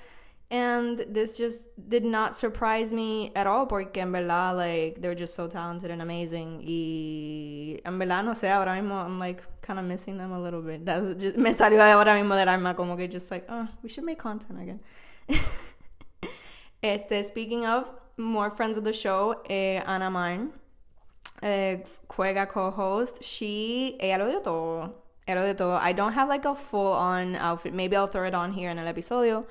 And 0.49 0.99
this 1.09 1.37
just 1.37 1.67
did 1.89 2.05
not 2.05 2.37
surprise 2.37 2.93
me 2.93 3.33
at 3.35 3.49
all, 3.49 3.67
porque 3.67 3.97
en 3.97 4.13
verdad, 4.13 4.57
like, 4.57 5.01
they're 5.01 5.17
just 5.17 5.35
so 5.35 5.49
talented 5.49 5.91
and 5.91 6.01
amazing. 6.01 6.61
Y 6.61 7.81
en 7.85 7.99
verdad, 7.99 8.25
no 8.25 8.33
sé, 8.33 8.49
ahora 8.49 8.81
mismo, 8.81 9.05
I'm 9.05 9.19
like 9.19 9.43
kind 9.61 9.81
of 9.81 9.85
missing 9.85 10.19
them 10.19 10.31
a 10.31 10.41
little 10.41 10.63
bit. 10.63 10.85
That 10.87 11.19
just, 11.19 11.37
me 11.37 11.51
salió 11.51 11.81
ahora 11.83 12.15
mismo 12.15 12.37
del 12.37 12.49
alma, 12.49 12.75
como 12.75 12.97
que 12.97 13.09
just 13.09 13.31
like, 13.31 13.45
oh, 13.49 13.67
we 13.83 13.89
should 13.89 14.05
make 14.05 14.19
content 14.19 14.61
again. 14.61 14.81
Este, 16.83 17.25
speaking 17.25 17.67
of 17.67 17.91
more 18.17 18.51
friends 18.51 18.77
of 18.77 18.85
the 18.85 18.93
show, 18.93 19.43
eh, 19.51 19.83
Anna 19.87 20.11
Marn, 20.11 20.53
eh, 21.43 21.79
juega 22.09 22.49
co-host. 22.49 23.23
She, 23.23 23.97
ella 23.99 24.23
lo 24.23 24.31
dio 24.31 24.41
todo. 24.41 24.95
Ella 25.27 25.45
dio 25.45 25.55
todo. 25.55 25.79
I 25.81 25.93
don't 25.93 26.13
have 26.13 26.29
like 26.29 26.45
a 26.45 26.55
full-on 26.55 27.35
outfit. 27.37 27.75
Maybe 27.75 27.97
I'll 27.97 28.07
throw 28.07 28.25
it 28.25 28.35
on 28.35 28.53
here 28.53 28.71
in 28.71 28.79
el 28.79 28.87
episodio. 28.87 29.47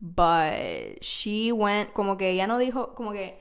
But 0.00 1.02
she 1.02 1.52
went, 1.52 1.94
como 1.94 2.16
que 2.16 2.26
ella 2.26 2.46
no 2.46 2.58
dijo, 2.58 2.94
como 2.94 3.12
que 3.12 3.34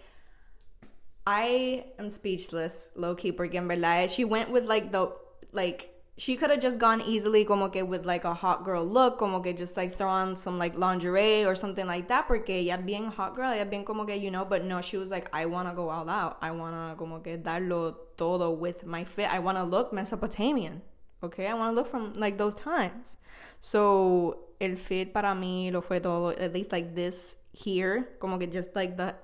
I 1.28 1.86
am 2.00 2.10
speechless, 2.10 2.92
low 2.96 3.16
key, 3.16 3.32
porque 3.32 3.56
en 3.56 3.68
verdad 3.68 4.10
she 4.10 4.24
went 4.24 4.52
with 4.52 4.66
like 4.66 4.92
the 4.92 5.12
like 5.52 5.90
she 6.18 6.38
could 6.38 6.50
have 6.50 6.62
just 6.62 6.80
gone 6.80 7.02
easily 7.02 7.44
como 7.44 7.68
que 7.68 7.84
with 7.84 8.06
like 8.06 8.24
a 8.24 8.34
hot 8.34 8.64
girl 8.64 8.86
look, 8.86 9.18
como 9.18 9.42
que 9.42 9.54
just 9.54 9.76
like 9.76 9.94
throw 9.94 10.08
on 10.08 10.36
some 10.36 10.58
like 10.58 10.78
lingerie 10.78 11.44
or 11.44 11.56
something 11.56 11.88
like 11.88 12.08
that, 12.08 12.28
porque 12.28 12.52
ella 12.52 12.78
bien 12.78 13.06
hot 13.06 13.36
girl, 13.36 13.52
ella 13.52 13.66
being 13.66 13.84
como 13.84 14.06
que 14.06 14.16
you 14.16 14.32
know, 14.32 14.46
but 14.46 14.64
no, 14.64 14.82
she 14.82 14.98
was 14.98 15.12
like 15.12 15.28
I 15.34 15.46
want 15.46 15.68
to 15.68 15.76
go 15.76 15.90
all 15.90 16.10
out. 16.10 16.38
I 16.42 16.52
want 16.52 16.76
to 16.76 16.96
como 16.98 17.20
que 17.20 17.38
darlo 17.38 17.96
todo 18.16 18.52
with 18.52 18.86
my 18.86 19.04
fit. 19.04 19.30
I 19.30 19.40
want 19.40 19.58
to 19.58 19.64
look 19.64 19.92
Mesopotamian. 19.92 20.82
Okay, 21.24 21.48
I 21.48 21.54
want 21.54 21.72
to 21.72 21.76
look 21.76 21.88
from 21.88 22.14
like 22.14 22.38
those 22.38 22.54
times. 22.56 23.18
So 23.60 24.46
el 24.60 24.76
fit 24.76 25.14
para 25.14 25.34
mí 25.34 25.72
lo 25.72 25.82
fue 25.82 26.00
todo. 26.00 26.30
At 26.32 26.54
least 26.54 26.72
like 26.72 26.96
this 26.96 27.36
here, 27.54 28.10
como 28.20 28.38
que 28.38 28.48
just 28.48 28.76
like 28.76 28.98
the, 28.98 29.16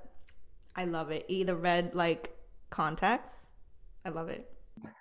I 0.75 0.85
love 0.85 1.11
it. 1.11 1.25
Either 1.27 1.55
red 1.55 1.93
like 1.93 2.31
contacts, 2.69 3.51
I 4.05 4.09
love 4.09 4.29
it. 4.29 4.47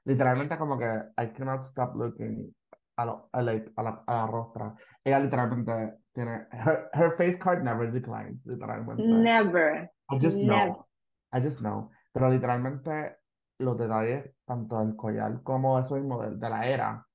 Literalmente 0.06 0.58
como 0.58 0.76
que 0.78 1.02
I 1.16 1.26
cannot 1.26 1.64
stop 1.64 1.94
looking 1.94 2.52
a, 2.98 3.06
lo, 3.06 3.28
a, 3.32 3.42
like, 3.42 3.70
a, 3.78 3.82
la, 3.82 4.02
a 4.06 4.12
la 4.12 4.26
rostra. 4.26 4.74
Ella 5.06 5.20
literalmente 5.20 5.94
tiene, 6.14 6.46
her, 6.52 6.90
her 6.92 7.10
face 7.16 7.38
card 7.38 7.64
never 7.64 7.86
declines, 7.86 8.44
literalmente. 8.44 9.02
Never. 9.06 9.88
I 10.10 10.18
just 10.18 10.36
never. 10.36 10.46
know. 10.46 10.86
I 11.32 11.40
just 11.40 11.60
know. 11.60 11.90
Pero 12.12 12.28
literalmente 12.28 13.19
los 13.60 13.76
detalles, 13.78 14.34
tanto 14.46 14.78
del 14.80 14.96
collar 14.96 15.42
como 15.42 15.78
eso 15.78 15.96
mismo 15.96 16.22
de, 16.22 16.36
de 16.36 16.50
la 16.50 16.68
era, 16.68 17.06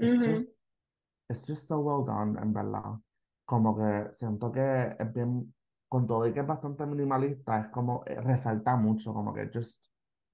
it's 0.00 0.14
Mhm. 0.14 0.22
just, 0.22 0.48
it's 1.30 1.44
just 1.46 1.68
so 1.68 1.80
well 1.80 2.04
done, 2.04 2.38
en 2.40 2.52
verdad. 2.52 3.00
Como 3.46 3.76
que 3.76 4.12
siento 4.14 4.52
que 4.52 4.96
es 4.98 5.12
bien, 5.14 5.54
con 5.88 6.06
todo 6.06 6.26
y 6.26 6.32
que 6.32 6.40
es 6.40 6.46
bastante 6.46 6.86
minimalista, 6.86 7.60
es 7.60 7.68
como, 7.70 8.02
eh, 8.06 8.20
resalta 8.20 8.76
mucho, 8.76 9.14
como 9.14 9.32
que 9.34 9.50
just 9.52 9.86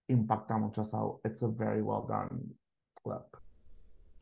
impacta 0.09 0.59
mucho. 0.59 0.85
So 0.85 1.21
it's 1.25 1.43
a 1.43 1.49
very 1.49 1.83
well 1.83 2.07
done 2.09 2.57
look. 3.05 3.43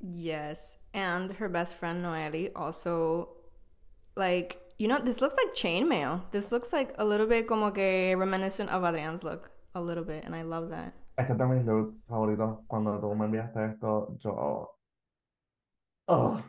Yes, 0.00 0.76
and 0.94 1.30
her 1.32 1.48
best 1.48 1.76
friend 1.76 2.04
Noeli 2.04 2.50
also, 2.56 3.28
like 4.16 4.58
you 4.78 4.88
know, 4.88 4.98
this 4.98 5.20
looks 5.20 5.34
like 5.36 5.54
chainmail. 5.54 6.30
This 6.30 6.52
looks 6.52 6.72
like 6.72 6.94
a 6.98 7.04
little 7.04 7.26
bit 7.26 7.46
como 7.46 7.70
que 7.70 8.14
reminiscent 8.16 8.70
of 8.70 8.82
Adrian's 8.84 9.22
look, 9.22 9.50
a 9.74 9.80
little 9.80 10.04
bit, 10.04 10.24
and 10.24 10.34
I 10.34 10.42
love 10.42 10.70
that. 10.70 10.94
Es 11.20 11.26
que 11.26 11.34
de 11.34 11.46
mis 11.46 11.64
looks 11.66 12.06
favoritos, 12.06 12.60
cuando 12.66 12.98
tú 12.98 13.14
me 13.14 13.26
enviaste 13.26 13.66
esto, 13.66 14.16
yo, 14.18 14.74
oh, 16.06 16.42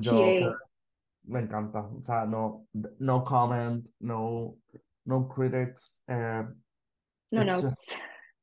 yo 0.00 0.14
me 1.24 1.40
encanta. 1.40 1.80
O 1.80 2.02
sea, 2.02 2.24
no, 2.24 2.66
no 2.98 3.24
comment, 3.24 3.86
no, 4.00 4.56
no 5.04 5.28
critics, 5.28 6.02
eh, 6.08 6.44
No 7.32 7.44
notes. 7.44 7.64
just- 7.64 7.98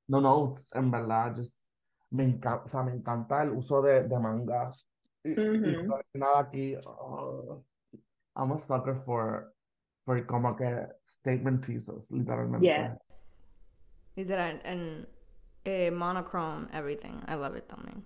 no 0.08 0.22
notes, 0.22 0.68
en 0.74 0.92
verdad, 0.92 1.36
just, 1.36 1.60
me 2.12 2.24
encanta, 2.26 2.64
o 2.66 2.68
sea, 2.68 2.84
me 2.84 2.94
encanta 2.94 3.42
el 3.44 3.52
uso 3.52 3.82
de, 3.82 4.04
de 4.04 4.20
mangas. 4.20 4.86
Y, 5.24 5.32
y 5.32 5.40
Ujú. 5.40 5.88
no 5.88 5.96
hay 5.96 6.04
nada 6.14 6.40
aquí, 6.40 6.76
oh, 6.86 7.64
I'm 8.36 8.52
a 8.52 8.60
sucker 8.60 9.02
for, 9.04 9.54
for 10.06 10.24
como 10.28 10.56
que 10.56 10.88
statement 11.04 11.66
pieces, 11.66 12.10
literalmente. 12.12 12.68
Yes. 12.68 13.27
Literal, 14.18 14.60
and 14.66 15.06
eh, 15.66 15.90
monochrome 15.92 16.68
everything. 16.74 17.22
I 17.28 17.36
love 17.36 17.56
it 17.56 17.68
también. 17.70 18.04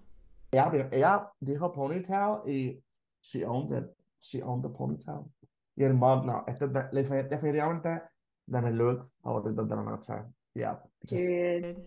Ella, 0.51 0.89
ella 0.91 1.31
dijo 1.41 1.71
ponytail 1.73 2.41
y 2.45 2.83
she 3.21 3.45
owned 3.45 3.71
it. 3.71 3.85
She 4.19 4.41
owned 4.41 4.63
the 4.63 4.69
ponytail. 4.69 5.29
Y 5.77 5.83
el 5.85 5.93
mug, 5.93 6.25
no, 6.25 6.43
este 6.47 6.65
es 6.65 6.73
de- 6.73 6.89
defi- 6.91 7.29
definitivamente 7.29 8.01
de 8.45 8.61
mis 8.61 8.73
looks 8.73 9.09
favoritos 9.23 9.67
de 9.69 9.75
la 9.75 9.83
noche. 9.83 10.13
Yeah, 10.53 10.75
Period. 11.09 11.77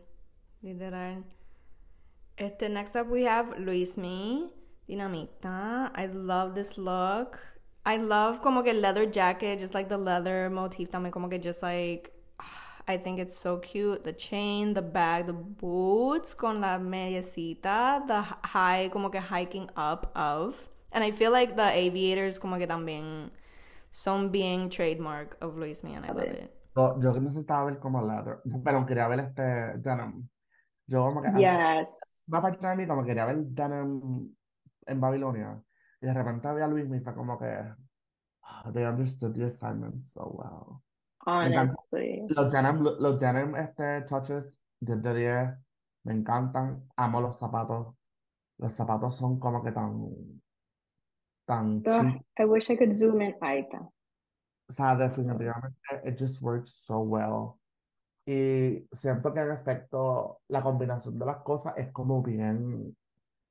Literal. 0.62 1.22
Este, 2.38 2.68
next 2.70 2.96
up 2.96 3.08
we 3.10 3.24
have 3.26 3.58
Luis 3.60 3.98
Me, 3.98 4.50
Dinamita. 4.88 5.90
I 5.94 6.06
love 6.06 6.54
this 6.54 6.78
look. 6.78 7.38
I 7.84 7.98
love 7.98 8.40
como 8.40 8.62
que 8.62 8.72
leather 8.72 9.04
jacket, 9.04 9.58
just 9.60 9.74
like 9.74 9.90
the 9.90 9.98
leather 9.98 10.48
motif 10.48 10.88
también, 10.88 11.12
como 11.12 11.28
que 11.28 11.38
just 11.38 11.62
like, 11.62 12.10
I 12.86 12.96
think 12.98 13.18
it's 13.18 13.36
so 13.36 13.58
cute. 13.58 14.04
The 14.04 14.12
chain, 14.12 14.74
the 14.74 14.82
bag, 14.82 15.26
the 15.26 15.32
boots 15.32 16.34
con 16.34 16.60
la 16.60 16.78
mediecita, 16.78 18.06
the 18.06 18.20
h- 18.20 18.34
high, 18.44 18.88
como 18.92 19.08
que 19.10 19.20
hiking 19.20 19.70
up 19.76 20.10
of. 20.14 20.68
And 20.92 21.02
I 21.02 21.10
feel 21.10 21.32
like 21.32 21.56
the 21.56 21.70
aviators 21.72 22.38
como 22.38 22.58
que 22.58 22.66
también 22.66 23.30
son 23.90 24.30
bien 24.30 24.68
trademark 24.70 25.36
of 25.40 25.56
Luis 25.56 25.82
Me 25.82 25.94
and 25.94 26.04
I 26.06 26.12
love 26.12 26.30
it. 26.32 26.50
yo, 26.76 26.98
yo 27.00 27.12
necesitaba 27.20 27.64
ver 27.64 27.78
como 27.78 28.02
leather, 28.02 28.40
pero 28.64 28.84
quería 28.86 29.08
ver 29.08 29.20
este 29.20 29.42
denim. 29.78 30.28
Yo 30.86 31.06
como 31.06 31.22
que 31.22 31.30
Yes. 31.34 32.24
una 32.28 32.42
parte 32.42 32.66
de 32.66 32.76
mí 32.76 32.86
como 32.86 33.04
quería 33.04 33.26
ver 33.26 33.38
denim 33.46 34.34
en 34.86 35.00
Babilonia 35.00 35.62
y 36.00 36.06
de 36.06 36.14
repente 36.14 36.48
había 36.48 36.68
Luis 36.68 36.86
y 36.92 37.00
fue 37.00 37.14
como 37.14 37.38
que 37.38 37.46
ah, 38.42 38.72
they 38.74 38.84
understood 38.86 39.34
the 39.34 39.46
assignment 39.46 40.04
so 40.04 40.24
well. 40.34 40.83
Honestly. 41.26 42.26
Los 42.28 42.50
denim, 42.50 42.82
lo- 42.82 42.98
los 43.00 43.18
denim 43.18 43.54
este, 43.56 44.02
touches 44.02 44.60
10 44.80 45.02
de 45.02 45.14
10 45.14 45.58
me 46.04 46.12
encantan. 46.12 46.88
Amo 46.96 47.20
los 47.20 47.38
zapatos. 47.38 47.94
Los 48.58 48.72
zapatos 48.72 49.16
son 49.16 49.38
como 49.38 49.62
que 49.62 49.72
tan, 49.72 50.40
tan 51.46 51.82
Ugh. 51.86 52.22
I 52.38 52.44
wish 52.44 52.70
I 52.70 52.76
could 52.76 52.94
zoom 52.94 53.20
in 53.22 53.34
ahorita. 53.40 53.80
O 54.68 54.72
sea, 54.72 54.96
definitivamente, 54.96 55.78
it 56.04 56.18
just 56.18 56.40
works 56.40 56.70
so 56.70 57.00
well. 57.00 57.58
Y 58.26 58.86
siento 58.92 59.34
que 59.34 59.40
en 59.40 59.50
efecto 59.50 60.40
la 60.48 60.62
combinación 60.62 61.18
de 61.18 61.26
las 61.26 61.38
cosas 61.42 61.74
es 61.76 61.92
como 61.92 62.22
bien, 62.22 62.96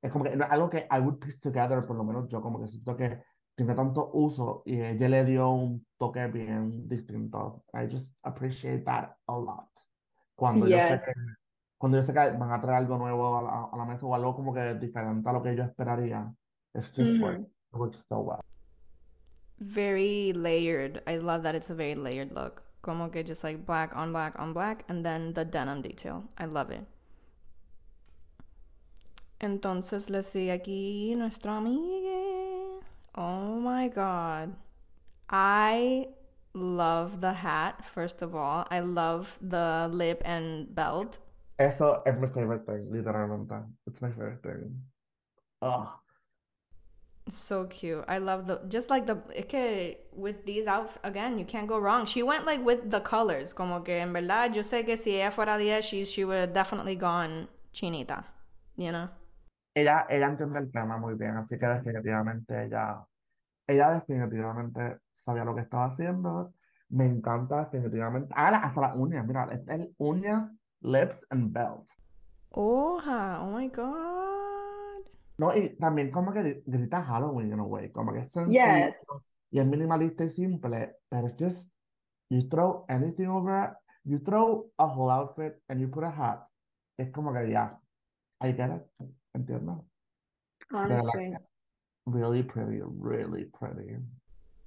es 0.02 0.10
como 0.10 0.24
que 0.24 0.34
no 0.36 0.44
algo 0.44 0.68
que 0.68 0.88
I 0.90 0.98
would 1.00 1.18
piece 1.18 1.38
together, 1.38 1.86
por 1.86 1.96
lo 1.96 2.02
menos 2.02 2.28
yo 2.28 2.40
como 2.42 2.60
que 2.60 2.68
siento 2.68 2.96
que 2.96 3.22
tiene 3.56 3.74
tanto 3.74 4.10
uso 4.14 4.62
y 4.66 4.80
ella 4.80 5.08
le 5.08 5.24
dio 5.24 5.50
un 5.50 5.86
toque 5.98 6.26
bien 6.28 6.88
distinto. 6.88 7.64
I 7.72 7.86
just 7.90 8.16
appreciate 8.22 8.84
that 8.84 9.16
a 9.26 9.32
lot. 9.36 9.68
Cuando 10.36 10.66
yo 10.66 10.76
sé 10.78 10.88
Yes. 10.90 11.04
que, 11.06 11.12
cuando 11.78 11.98
yo 11.98 12.02
sé 12.02 12.12
que 12.12 12.18
van 12.36 12.52
a 12.52 12.60
traer 12.60 12.78
algo 12.78 12.98
nuevo 12.98 13.36
a 13.38 13.42
la, 13.42 13.64
a 13.72 13.76
la 13.76 13.84
mesa 13.84 14.06
o 14.06 14.14
algo 14.14 14.34
como 14.34 14.52
que 14.52 14.74
diferente 14.74 15.28
a 15.28 15.32
lo 15.32 15.42
que 15.42 15.54
yo 15.54 15.62
esperaría. 15.64 16.34
It's 16.74 16.90
just 16.96 17.20
work, 17.20 17.38
Mhm. 17.38 17.44
it 17.44 17.76
works 17.76 18.04
so 18.08 18.20
well. 18.20 18.40
very 19.58 20.32
layered. 20.32 21.00
I 21.06 21.16
love 21.18 21.42
that 21.44 21.54
it's 21.54 21.70
a 21.70 21.74
very 21.74 21.94
layered 21.94 22.32
look. 22.32 22.62
Como 22.82 23.10
que 23.10 23.22
just 23.22 23.44
like 23.44 23.64
black 23.64 23.94
on 23.94 24.12
black 24.12 24.36
on 24.38 24.52
black 24.52 24.84
and 24.88 25.04
then 25.04 25.32
the 25.32 25.44
denim 25.44 25.80
detail. 25.80 26.24
I 26.36 26.46
love 26.46 26.70
it. 26.72 26.84
Entonces 29.40 30.10
le 30.10 30.22
sigue 30.22 30.52
aquí 30.52 31.14
nuestro 31.16 31.52
amigo. 31.52 32.23
Oh 33.14 33.60
my 33.60 33.88
god. 33.88 34.54
I 35.30 36.08
love 36.52 37.20
the 37.20 37.32
hat, 37.32 37.84
first 37.84 38.22
of 38.22 38.34
all. 38.34 38.66
I 38.70 38.80
love 38.80 39.38
the 39.40 39.88
lip 39.92 40.22
and 40.24 40.74
belt. 40.74 41.18
Eso 41.58 42.02
es 42.04 42.18
mi 42.18 42.26
favorite 42.26 42.66
thing, 42.66 42.88
literalmente. 42.90 43.64
It's 43.86 44.02
my 44.02 44.10
favorite 44.10 44.42
thing. 44.42 44.82
Ugh. 45.62 45.88
So 47.28 47.64
cute. 47.64 48.04
I 48.06 48.18
love 48.18 48.46
the 48.46 48.60
just 48.68 48.90
like 48.90 49.06
the 49.06 49.16
que 49.48 49.96
with 50.12 50.44
these 50.44 50.66
out 50.66 50.90
again, 51.04 51.38
you 51.38 51.44
can't 51.44 51.66
go 51.66 51.78
wrong. 51.78 52.04
She 52.04 52.22
went 52.22 52.44
like 52.44 52.62
with 52.62 52.90
the 52.90 53.00
colors, 53.00 53.54
como 53.54 53.80
que 53.80 53.94
en 53.94 54.12
verdad 54.12 54.52
yo 54.54 54.62
sé 54.62 54.84
que 54.84 54.96
si 54.96 55.16
ella 55.16 55.30
fuera 55.30 55.56
10, 55.58 55.84
she 55.84 56.04
she 56.04 56.24
would 56.24 56.38
have 56.38 56.52
definitely 56.52 56.96
gone 56.96 57.48
chinita, 57.72 58.24
you 58.76 58.92
know. 58.92 59.08
Ella, 59.74 60.06
ella 60.08 60.26
entiende 60.28 60.58
el 60.60 60.70
tema 60.70 60.96
muy 60.98 61.14
bien, 61.14 61.36
así 61.36 61.58
que 61.58 61.66
definitivamente 61.66 62.64
ella, 62.64 63.04
ella 63.66 63.90
definitivamente 63.94 64.98
sabía 65.12 65.44
lo 65.44 65.54
que 65.54 65.62
estaba 65.62 65.86
haciendo. 65.86 66.54
Me 66.90 67.06
encanta 67.06 67.64
definitivamente. 67.64 68.32
Ah, 68.36 68.50
la- 68.52 68.58
hasta 68.58 68.80
las 68.80 68.96
uñas, 68.96 69.26
mira, 69.26 69.48
es 69.50 69.66
el 69.68 69.94
uñas, 69.98 70.50
lips 70.80 71.26
and 71.30 71.52
belt. 71.52 71.88
Oja, 72.50 73.42
oh 73.42 73.50
my 73.58 73.68
god. 73.68 75.10
No, 75.38 75.52
y 75.56 75.70
también 75.76 76.12
como 76.12 76.32
que 76.32 76.40
gri- 76.40 76.62
grita 76.66 77.02
Halloween 77.02 77.52
in 77.52 77.58
a 77.58 77.64
way, 77.64 77.90
como 77.90 78.12
que 78.12 78.20
es 78.20 78.30
sencillo 78.32 78.52
Yes. 78.86 79.04
y 79.50 79.58
es 79.58 79.66
minimalista 79.66 80.24
y 80.24 80.30
simple, 80.30 80.96
pero 81.08 81.26
es 81.26 81.34
just, 81.36 81.72
you 82.30 82.48
throw 82.48 82.84
anything 82.88 83.26
over 83.26 83.70
it, 83.70 83.76
you 84.04 84.20
throw 84.20 84.70
a 84.78 84.84
whole 84.86 85.10
outfit 85.10 85.54
and 85.68 85.80
you 85.80 85.90
put 85.90 86.04
a 86.04 86.10
hat. 86.10 86.46
Es 86.96 87.10
como 87.10 87.32
que 87.32 87.50
ya, 87.50 87.80
I 88.40 88.52
get 88.52 88.70
it, 88.70 89.08
De 89.36 89.52
verdad 89.52 89.80
Honestly. 90.72 91.30
que 91.30 91.36
really 92.06 92.42
pretty, 92.42 92.80
really 92.82 93.44
pretty. 93.44 93.96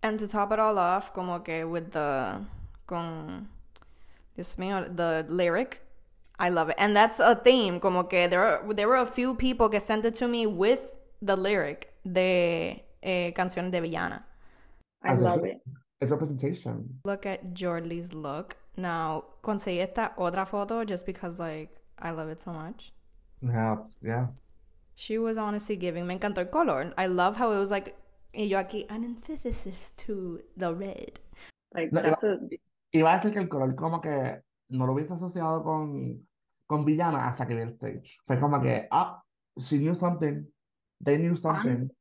And 0.04 0.20
to 0.20 0.28
top 0.28 0.52
it 0.52 0.60
all 0.60 0.78
off, 0.78 1.14
como 1.14 1.40
que 1.40 1.66
with 1.68 1.92
the 1.92 2.42
con 2.86 3.48
Dios 4.36 4.56
mío, 4.56 4.96
the 4.96 5.26
lyric, 5.30 5.82
I 6.40 6.50
love 6.50 6.70
it. 6.70 6.76
And 6.78 6.96
that's 6.96 7.20
a 7.20 7.36
theme, 7.36 7.80
como 7.80 8.04
que 8.04 8.28
there 8.28 8.44
are, 8.44 8.74
there 8.74 8.88
were 8.88 8.98
a 8.98 9.06
few 9.06 9.36
people 9.36 9.70
que 9.70 9.80
sent 9.80 10.06
it 10.06 10.14
to 10.16 10.28
me 10.28 10.46
with 10.46 10.96
the 11.22 11.36
lyric 11.36 11.94
de 12.06 12.84
eh, 13.02 13.32
Canción 13.32 13.72
de 13.72 13.82
Villana. 13.82 14.24
I 15.04 15.14
As 15.14 15.22
love 15.22 15.36
should. 15.36 15.46
it. 15.46 15.62
It's 16.02 16.12
representation. 16.12 17.00
Look 17.06 17.26
at 17.26 17.54
Jordy's 17.56 18.14
look. 18.14 18.56
Now, 18.76 19.24
conseguí 19.44 19.80
esta 19.80 20.14
otra 20.18 20.46
foto 20.46 20.86
just 20.86 21.06
because 21.08 21.40
like 21.40 21.70
I 21.98 22.12
love 22.12 22.30
it 22.30 22.40
so 22.42 22.52
much. 22.54 22.92
Yeah, 23.42 23.78
yeah. 24.04 24.28
She 25.00 25.20
was 25.20 25.38
honestly 25.38 25.76
giving. 25.76 26.08
Me 26.08 26.16
encantó 26.16 26.40
el 26.40 26.50
color. 26.50 26.92
I 26.98 27.06
love 27.06 27.38
how 27.38 27.52
it 27.52 27.60
was 27.60 27.70
like 27.70 27.96
y 28.34 28.48
yo 28.48 28.58
aquí 28.58 28.88
an 28.90 29.04
antithesis 29.04 29.92
to 29.96 30.42
the 30.58 30.74
red. 30.74 31.20
Like 31.76 31.92
No, 31.92 32.02
that's 32.02 32.24
a 32.24 32.40
Iba 32.92 33.14
a 33.14 33.18
decir 33.18 33.32
que 33.34 33.40
el 33.40 33.48
color 33.48 33.76
como 33.76 34.02
que 34.02 34.42
no 34.70 34.88
lo 34.88 34.94
hubiese 34.94 35.14
asociado 35.14 35.64
con, 35.64 36.26
con 36.66 36.84
villana 36.84 37.28
hasta 37.28 37.46
que 37.46 37.54
vi 37.54 37.62
el 37.62 37.74
stage. 37.74 38.18
Fue 38.26 38.40
como 38.40 38.60
que, 38.60 38.88
ah, 38.90 39.22
she 39.60 39.78
knew 39.78 39.94
something. 39.94 40.48
They 41.04 41.18
knew 41.18 41.36
something. 41.36 41.92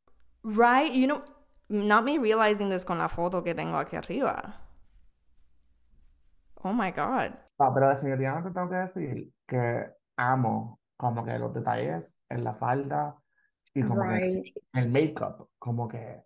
Right? 0.42 0.90
You 0.94 1.06
know, 1.06 1.22
not 1.68 2.04
me 2.04 2.16
realizing 2.16 2.70
this 2.70 2.84
con 2.84 2.96
la 2.96 3.08
foto 3.08 3.42
que 3.42 3.54
tengo 3.54 3.76
aquí 3.76 3.96
arriba. 3.96 4.54
Oh 6.64 6.72
my 6.72 6.92
god. 6.92 7.36
No, 7.58 7.74
pero 7.74 7.90
definitivamente 7.90 8.52
tengo 8.52 8.70
que 8.70 8.76
decir 8.76 9.32
que 9.46 9.86
amo 10.16 10.78
como 10.96 11.24
que 11.24 11.38
los 11.38 11.52
detalles 11.52 12.16
en 12.28 12.44
la 12.44 12.54
falda 12.54 13.16
y 13.74 13.82
como 13.82 14.02
que 14.08 14.14
Right. 14.14 14.56
el 14.72 14.90
makeup, 14.90 15.48
como 15.58 15.88
que 15.88 16.22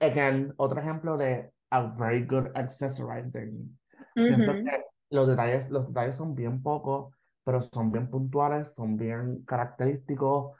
again, 0.00 0.52
otro 0.56 0.80
ejemplo 0.80 1.16
de 1.16 1.52
a 1.70 1.82
very 1.82 2.26
good 2.26 2.48
accessorizing. 2.54 3.78
Siento 4.16 4.52
Mhm. 4.54 4.64
que 4.64 4.84
los 5.10 5.26
detalles, 5.26 5.70
los 5.70 5.88
detalles 5.88 6.16
son 6.16 6.34
bien 6.34 6.62
pocos, 6.62 7.14
pero 7.44 7.60
son 7.62 7.90
bien 7.90 8.08
puntuales, 8.10 8.72
son 8.74 8.96
bien 8.96 9.42
característicos, 9.44 10.56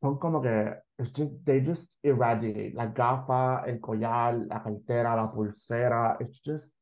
son 0.00 0.18
como 0.18 0.40
que 0.42 0.74
it's 0.98 1.12
just- 1.14 1.44
they 1.44 1.64
just 1.64 1.92
irradiate, 2.02 2.72
la 2.74 2.86
gafa, 2.88 3.64
el 3.66 3.80
collar, 3.80 4.34
la 4.34 4.62
cartera, 4.62 5.16
la 5.16 5.30
pulsera, 5.30 6.16
it's 6.20 6.40
just 6.44 6.74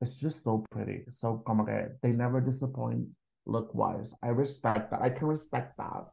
it's 0.00 0.18
just 0.20 0.42
so 0.42 0.62
pretty. 0.70 1.10
So 1.12 1.42
como 1.42 1.64
que 1.64 1.96
they 2.02 2.12
never 2.12 2.42
disappoint 2.42 3.08
look 3.46 3.74
wise. 3.74 4.14
I 4.22 4.28
respect 4.28 4.90
that. 4.90 5.02
I 5.02 5.10
can 5.10 5.28
respect 5.28 5.76
that. 5.78 6.06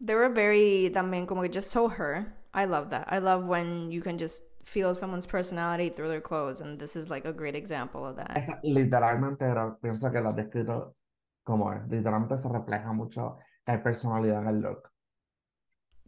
They 0.00 0.14
were 0.14 0.28
very 0.28 0.90
también 0.92 1.26
como 1.26 1.42
que 1.42 1.48
just 1.48 1.70
so 1.70 1.88
her. 1.88 2.32
I 2.52 2.64
love 2.66 2.90
that. 2.90 3.06
I 3.10 3.18
love 3.18 3.48
when 3.48 3.90
you 3.90 4.00
can 4.02 4.18
just 4.18 4.42
feel 4.62 4.94
someone's 4.94 5.26
personality 5.26 5.88
through 5.88 6.08
their 6.08 6.20
clothes, 6.20 6.60
and 6.60 6.78
this 6.78 6.96
is 6.96 7.08
like 7.08 7.24
a 7.24 7.32
great 7.32 7.54
example 7.54 8.04
of 8.04 8.16
that. 8.16 8.36
Esa, 8.36 8.60
literalmente 8.64 9.42
era- 9.42 9.76
pienso 9.82 10.10
que 10.12 10.20
lo 10.20 10.30
has 10.30 10.36
descrito 10.36 10.94
como. 11.44 11.70
Literalmente 11.88 12.36
se 12.36 12.48
refleja 12.48 12.92
mucho 12.92 13.38
la 13.66 13.82
personalidad 13.82 14.42
en 14.42 14.48
el 14.48 14.60
look. 14.60 14.90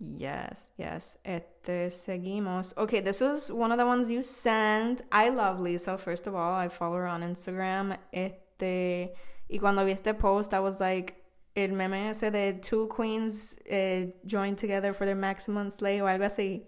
Yes, 0.01 0.71
yes. 0.77 1.19
Este, 1.25 1.91
seguimos. 1.91 2.73
Okay, 2.77 3.01
this 3.01 3.21
was 3.21 3.51
one 3.51 3.73
of 3.73 3.79
the 3.79 3.87
ones 3.87 4.11
you 4.11 4.23
sent. 4.23 5.03
I 5.11 5.29
love 5.31 5.61
Lisa, 5.61 5.99
first 5.99 6.27
of 6.27 6.35
all. 6.35 6.55
I 6.55 6.69
follow 6.69 6.97
her 6.97 7.07
on 7.07 7.23
Instagram. 7.23 7.97
Este, 8.13 9.13
y 9.49 9.59
cuando 9.59 9.85
vi 9.85 9.93
este 9.93 10.15
post, 10.15 10.53
I 10.53 10.61
was 10.61 10.81
like, 10.81 11.15
el 11.55 11.73
meme 11.73 12.11
ese 12.11 12.31
de 12.31 12.55
two 12.55 12.89
queens 12.89 13.57
eh, 13.67 14.15
joined 14.25 14.59
together 14.59 14.95
for 14.95 15.07
their 15.07 15.17
maximum 15.17 15.71
slay 15.71 16.01
o 16.01 16.07
algo 16.07 16.25
así. 16.25 16.67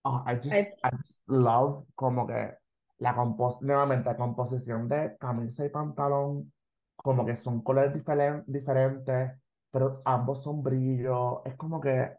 Oh, 0.05 0.23
I 0.27 0.35
just, 0.37 0.53
I- 0.53 0.73
I 0.85 0.91
just 0.97 1.23
love 1.29 1.87
como 1.97 2.27
que 2.27 2.55
la 3.01 3.15
compos 3.15 3.61
nuevamente 3.63 4.09
la 4.11 4.17
composición 4.17 4.89
de 4.89 5.17
camisa 5.19 5.65
y 5.65 5.69
pantalón, 5.71 6.53
como 6.97 7.25
que 7.25 7.37
son 7.37 7.63
colores 7.63 7.93
diferen- 7.95 8.45
diferentes, 8.47 9.33
pero 9.71 10.03
ambos 10.05 10.43
son 10.43 10.63
brillo. 10.63 11.45
Es 11.45 11.57
como 11.57 11.81
que 11.81 12.13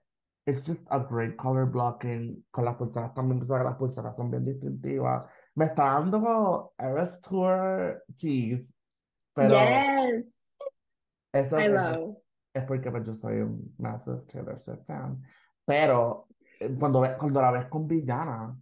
it's 0.45 0.63
just 0.65 0.81
a 0.89 0.99
great 0.99 1.36
color 1.38 1.65
blocking. 1.65 2.45
Con 2.51 2.65
las 2.65 2.75
pulseras 2.75 3.13
también, 3.13 3.41
que 3.41 3.47
las 3.47 3.75
pulseras 3.77 4.15
son 4.15 4.31
bien 4.31 4.45
distintivas. 4.45 5.25
Me 5.55 5.65
está 5.65 5.83
dando 5.85 6.19
como 6.21 6.73
Eras 6.79 7.21
Tour 7.21 8.03
tease, 8.17 8.73
pero 9.33 9.49
Yes. 9.49 10.57
eso 11.33 11.57
I 11.57 11.65
es, 11.65 11.71
love. 11.71 12.17
es 12.53 12.63
porque 12.65 12.91
pues, 12.91 13.03
yo 13.05 13.15
soy 13.15 13.41
un 13.41 13.73
massive 13.77 14.21
Taylor 14.27 14.59
Swift 14.59 14.85
fan. 14.85 15.21
Pero 15.65 16.27
cuando, 16.79 17.01
ve- 17.01 17.17
cuando 17.19 17.41
la 17.41 17.51
ves 17.51 17.65
con 17.67 17.87
villana, 17.87 18.55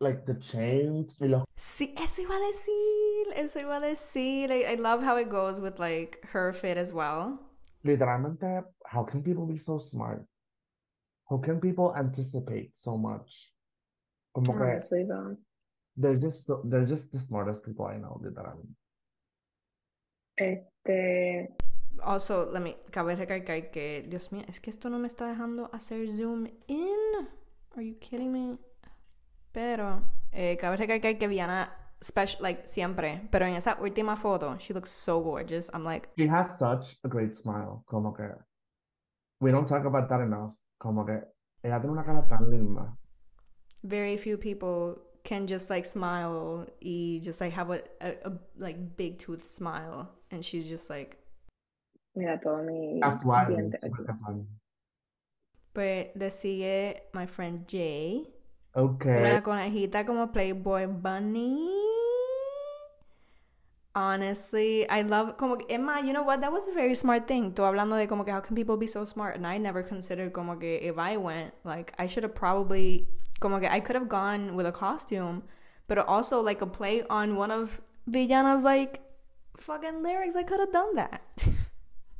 like 0.00 0.22
the 0.24 0.38
chains 0.38 1.20
y 1.20 1.28
los 1.28 1.44
Sí, 1.56 1.94
eso 1.98 2.22
iba 2.22 2.36
a 2.36 2.40
decir. 2.40 3.32
Eso 3.36 3.60
iba 3.60 3.76
a 3.76 3.80
decir. 3.80 4.50
I, 4.50 4.72
I 4.72 4.76
love 4.76 5.02
how 5.02 5.16
it 5.18 5.28
goes 5.28 5.60
with 5.60 5.78
like 5.78 6.18
her 6.32 6.52
fit 6.52 6.78
as 6.78 6.92
well. 6.92 7.38
literalmente, 7.82 8.64
how 8.86 9.04
can 9.04 9.22
people 9.22 9.46
be 9.46 9.58
so 9.58 9.78
smart? 9.78 10.24
How 11.28 11.38
can 11.38 11.60
people 11.60 11.94
anticipate 11.96 12.72
so 12.76 12.96
much? 12.96 13.52
Como 14.34 14.52
que 14.52 14.62
Honestly, 14.64 15.04
though. 15.04 15.36
They're 15.96 16.18
just 16.18 16.46
so- 16.46 16.62
they're 16.64 16.86
just 16.86 17.12
the 17.12 17.18
smartest 17.18 17.64
people 17.64 17.86
I 17.86 17.98
know, 17.98 18.18
literalmente. 18.22 18.74
Este. 20.36 21.56
Also, 22.02 22.50
let 22.50 22.62
me, 22.62 22.76
cabe 22.90 23.14
recalcar 23.14 23.70
que, 23.70 24.02
Dios 24.08 24.32
mío, 24.32 24.44
es 24.48 24.58
que 24.60 24.70
esto 24.70 24.88
no 24.88 24.98
me 24.98 25.06
está 25.06 25.26
dejando 25.26 25.68
hacer 25.72 26.08
zoom 26.08 26.46
in. 26.66 27.28
Are 27.76 27.82
you 27.84 27.98
kidding 27.98 28.32
me? 28.32 28.58
Pero, 29.52 30.02
eh, 30.32 30.56
cabe 30.56 30.76
recalcar 30.78 31.18
que 31.18 31.28
Viana, 31.28 31.70
special, 32.02 32.42
like, 32.42 32.66
siempre, 32.66 33.28
pero 33.30 33.44
en 33.46 33.54
esa 33.54 33.76
última 33.80 34.16
foto, 34.16 34.56
she 34.58 34.72
looks 34.72 34.90
so 34.90 35.20
gorgeous. 35.20 35.68
I'm 35.74 35.84
like, 35.84 36.08
She 36.16 36.26
has 36.28 36.58
such 36.58 36.98
a 37.04 37.08
great 37.08 37.34
smile, 37.34 37.82
como 37.86 38.14
que 38.14 38.24
we 39.42 39.50
don't 39.52 39.68
talk 39.68 39.84
about 39.84 40.08
that 40.08 40.20
enough. 40.22 40.54
Como 40.78 41.04
que 41.04 41.20
ella 41.62 41.78
tiene 41.80 41.92
una 41.92 42.04
cara 42.04 42.26
tan 42.26 42.48
linda. 42.50 42.96
very 43.82 44.16
few 44.18 44.36
people 44.38 44.96
can 45.24 45.46
just 45.46 45.70
like 45.70 45.84
smile 45.84 46.66
y 46.80 47.20
just 47.22 47.40
like 47.40 47.52
have 47.52 47.70
a, 47.70 47.82
a, 48.00 48.14
a 48.24 48.32
like 48.58 48.96
big 48.96 49.18
tooth 49.18 49.48
smile. 49.50 50.08
And 50.30 50.44
she's 50.44 50.68
just 50.68 50.88
like, 50.90 51.16
Mira 52.14 52.38
todo 52.42 52.62
mi 52.62 53.00
Casual, 53.02 53.46
diente 53.46 53.78
super 53.82 54.02
aquí. 54.02 54.06
casual. 54.06 54.46
pues 55.72 56.06
le 56.16 56.30
sigue 56.30 57.02
my 57.14 57.26
friend 57.26 57.66
Jay. 57.68 58.26
Okay. 58.74 59.18
Una 59.20 59.42
conejita 59.42 60.04
como 60.06 60.28
Playboy 60.32 60.86
Bunny. 60.86 61.68
Honestly, 63.94 64.88
I 64.88 65.02
love 65.02 65.36
como 65.36 65.56
que, 65.56 65.66
Emma, 65.68 66.00
you 66.04 66.12
know 66.12 66.22
what? 66.22 66.40
That 66.40 66.52
was 66.52 66.68
a 66.68 66.72
very 66.72 66.94
smart 66.94 67.26
thing. 67.26 67.52
Tú 67.52 67.62
hablando 67.64 67.96
de 67.96 68.06
como 68.06 68.22
que 68.24 68.32
how 68.32 68.40
can 68.40 68.54
people 68.54 68.76
be 68.76 68.86
so 68.86 69.04
smart? 69.04 69.34
And 69.36 69.44
I 69.46 69.58
never 69.58 69.82
considered 69.82 70.32
como 70.32 70.54
que 70.56 70.78
if 70.80 70.96
I 70.96 71.16
went, 71.16 71.52
like 71.64 71.92
I 71.98 72.06
should 72.06 72.22
have 72.22 72.34
probably 72.34 73.08
como 73.40 73.58
que 73.58 73.68
I 73.68 73.80
could 73.80 73.96
have 73.96 74.08
gone 74.08 74.54
with 74.54 74.66
a 74.66 74.72
costume, 74.72 75.42
but 75.88 75.98
also 75.98 76.40
like 76.40 76.62
a 76.62 76.66
play 76.66 77.02
on 77.10 77.34
one 77.36 77.50
of 77.50 77.80
Villana's 78.08 78.62
like 78.62 79.00
fucking 79.56 80.02
lyrics. 80.04 80.36
I 80.36 80.44
could 80.44 80.60
have 80.60 80.72
done 80.72 80.94
that. 80.94 81.22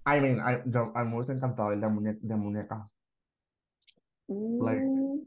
I 0.06 0.18
mean, 0.18 0.40
I, 0.40 0.58
yo, 0.66 0.90
a 0.96 1.04
mí 1.04 1.12
me 1.12 1.34
encantado 1.34 1.70
de, 1.70 1.86
muñe- 1.86 2.18
de 2.20 2.34
muñeca. 2.34 2.88
Like- 4.28 4.80
Mm, 4.80 5.22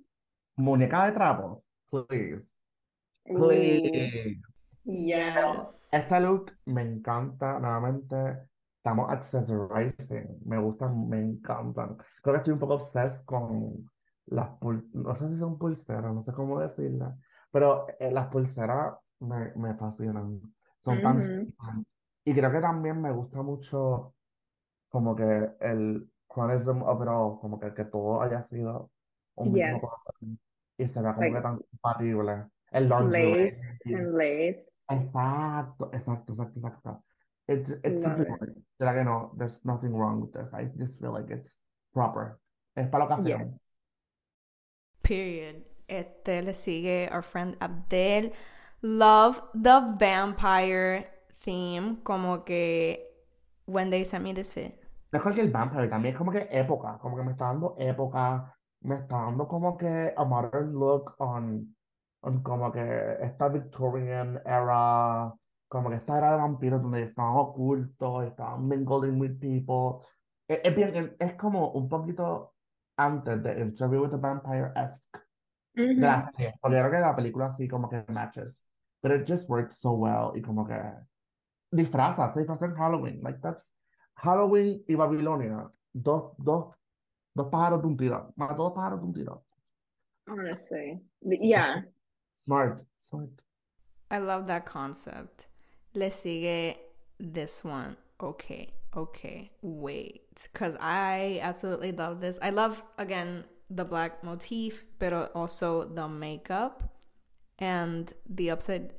Muñeca 0.60 1.06
de 1.08 1.14
trapo, 1.14 1.64
please. 1.90 2.48
ooh, 3.30 3.38
Please. 3.38 4.38
Yes. 4.86 5.90
Este 5.92 6.20
look 6.20 6.52
me 6.66 6.82
encanta, 6.82 7.60
nuevamente. 7.60 8.50
Estamos 8.78 9.10
accessorizing. 9.12 10.40
Me 10.46 10.58
gustan, 10.60 11.08
me 11.08 11.20
encantan. 11.20 11.96
Creo 12.22 12.34
que 12.34 12.38
estoy 12.38 12.54
un 12.54 12.60
poco 12.60 12.76
obsessed 12.76 13.24
con 13.26 13.90
las 14.26 14.50
pul 14.60 14.90
no 14.94 15.16
sé 15.16 15.28
si 15.30 15.38
son 15.38 15.58
pulseras, 15.58 16.14
no 16.14 16.24
sé 16.24 16.32
cómo 16.34 16.60
decirlas, 16.60 17.14
pero 17.52 17.86
eh, 18.00 18.10
las 18.12 18.28
pulseras 18.28 18.96
me, 19.20 19.54
me 19.56 19.76
fascinan. 19.76 20.42
Son 20.80 21.02
tan 21.02 21.22
simples. 21.22 21.86
Y 22.26 22.34
creo 22.34 22.52
que 22.52 22.62
también 22.62 23.02
me 23.02 23.12
gusta 23.12 23.42
mucho 23.42 24.16
como 24.90 25.16
que 25.16 25.52
el 25.62 26.10
chronism 26.30 26.84
of 26.84 27.02
it 27.02 27.08
all, 27.10 27.40
como 27.40 27.60
que, 27.60 27.74
que 27.74 27.86
todo 27.86 28.22
haya 28.22 28.44
sido 28.44 28.92
un 29.36 29.52
mismo 29.54 29.80
Yes. 29.80 29.82
color 29.82 30.38
y 30.78 30.88
se 30.88 31.02
vea 31.02 31.16
como 31.16 31.32
Like 31.32 31.34
que 31.34 31.42
tan 31.42 31.60
compatible. 31.60 32.46
El 32.74 32.90
lingerie. 32.90 33.46
lace 33.46 33.80
and 33.86 34.14
lace. 34.16 34.86
Exacto, 34.90 35.90
exacto, 35.94 36.34
exacto, 36.34 36.60
exacto. 36.60 37.04
It's 37.48 37.70
it's 37.84 38.06
Love 38.06 38.22
it. 38.22 38.28
perfect. 38.28 38.58
Like 38.80 38.98
I 38.98 39.04
know 39.04 39.32
there's 39.38 39.64
nothing 39.66 39.94
wrong 39.96 40.22
with 40.22 40.34
this. 40.34 40.54
I 40.54 40.66
just 40.78 41.00
feel 41.00 41.12
like 41.14 41.30
it's 41.30 41.60
proper. 41.94 42.40
Es 42.76 42.88
para 42.90 43.06
la 43.06 43.10
ocasión. 43.16 43.42
Yes. 43.42 43.78
Period. 45.04 45.64
Este 45.88 46.42
le 46.42 46.54
sigue 46.54 47.10
our 47.12 47.22
friend 47.22 47.56
Abdel. 47.62 48.32
Love 48.82 49.42
the 49.54 49.82
vampire 50.00 51.06
theme. 51.44 51.98
Como 52.04 52.40
que 52.40 53.00
when 53.66 53.90
they 53.90 54.04
sent 54.04 54.24
me 54.24 54.34
this 54.34 54.52
fit. 54.52 54.74
No 55.12 55.18
es 55.20 55.24
cualquier 55.24 55.52
vampire, 55.52 55.88
también 55.90 56.16
es 56.16 56.18
como 56.18 56.32
que 56.32 56.48
época, 56.50 56.98
como 57.00 57.16
que 57.16 57.24
me 57.24 57.32
está 57.34 57.46
dando 57.46 57.76
época, 57.78 58.52
me 58.82 58.96
está 58.96 59.18
dando 59.26 59.48
como 59.48 59.78
que 59.78 60.12
a 60.18 60.26
modern 60.26 60.74
look 60.74 61.14
on 61.20 61.76
como 62.44 62.72
que 62.72 63.18
esta 63.22 63.50
Victorian 63.50 64.42
era, 64.46 65.34
como 65.68 65.90
que 65.90 65.96
esta 65.96 66.18
era 66.18 66.32
de 66.32 66.38
vampiros 66.38 66.82
donde 66.82 67.04
estaban 67.04 67.36
ocultos, 67.36 68.26
estaban 68.26 68.68
mingling 68.68 69.20
with 69.20 69.40
people. 69.40 70.06
Es, 70.48 70.62
es 70.64 70.76
bien, 70.76 71.16
es, 71.20 71.34
como 71.36 71.72
un 71.72 71.90
poquito 71.90 72.54
antes 72.98 73.44
de 73.44 73.60
Interview 73.60 74.04
with 74.04 74.12
the 74.12 74.18
Vampire-esque. 74.18 75.20
de 75.74 75.96
la 75.96 76.32
serie, 76.32 76.54
porque 76.62 76.78
creo 76.78 76.92
que 76.92 77.00
la 77.00 77.16
película 77.16 77.52
sí 77.52 77.68
como 77.68 77.90
que 77.90 78.06
matches, 78.08 78.64
pero 79.02 79.16
it 79.16 79.28
just 79.28 79.50
worked 79.50 79.72
so 79.72 79.92
well 79.94 80.32
y 80.36 80.42
como 80.42 80.66
que 80.66 80.80
disfrazas, 81.72 82.34
se 82.34 82.40
disfrazan 82.40 82.72
en 82.72 82.78
Halloween, 82.78 83.22
like 83.24 83.40
that's 83.42 83.74
Halloween 84.16 84.84
y 84.88 84.96
Babilonia, 84.96 85.68
dos, 85.92 86.34
dos, 86.38 86.76
dos 87.34 87.48
pájaros 87.48 87.82
de 87.82 87.88
un 87.88 87.98
tiro, 87.98 88.32
más 88.36 88.56
dos 88.56 88.72
pájaros 88.72 89.00
de 89.02 89.06
un 89.08 89.14
tiro. 89.14 89.44
Honestly. 90.28 91.02
Yeah. 91.22 91.86
Smart, 92.36 92.82
smart. 93.00 93.44
I 94.12 94.20
love 94.20 94.48
that 94.48 94.66
concept. 94.66 95.48
Le 95.94 96.10
sigue 96.12 96.76
this 97.20 97.64
one. 97.64 97.98
okay, 98.24 98.74
okay, 98.96 99.52
wait. 99.62 100.48
Because 100.52 100.76
I 100.80 101.40
absolutely 101.42 101.92
love 101.92 102.22
this. 102.22 102.40
I 102.42 102.50
love, 102.50 102.84
again, 102.98 103.44
the 103.70 103.86
black 103.86 104.24
motif, 104.24 104.86
but 105.00 105.32
also 105.36 105.86
the 105.86 106.08
makeup 106.08 106.84
and 107.60 108.12
the 108.30 108.50
upside. 108.52 108.94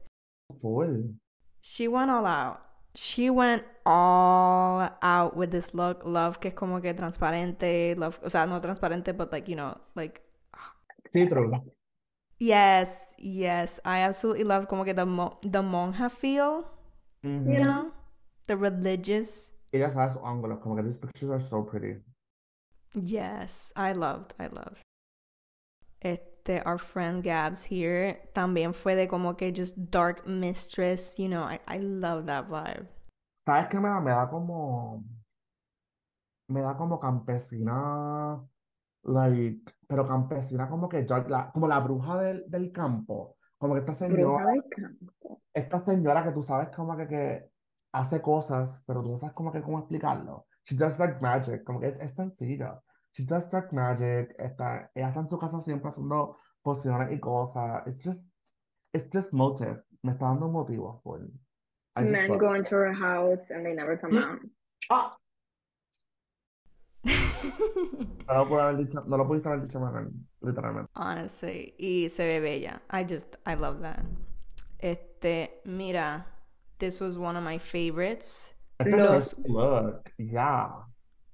Full. 0.61 1.15
She 1.61 1.89
went 1.89 2.11
all 2.11 2.27
out. 2.27 2.61
She 2.95 3.31
went 3.31 3.65
all 3.87 4.89
out 5.03 5.37
with 5.37 5.51
this 5.51 5.75
look. 5.75 6.03
Love 6.05 6.41
que 6.41 6.51
es 6.51 6.55
como 6.55 6.81
que 6.81 6.93
transparente. 6.93 7.97
Love, 7.97 8.21
o 8.23 8.29
sea, 8.29 8.47
no 8.47 8.61
transparente, 8.61 9.13
but 9.17 9.33
like, 9.33 9.49
you 9.49 9.57
know, 9.57 9.77
like 9.95 10.21
Sí, 11.13 11.29
true. 11.29 11.51
Yes, 12.39 13.15
yes. 13.19 13.81
I 13.85 14.01
absolutely 14.01 14.45
love 14.45 14.67
como 14.69 14.85
que 14.85 14.93
the 14.95 15.07
mo 15.07 15.39
the 15.43 15.63
monja 15.63 16.11
feel, 16.11 16.65
Ujú. 17.25 17.47
you 17.53 17.65
know? 17.65 17.93
The 18.47 18.57
religious. 18.57 19.51
Ella 19.73 19.91
sabe 19.91 20.13
sus 20.13 20.23
ángulos, 20.23 20.61
como 20.63 20.77
que 20.77 20.83
these 20.85 20.99
pictures 20.99 21.31
are 21.31 21.41
so 21.41 21.63
pretty. 21.63 22.01
Yes, 22.95 23.73
I 23.77 23.93
loved, 23.93 24.35
I 24.39 24.47
loved. 24.47 24.83
Este, 26.01 26.63
our 26.67 26.79
friend 26.79 27.25
Gabs 27.25 27.65
here 27.65 28.19
también 28.35 28.75
fue 28.75 28.95
de 28.95 29.07
como 29.09 29.35
que 29.35 29.51
just 29.51 29.91
dark 29.91 30.27
mistress, 30.27 31.19
you 31.19 31.29
know, 31.29 31.43
I, 31.43 31.59
I 31.67 31.79
love 31.79 32.27
that 32.27 32.49
vibe. 32.49 32.87
¿Sabes 33.49 33.69
qué 33.71 33.81
me 33.81 33.89
da? 33.89 34.01
Me 34.01 34.11
da 34.11 34.27
como. 34.29 35.03
Me 36.49 36.61
da 36.61 36.75
como 36.77 36.99
campesina. 37.01 38.47
Like, 39.05 39.61
pero 39.87 40.07
campesina 40.07 40.69
como 40.69 40.89
que 40.89 41.05
yo- 41.07 41.25
la, 41.29 41.51
como 41.53 41.69
la 41.69 41.81
bruja 41.81 42.19
del, 42.23 42.45
del 42.51 42.73
campo. 42.73 43.37
Como 43.59 43.75
que 43.75 43.81
esta 43.81 43.95
señora, 43.95 44.45
esta 45.53 45.81
señora 45.81 46.25
que 46.25 46.33
tú 46.33 46.43
sabes 46.43 46.69
como 46.71 46.97
que, 46.97 47.07
que 47.07 47.51
hace 47.93 48.21
cosas, 48.21 48.83
pero 48.87 49.03
tú 49.03 49.11
no 49.13 49.19
sabes 49.19 49.35
como 49.35 49.53
que 49.53 49.63
cómo 49.63 49.79
explicarlo. 49.79 50.47
She 50.65 50.77
does 50.77 50.99
like 50.99 51.19
magic, 51.21 51.65
como 51.65 51.81
que 51.81 51.89
es, 51.89 51.97
es 52.01 52.15
sencillo. 52.15 52.83
She 53.13 53.25
does 53.25 53.49
dark 53.49 53.73
magic, 53.73 54.35
está, 54.39 54.91
ella 54.95 55.09
está 55.09 55.21
en 55.21 55.29
su 55.29 55.39
casa 55.39 55.61
siempre 55.61 55.91
haciendo 55.91 56.39
pociones 56.63 57.13
y 57.13 57.21
cosas. 57.21 57.87
It's 57.87 58.03
just, 58.05 58.29
it's 58.93 59.09
just 59.13 59.33
motive. 59.33 59.85
Me 60.03 60.13
está 60.13 60.27
dando 60.27 60.49
motivos 60.49 61.01
por. 61.03 61.21
Men 61.97 62.37
go 62.39 62.57
into 62.57 62.77
her 62.77 62.93
house 62.93 63.51
and 63.53 63.65
they 63.65 63.75
never 63.75 63.97
come 64.01 64.19
out. 64.19 64.41
¡Ah! 64.91 65.17
No 68.27 68.45
lo 68.47 68.61
haber 68.61 68.77
dicho, 68.79 69.03
no 69.07 69.17
lo 69.19 69.27
pudiste 69.27 69.49
haber 69.49 69.63
dicho 69.63 69.79
mejor, 69.81 70.11
literalmente. 70.41 70.91
Honestly, 70.95 71.75
y 71.79 72.09
se 72.09 72.25
ve 72.27 72.41
bella. 72.41 72.83
I 72.91 73.05
just, 73.05 73.37
I 73.47 73.55
love 73.55 73.81
that. 73.83 74.05
Este, 74.79 75.61
mira, 75.65 76.27
this 76.79 77.01
was 77.01 77.17
one 77.17 77.37
of 77.37 77.45
my 77.45 77.59
favorites. 77.59 78.55
Este 78.79 78.97
Los- 78.97 79.39
look, 79.47 80.11
yeah. 80.19 80.87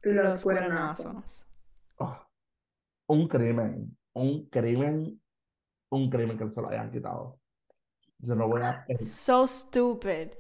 Los 0.03 0.43
cuernazos. 0.43 1.45
Oh, 1.99 2.19
un 3.09 3.29
crimen, 3.29 3.97
un 4.15 4.49
crimen, 4.51 5.21
un 5.91 6.11
crimen 6.11 6.37
que 6.39 6.49
se 6.51 6.61
lo 6.61 6.69
hayan 6.69 6.91
quitado. 6.91 7.39
Yo 8.19 8.35
no 8.35 8.49
voy 8.49 8.63
a, 8.63 8.85
So 9.01 9.47
stupid. 9.47 10.31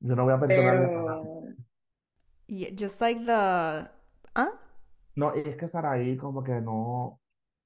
yo 0.00 0.14
no 0.14 0.24
voy 0.24 0.32
a 0.34 0.38
perdonarle 0.40 0.86
nada. 0.86 1.22
Pero 1.22 1.54
Yeah, 2.48 2.70
just 2.74 3.00
like 3.00 3.24
the, 3.24 3.88
¿ah? 4.34 4.50
No, 5.16 5.32
es 5.34 5.56
que 5.56 5.68
Saraí 5.68 6.16
como 6.16 6.42
que 6.42 6.60
no, 6.60 7.20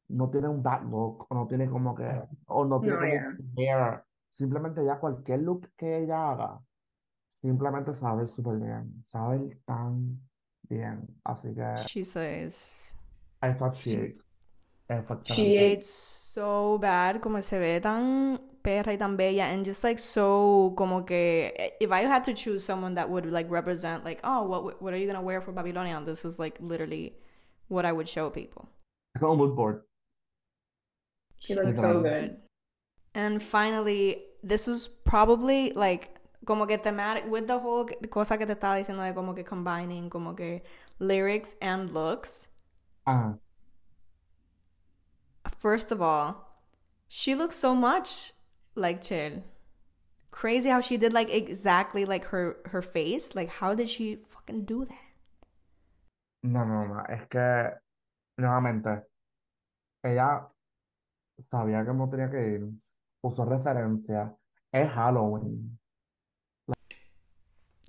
no 0.09 0.31
tiene 0.31 0.49
un 0.49 0.63
bad 0.63 0.83
look, 0.85 1.27
o 1.31 1.35
no 1.35 1.47
tiene 1.47 1.69
como 1.71 1.95
que, 1.95 2.05
o 2.47 2.65
no 2.65 2.83
tiene 2.83 2.99
No, 2.99 3.01
como 3.01 3.13
yeah. 3.13 3.39
un 3.39 3.53
hair. 3.59 4.05
Simplemente 4.31 4.85
ya 4.85 4.99
cualquier 4.99 5.41
look 5.43 5.71
que 5.77 5.99
ella 5.99 6.31
haga, 6.33 6.61
simplemente 7.29 7.95
sabe 7.95 8.27
súper 8.29 8.59
bien, 8.59 9.05
sabe 9.07 9.57
tan 9.67 10.21
bien. 10.63 11.07
Así 11.25 11.55
que 11.55 11.63
She 11.75 12.03
says. 12.05 12.95
I 13.43 13.53
thought 13.53 13.77
she 13.77 13.93
ate. 13.95 14.25
She 15.23 15.57
Efectivamente. 15.57 15.59
ate. 15.59 15.85
So 15.85 16.79
bad, 16.79 17.21
como 17.21 17.41
se 17.43 17.59
ve 17.59 17.81
tan 17.81 18.41
perra 18.65 18.93
y 18.93 18.97
tan 18.97 19.17
bella, 19.17 19.45
and 19.45 19.65
just 19.67 19.85
like 19.85 19.99
so, 20.01 20.75
como 20.77 21.03
que, 21.05 21.53
if 21.81 21.93
I 21.93 22.03
had 22.05 22.25
to 22.25 22.35
choose 22.35 22.65
someone 22.65 22.95
that 22.95 23.11
would 23.11 23.27
like 23.27 23.51
represent, 23.51 24.05
like, 24.05 24.21
oh, 24.25 24.43
what 24.45 24.83
what 24.83 24.95
are 24.95 24.99
you 24.99 25.07
gonna 25.07 25.23
wear 25.23 25.41
for 25.43 25.53
Babylonia? 25.53 26.03
This 26.05 26.25
is 26.25 26.39
like 26.41 26.59
literally 26.61 27.15
what 27.69 27.85
I 27.87 27.93
would 27.93 28.09
show 28.09 28.31
people. 28.31 28.69
Es 29.15 29.21
como 29.21 29.33
un 29.33 29.39
mood 29.39 29.57
board. 29.57 29.83
she 31.39 31.55
She 31.55 31.61
looks 31.61 31.77
looks 31.77 31.81
so 31.81 31.83
so 31.83 32.03
good. 32.03 32.03
good. 32.03 32.37
And 33.15 33.43
finally, 33.43 34.25
this 34.43 34.67
was 34.67 34.89
probably 34.89 35.73
like 35.73 36.17
como 36.47 36.67
que 36.67 36.79
thematic 36.79 37.27
with 37.31 37.47
the 37.47 37.59
whole 37.59 37.85
cosa 38.11 38.37
que 38.37 38.47
te 38.47 38.55
estaba 38.55 38.77
diciendo 38.79 39.07
de 39.07 39.15
como 39.15 39.35
que 39.35 39.45
combining 39.45 40.11
como 40.11 40.35
que 40.35 40.63
lyrics 40.99 41.55
and 41.63 41.93
looks. 41.93 42.49
Ah, 43.07 43.39
First 45.59 45.91
of 45.93 46.03
all, 46.03 46.47
she 47.09 47.35
looks 47.35 47.57
so 47.57 47.75
much 47.75 48.33
like 48.75 49.03
Chill. 49.03 49.43
Crazy 50.31 50.69
how 50.69 50.81
she 50.81 50.97
did 50.97 51.13
like 51.13 51.31
exactly 51.31 52.05
like 52.05 52.27
her 52.27 52.57
her 52.67 52.83
face. 52.83 53.35
Like 53.35 53.49
how 53.49 53.75
did 53.75 53.89
she 53.89 54.19
fucking 54.29 54.65
do 54.65 54.85
that? 54.85 55.05
no, 56.45 56.65
no, 56.65 56.87
no. 56.87 57.05
Es 57.09 57.27
que, 57.29 57.73
nuevamente, 58.37 59.07
ella 60.03 60.49
sabía 61.51 61.85
que 61.85 61.95
no 61.95 62.09
tenía 62.09 62.31
que 62.31 62.49
ir. 62.49 62.71
Usó 63.23 63.45
referencia. 63.45 64.37
Es 64.71 64.91
Halloween. 64.91 65.79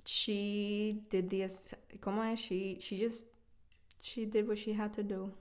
She 0.04 1.04
did 1.10 1.28
the 1.28 1.48
como 2.00 2.22
es 2.22 2.38
she 2.40 2.78
she 2.80 2.96
just 2.96 3.26
she 4.00 4.24
did 4.24 4.46
what 4.48 4.56
she 4.56 4.72
had 4.72 4.92
to 4.92 5.02
do. 5.02 5.32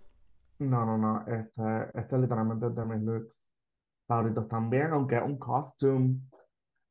No, 0.59 0.85
no, 0.85 0.97
no. 0.97 1.23
Este, 1.27 1.91
este 1.93 2.17
literalmente 2.17 2.67
es 2.67 2.75
de 2.75 2.85
mis 2.85 3.01
looks 3.01 3.51
favoritos 4.07 4.47
también, 4.47 4.91
aunque 4.91 5.17
es 5.17 5.23
un 5.23 5.37
costume. 5.37 6.19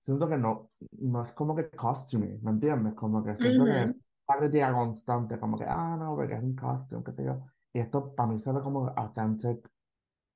Siento 0.01 0.29
que 0.29 0.37
no, 0.39 0.71
no 1.01 1.25
es 1.25 1.33
como 1.33 1.55
que 1.55 1.71
costume, 1.71 2.39
¿me 2.43 2.51
entiendes? 2.53 2.95
Como 2.95 3.25
que 3.25 3.37
siento 3.37 3.65
que 3.67 3.83
es 3.85 3.91
Ujú. 3.91 4.01
una 4.29 4.39
crítica 4.39 4.73
constante, 4.73 5.39
como 5.41 5.57
que, 5.57 5.65
ah, 5.67 5.97
no, 5.99 6.15
porque 6.17 6.35
es 6.35 6.43
un 6.43 6.55
costume, 6.55 7.03
qué 7.05 7.13
sé 7.13 7.25
yo. 7.25 7.41
Y 7.73 7.81
esto 7.81 8.15
para 8.15 8.29
mí 8.31 8.39
se 8.39 8.53
ve 8.53 8.61
como 8.61 8.89
authentic 8.97 9.69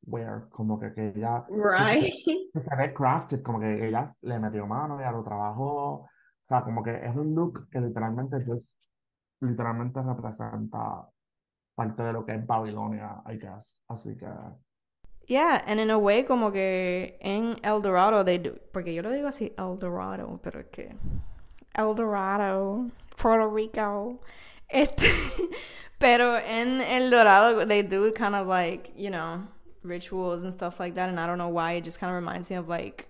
wear, 0.07 0.49
como 0.51 0.79
que, 0.79 0.93
que 0.95 1.09
ella, 1.09 1.45
que 1.75 1.85
Right? 1.85 2.13
que 2.53 2.61
se 2.61 2.77
ve 2.77 2.95
crafted, 2.95 3.43
como 3.43 3.61
que 3.61 3.87
ella 3.89 4.13
le 4.23 4.39
metió 4.41 4.67
mano, 4.67 4.99
ella 5.01 5.13
lo 5.13 5.23
trabajó. 5.25 5.95
O 6.03 6.09
sea, 6.43 6.63
como 6.65 6.83
que 6.83 7.05
es 7.05 7.15
un 7.15 7.35
look 7.35 7.69
que 7.71 7.81
literalmente 7.81 8.39
just, 8.47 8.83
literalmente 9.41 10.03
representa 10.03 11.09
parte 11.75 12.03
de 12.03 12.13
lo 12.13 12.25
que 12.25 12.35
es 12.35 12.47
Babilonia, 12.47 13.23
I 13.27 13.39
guess. 13.39 13.83
Así 13.89 14.17
que, 14.17 14.27
Yeah, 15.29 15.61
and 15.67 15.79
in 15.79 15.91
a 15.91 15.99
way 15.99 16.23
como 16.25 16.51
que 16.51 17.19
en 17.21 17.57
El 17.63 17.83
Dorado 17.83 18.25
they 18.25 18.39
do, 18.39 18.57
porque 18.73 18.95
yo 18.95 19.03
lo 19.03 19.11
digo 19.11 19.29
así 19.29 19.53
El 19.59 19.77
Dorado, 19.77 20.41
pero 20.43 20.61
es 20.61 20.67
que 20.73 20.95
El 21.75 21.95
Dorado, 21.95 22.91
Puerto 23.15 23.47
Rico, 23.51 24.21
este, 24.71 25.07
pero 25.99 26.35
en 26.39 26.81
El 26.81 27.11
Dorado 27.11 27.67
they 27.67 27.83
do 27.83 28.11
kind 28.13 28.35
of 28.35 28.47
like, 28.47 28.91
you 28.97 29.11
know, 29.11 29.43
rituals 29.83 30.45
and 30.45 30.53
stuff 30.53 30.81
like 30.81 30.95
that, 30.95 31.11
and 31.11 31.21
I 31.21 31.27
don't 31.27 31.37
know 31.37 31.51
why, 31.51 31.73
it 31.75 31.85
just 31.85 32.01
kind 32.01 32.11
of 32.11 32.17
reminds 32.17 32.49
me 32.49 32.57
of 32.57 32.67
like, 32.69 33.07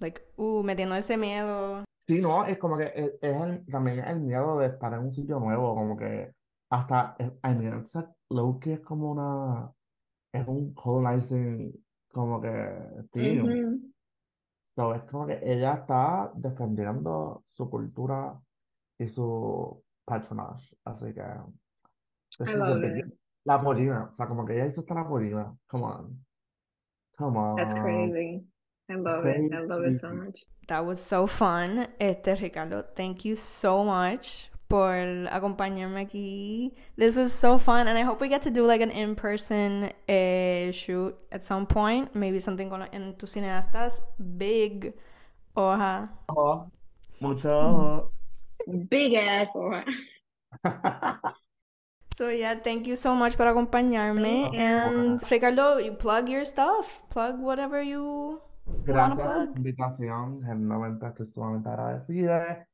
like, 0.00 0.20
uh, 0.38 0.62
metiendo 0.64 0.96
ese 0.96 1.16
miedo. 1.16 1.84
sí, 2.08 2.20
no, 2.20 2.42
es 2.42 2.58
como 2.58 2.78
que 2.78 2.90
es, 2.92 3.12
es 3.22 3.40
el- 3.40 3.64
también 3.70 4.00
el 4.04 4.18
miedo 4.18 4.58
de 4.58 4.66
estar 4.66 4.92
en 4.92 5.00
un 5.04 5.14
sitio 5.14 5.38
nuevo, 5.38 5.72
como 5.76 5.96
que 5.96 6.32
hasta, 6.68 7.14
I 7.44 7.54
mean, 7.54 7.80
it's 7.84 7.94
like, 8.28 8.66
es 8.72 8.80
como 8.80 9.12
una, 9.12 9.70
es 10.32 10.46
un 10.46 10.72
colonizing, 10.74 11.72
como 12.12 12.40
que, 12.40 12.50
theme. 13.12 13.42
Ujú. 13.42 13.92
So, 14.76 14.94
es 14.94 15.02
como 15.04 15.26
que 15.26 15.38
ella 15.42 15.74
está 15.74 16.32
defendiendo 16.34 17.42
su 17.46 17.68
cultura 17.68 18.40
y 18.98 19.08
su 19.08 19.82
patronage. 20.04 20.76
Así 20.84 21.12
que, 21.12 21.22
this 22.38 22.48
I 22.48 22.52
is 22.52 22.58
the 22.58 22.58
love 22.58 22.80
big- 22.80 23.06
it. 23.06 23.14
La 23.44 23.60
pollina, 23.60 24.10
o 24.12 24.14
sea, 24.14 24.26
como 24.28 24.44
que 24.44 24.54
ella 24.54 24.66
hizo 24.66 24.80
hasta 24.80 24.94
la 24.94 25.08
pollina. 25.08 25.56
Come 25.66 25.84
on. 25.84 26.24
Come 27.16 27.56
That's 27.56 27.74
on. 27.74 27.82
crazy. 27.82 28.46
I 28.88 28.94
love 28.94 29.26
it. 29.26 29.52
I 29.52 29.66
love 29.66 29.84
it 29.86 29.98
so 30.00 30.10
much. 30.12 30.44
That 30.68 30.84
was 30.84 31.00
so 31.00 31.26
fun. 31.26 31.88
Este, 31.98 32.34
Ricardo, 32.36 32.84
thank 32.94 33.24
you 33.24 33.36
so 33.36 33.84
much 33.84 34.49
por 34.70 34.94
acompañarme 35.30 36.00
aquí. 36.00 36.72
This 36.96 37.16
was 37.16 37.32
so 37.32 37.58
fun, 37.58 37.88
and 37.88 37.98
I 37.98 38.02
hope 38.02 38.20
we 38.20 38.28
get 38.28 38.42
to 38.42 38.50
do 38.50 38.64
like 38.66 38.80
an 38.80 38.92
in-person 38.92 39.90
eh, 40.08 40.70
shoot 40.70 41.14
at 41.32 41.42
some 41.42 41.66
point. 41.66 42.14
Maybe 42.14 42.38
something 42.40 42.70
con 42.70 42.82
Entucineastas. 42.92 44.00
Big. 44.38 44.94
Oja. 45.56 46.08
Ojo, 46.28 46.70
Mucho 47.20 47.50
ojo. 47.50 48.12
Big 48.88 49.14
ass 49.14 49.56
or 49.56 49.84
So 52.14 52.28
yeah, 52.28 52.54
thank 52.54 52.86
you 52.86 52.94
so 52.96 53.14
much 53.14 53.36
por 53.36 53.46
acompañarme. 53.46 54.54
And 54.54 55.20
Ricardo, 55.30 55.78
you 55.78 55.92
plug 55.92 56.28
your 56.28 56.44
stuff. 56.44 57.02
Plug 57.10 57.40
whatever 57.40 57.82
you 57.82 58.40
wanna 58.86 59.16
Gracias 59.16 59.18
por 59.18 59.32
plug. 59.34 59.48
la 59.50 59.56
invitación. 59.56 60.42
Genuinamente 60.44 61.06
estoy 61.08 61.26
sumamente 61.26 61.68
agradecida. 61.70 62.68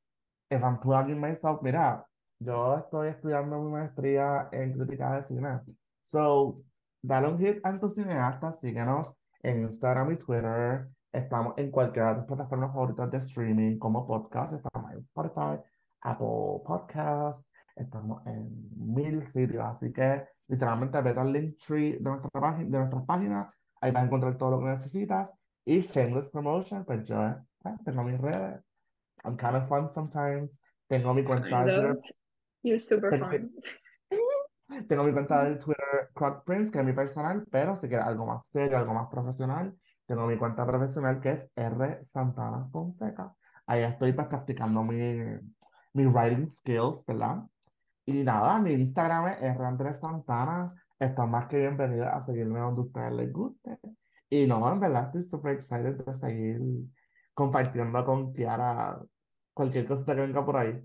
Plugging 0.80 1.20
myself, 1.20 1.60
mira, 1.62 2.06
yo 2.38 2.78
estoy 2.78 3.08
estudiando 3.08 3.60
mi 3.62 3.72
maestría 3.72 4.48
en 4.52 4.72
crítica 4.72 5.16
de 5.16 5.22
cine. 5.22 5.60
So, 6.02 6.62
dale 7.02 7.28
un 7.28 7.38
hit 7.38 7.60
a 7.64 7.78
tu 7.78 7.88
cineasta, 7.88 8.52
síguenos 8.52 9.14
en 9.42 9.62
Instagram 9.62 10.12
y 10.12 10.16
Twitter. 10.16 10.88
Estamos 11.12 11.54
en 11.56 11.70
cualquiera 11.70 12.10
de 12.10 12.16
las 12.18 12.26
plataformas 12.26 12.72
favoritas 12.72 13.10
de 13.10 13.18
streaming 13.18 13.78
como 13.78 14.06
podcast. 14.06 14.52
Estamos 14.52 14.92
en 14.92 14.98
Spotify, 14.98 15.58
Apple 16.02 16.62
Podcasts. 16.64 17.48
Estamos 17.74 18.24
en 18.26 18.70
mil 18.76 19.26
sitios. 19.28 19.64
Así 19.64 19.92
que 19.92 20.26
literalmente 20.48 21.00
vete 21.00 21.20
al 21.20 21.32
link 21.32 21.56
tree 21.56 21.92
de 21.92 22.10
nuestra 22.10 22.30
página, 22.30 22.70
de 22.70 22.78
nuestras 22.78 23.04
páginas. 23.04 23.54
Ahí 23.80 23.90
vas 23.92 24.02
a 24.02 24.06
encontrar 24.06 24.36
todo 24.36 24.50
lo 24.52 24.58
que 24.60 24.66
necesitas. 24.66 25.32
Y 25.64 25.80
Shameless 25.80 26.30
Promotion, 26.30 26.84
pues 26.84 27.04
yo 27.04 27.26
eh, 27.26 27.36
tengo 27.84 28.04
mis 28.04 28.20
redes. 28.20 28.65
I'm 29.26 29.36
kind 29.36 29.56
of 29.56 29.68
fun 29.68 29.90
sometimes. 29.92 30.58
Tengo 30.88 31.12
mi 31.12 31.24
cuenta 31.24 31.64
de 31.64 31.74
Twitter. 31.74 32.00
You're 32.62 32.78
super 32.78 33.10
Tengo 33.10 33.26
fun. 33.26 33.50
tengo 34.88 35.04
mi 35.04 35.12
cuenta 35.12 35.44
de 35.44 35.56
Twitter, 35.56 36.10
Croc 36.14 36.44
Prince, 36.44 36.70
que 36.70 36.78
es 36.78 36.84
mi 36.84 36.92
personal, 36.92 37.44
pero 37.50 37.74
si 37.74 37.88
quieres 37.88 38.06
algo 38.06 38.26
más 38.26 38.46
serio, 38.48 38.78
algo 38.78 38.94
más 38.94 39.08
profesional, 39.08 39.74
tengo 40.06 40.26
mi 40.26 40.38
cuenta 40.38 40.64
profesional 40.64 41.20
que 41.20 41.32
es 41.32 41.50
R 41.56 42.04
Santana 42.04 42.68
Fonseca. 42.70 43.34
Ahí 43.66 43.82
estoy 43.82 44.12
pues 44.12 44.28
practicando 44.28 44.82
mi, 44.84 45.14
mi 45.92 46.06
writing 46.06 46.48
skills, 46.48 47.04
¿verdad? 47.04 47.42
Y 48.04 48.22
nada, 48.22 48.60
mi 48.60 48.72
Instagram 48.72 49.26
es 49.26 49.42
R 49.42 49.64
Andrés 49.64 49.98
Santana. 49.98 50.72
Están 50.98 51.30
más 51.30 51.46
que 51.46 51.58
bienvenidas 51.58 52.14
a 52.14 52.20
seguirme 52.20 52.60
donde 52.60 52.82
a 52.82 52.84
ustedes 52.84 53.12
les 53.12 53.32
guste. 53.32 53.78
Y 54.30 54.46
no, 54.46 54.72
en 54.72 54.80
verdad 54.80 55.06
estoy 55.06 55.22
súper 55.22 55.56
excited 55.56 55.96
de 55.96 56.14
seguir 56.14 56.60
compartiendo 57.34 58.04
con 58.04 58.32
Kiara 58.32 58.98
cualquier 59.56 59.86
cosita 59.86 60.14
que 60.14 60.20
venga 60.20 60.44
por 60.44 60.56
ahí. 60.56 60.78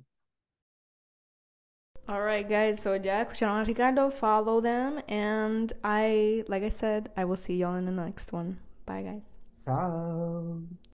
All 2.07 2.21
right, 2.23 2.47
guys. 2.47 2.79
So 2.79 2.95
ya 2.95 3.21
escucharon 3.21 3.61
a 3.61 3.63
Ricardo. 3.63 4.09
Follow 4.09 4.61
them, 4.61 5.01
and 5.07 5.71
I, 5.83 6.43
like 6.47 6.63
I 6.63 6.69
said, 6.69 7.11
I 7.15 7.25
will 7.25 7.37
see 7.37 7.57
y'all 7.57 7.75
in 7.75 7.85
the 7.85 7.91
next 7.91 8.33
one. 8.33 8.59
Bye, 8.85 9.03
guys. 9.03 9.35
Chao. 9.65 10.63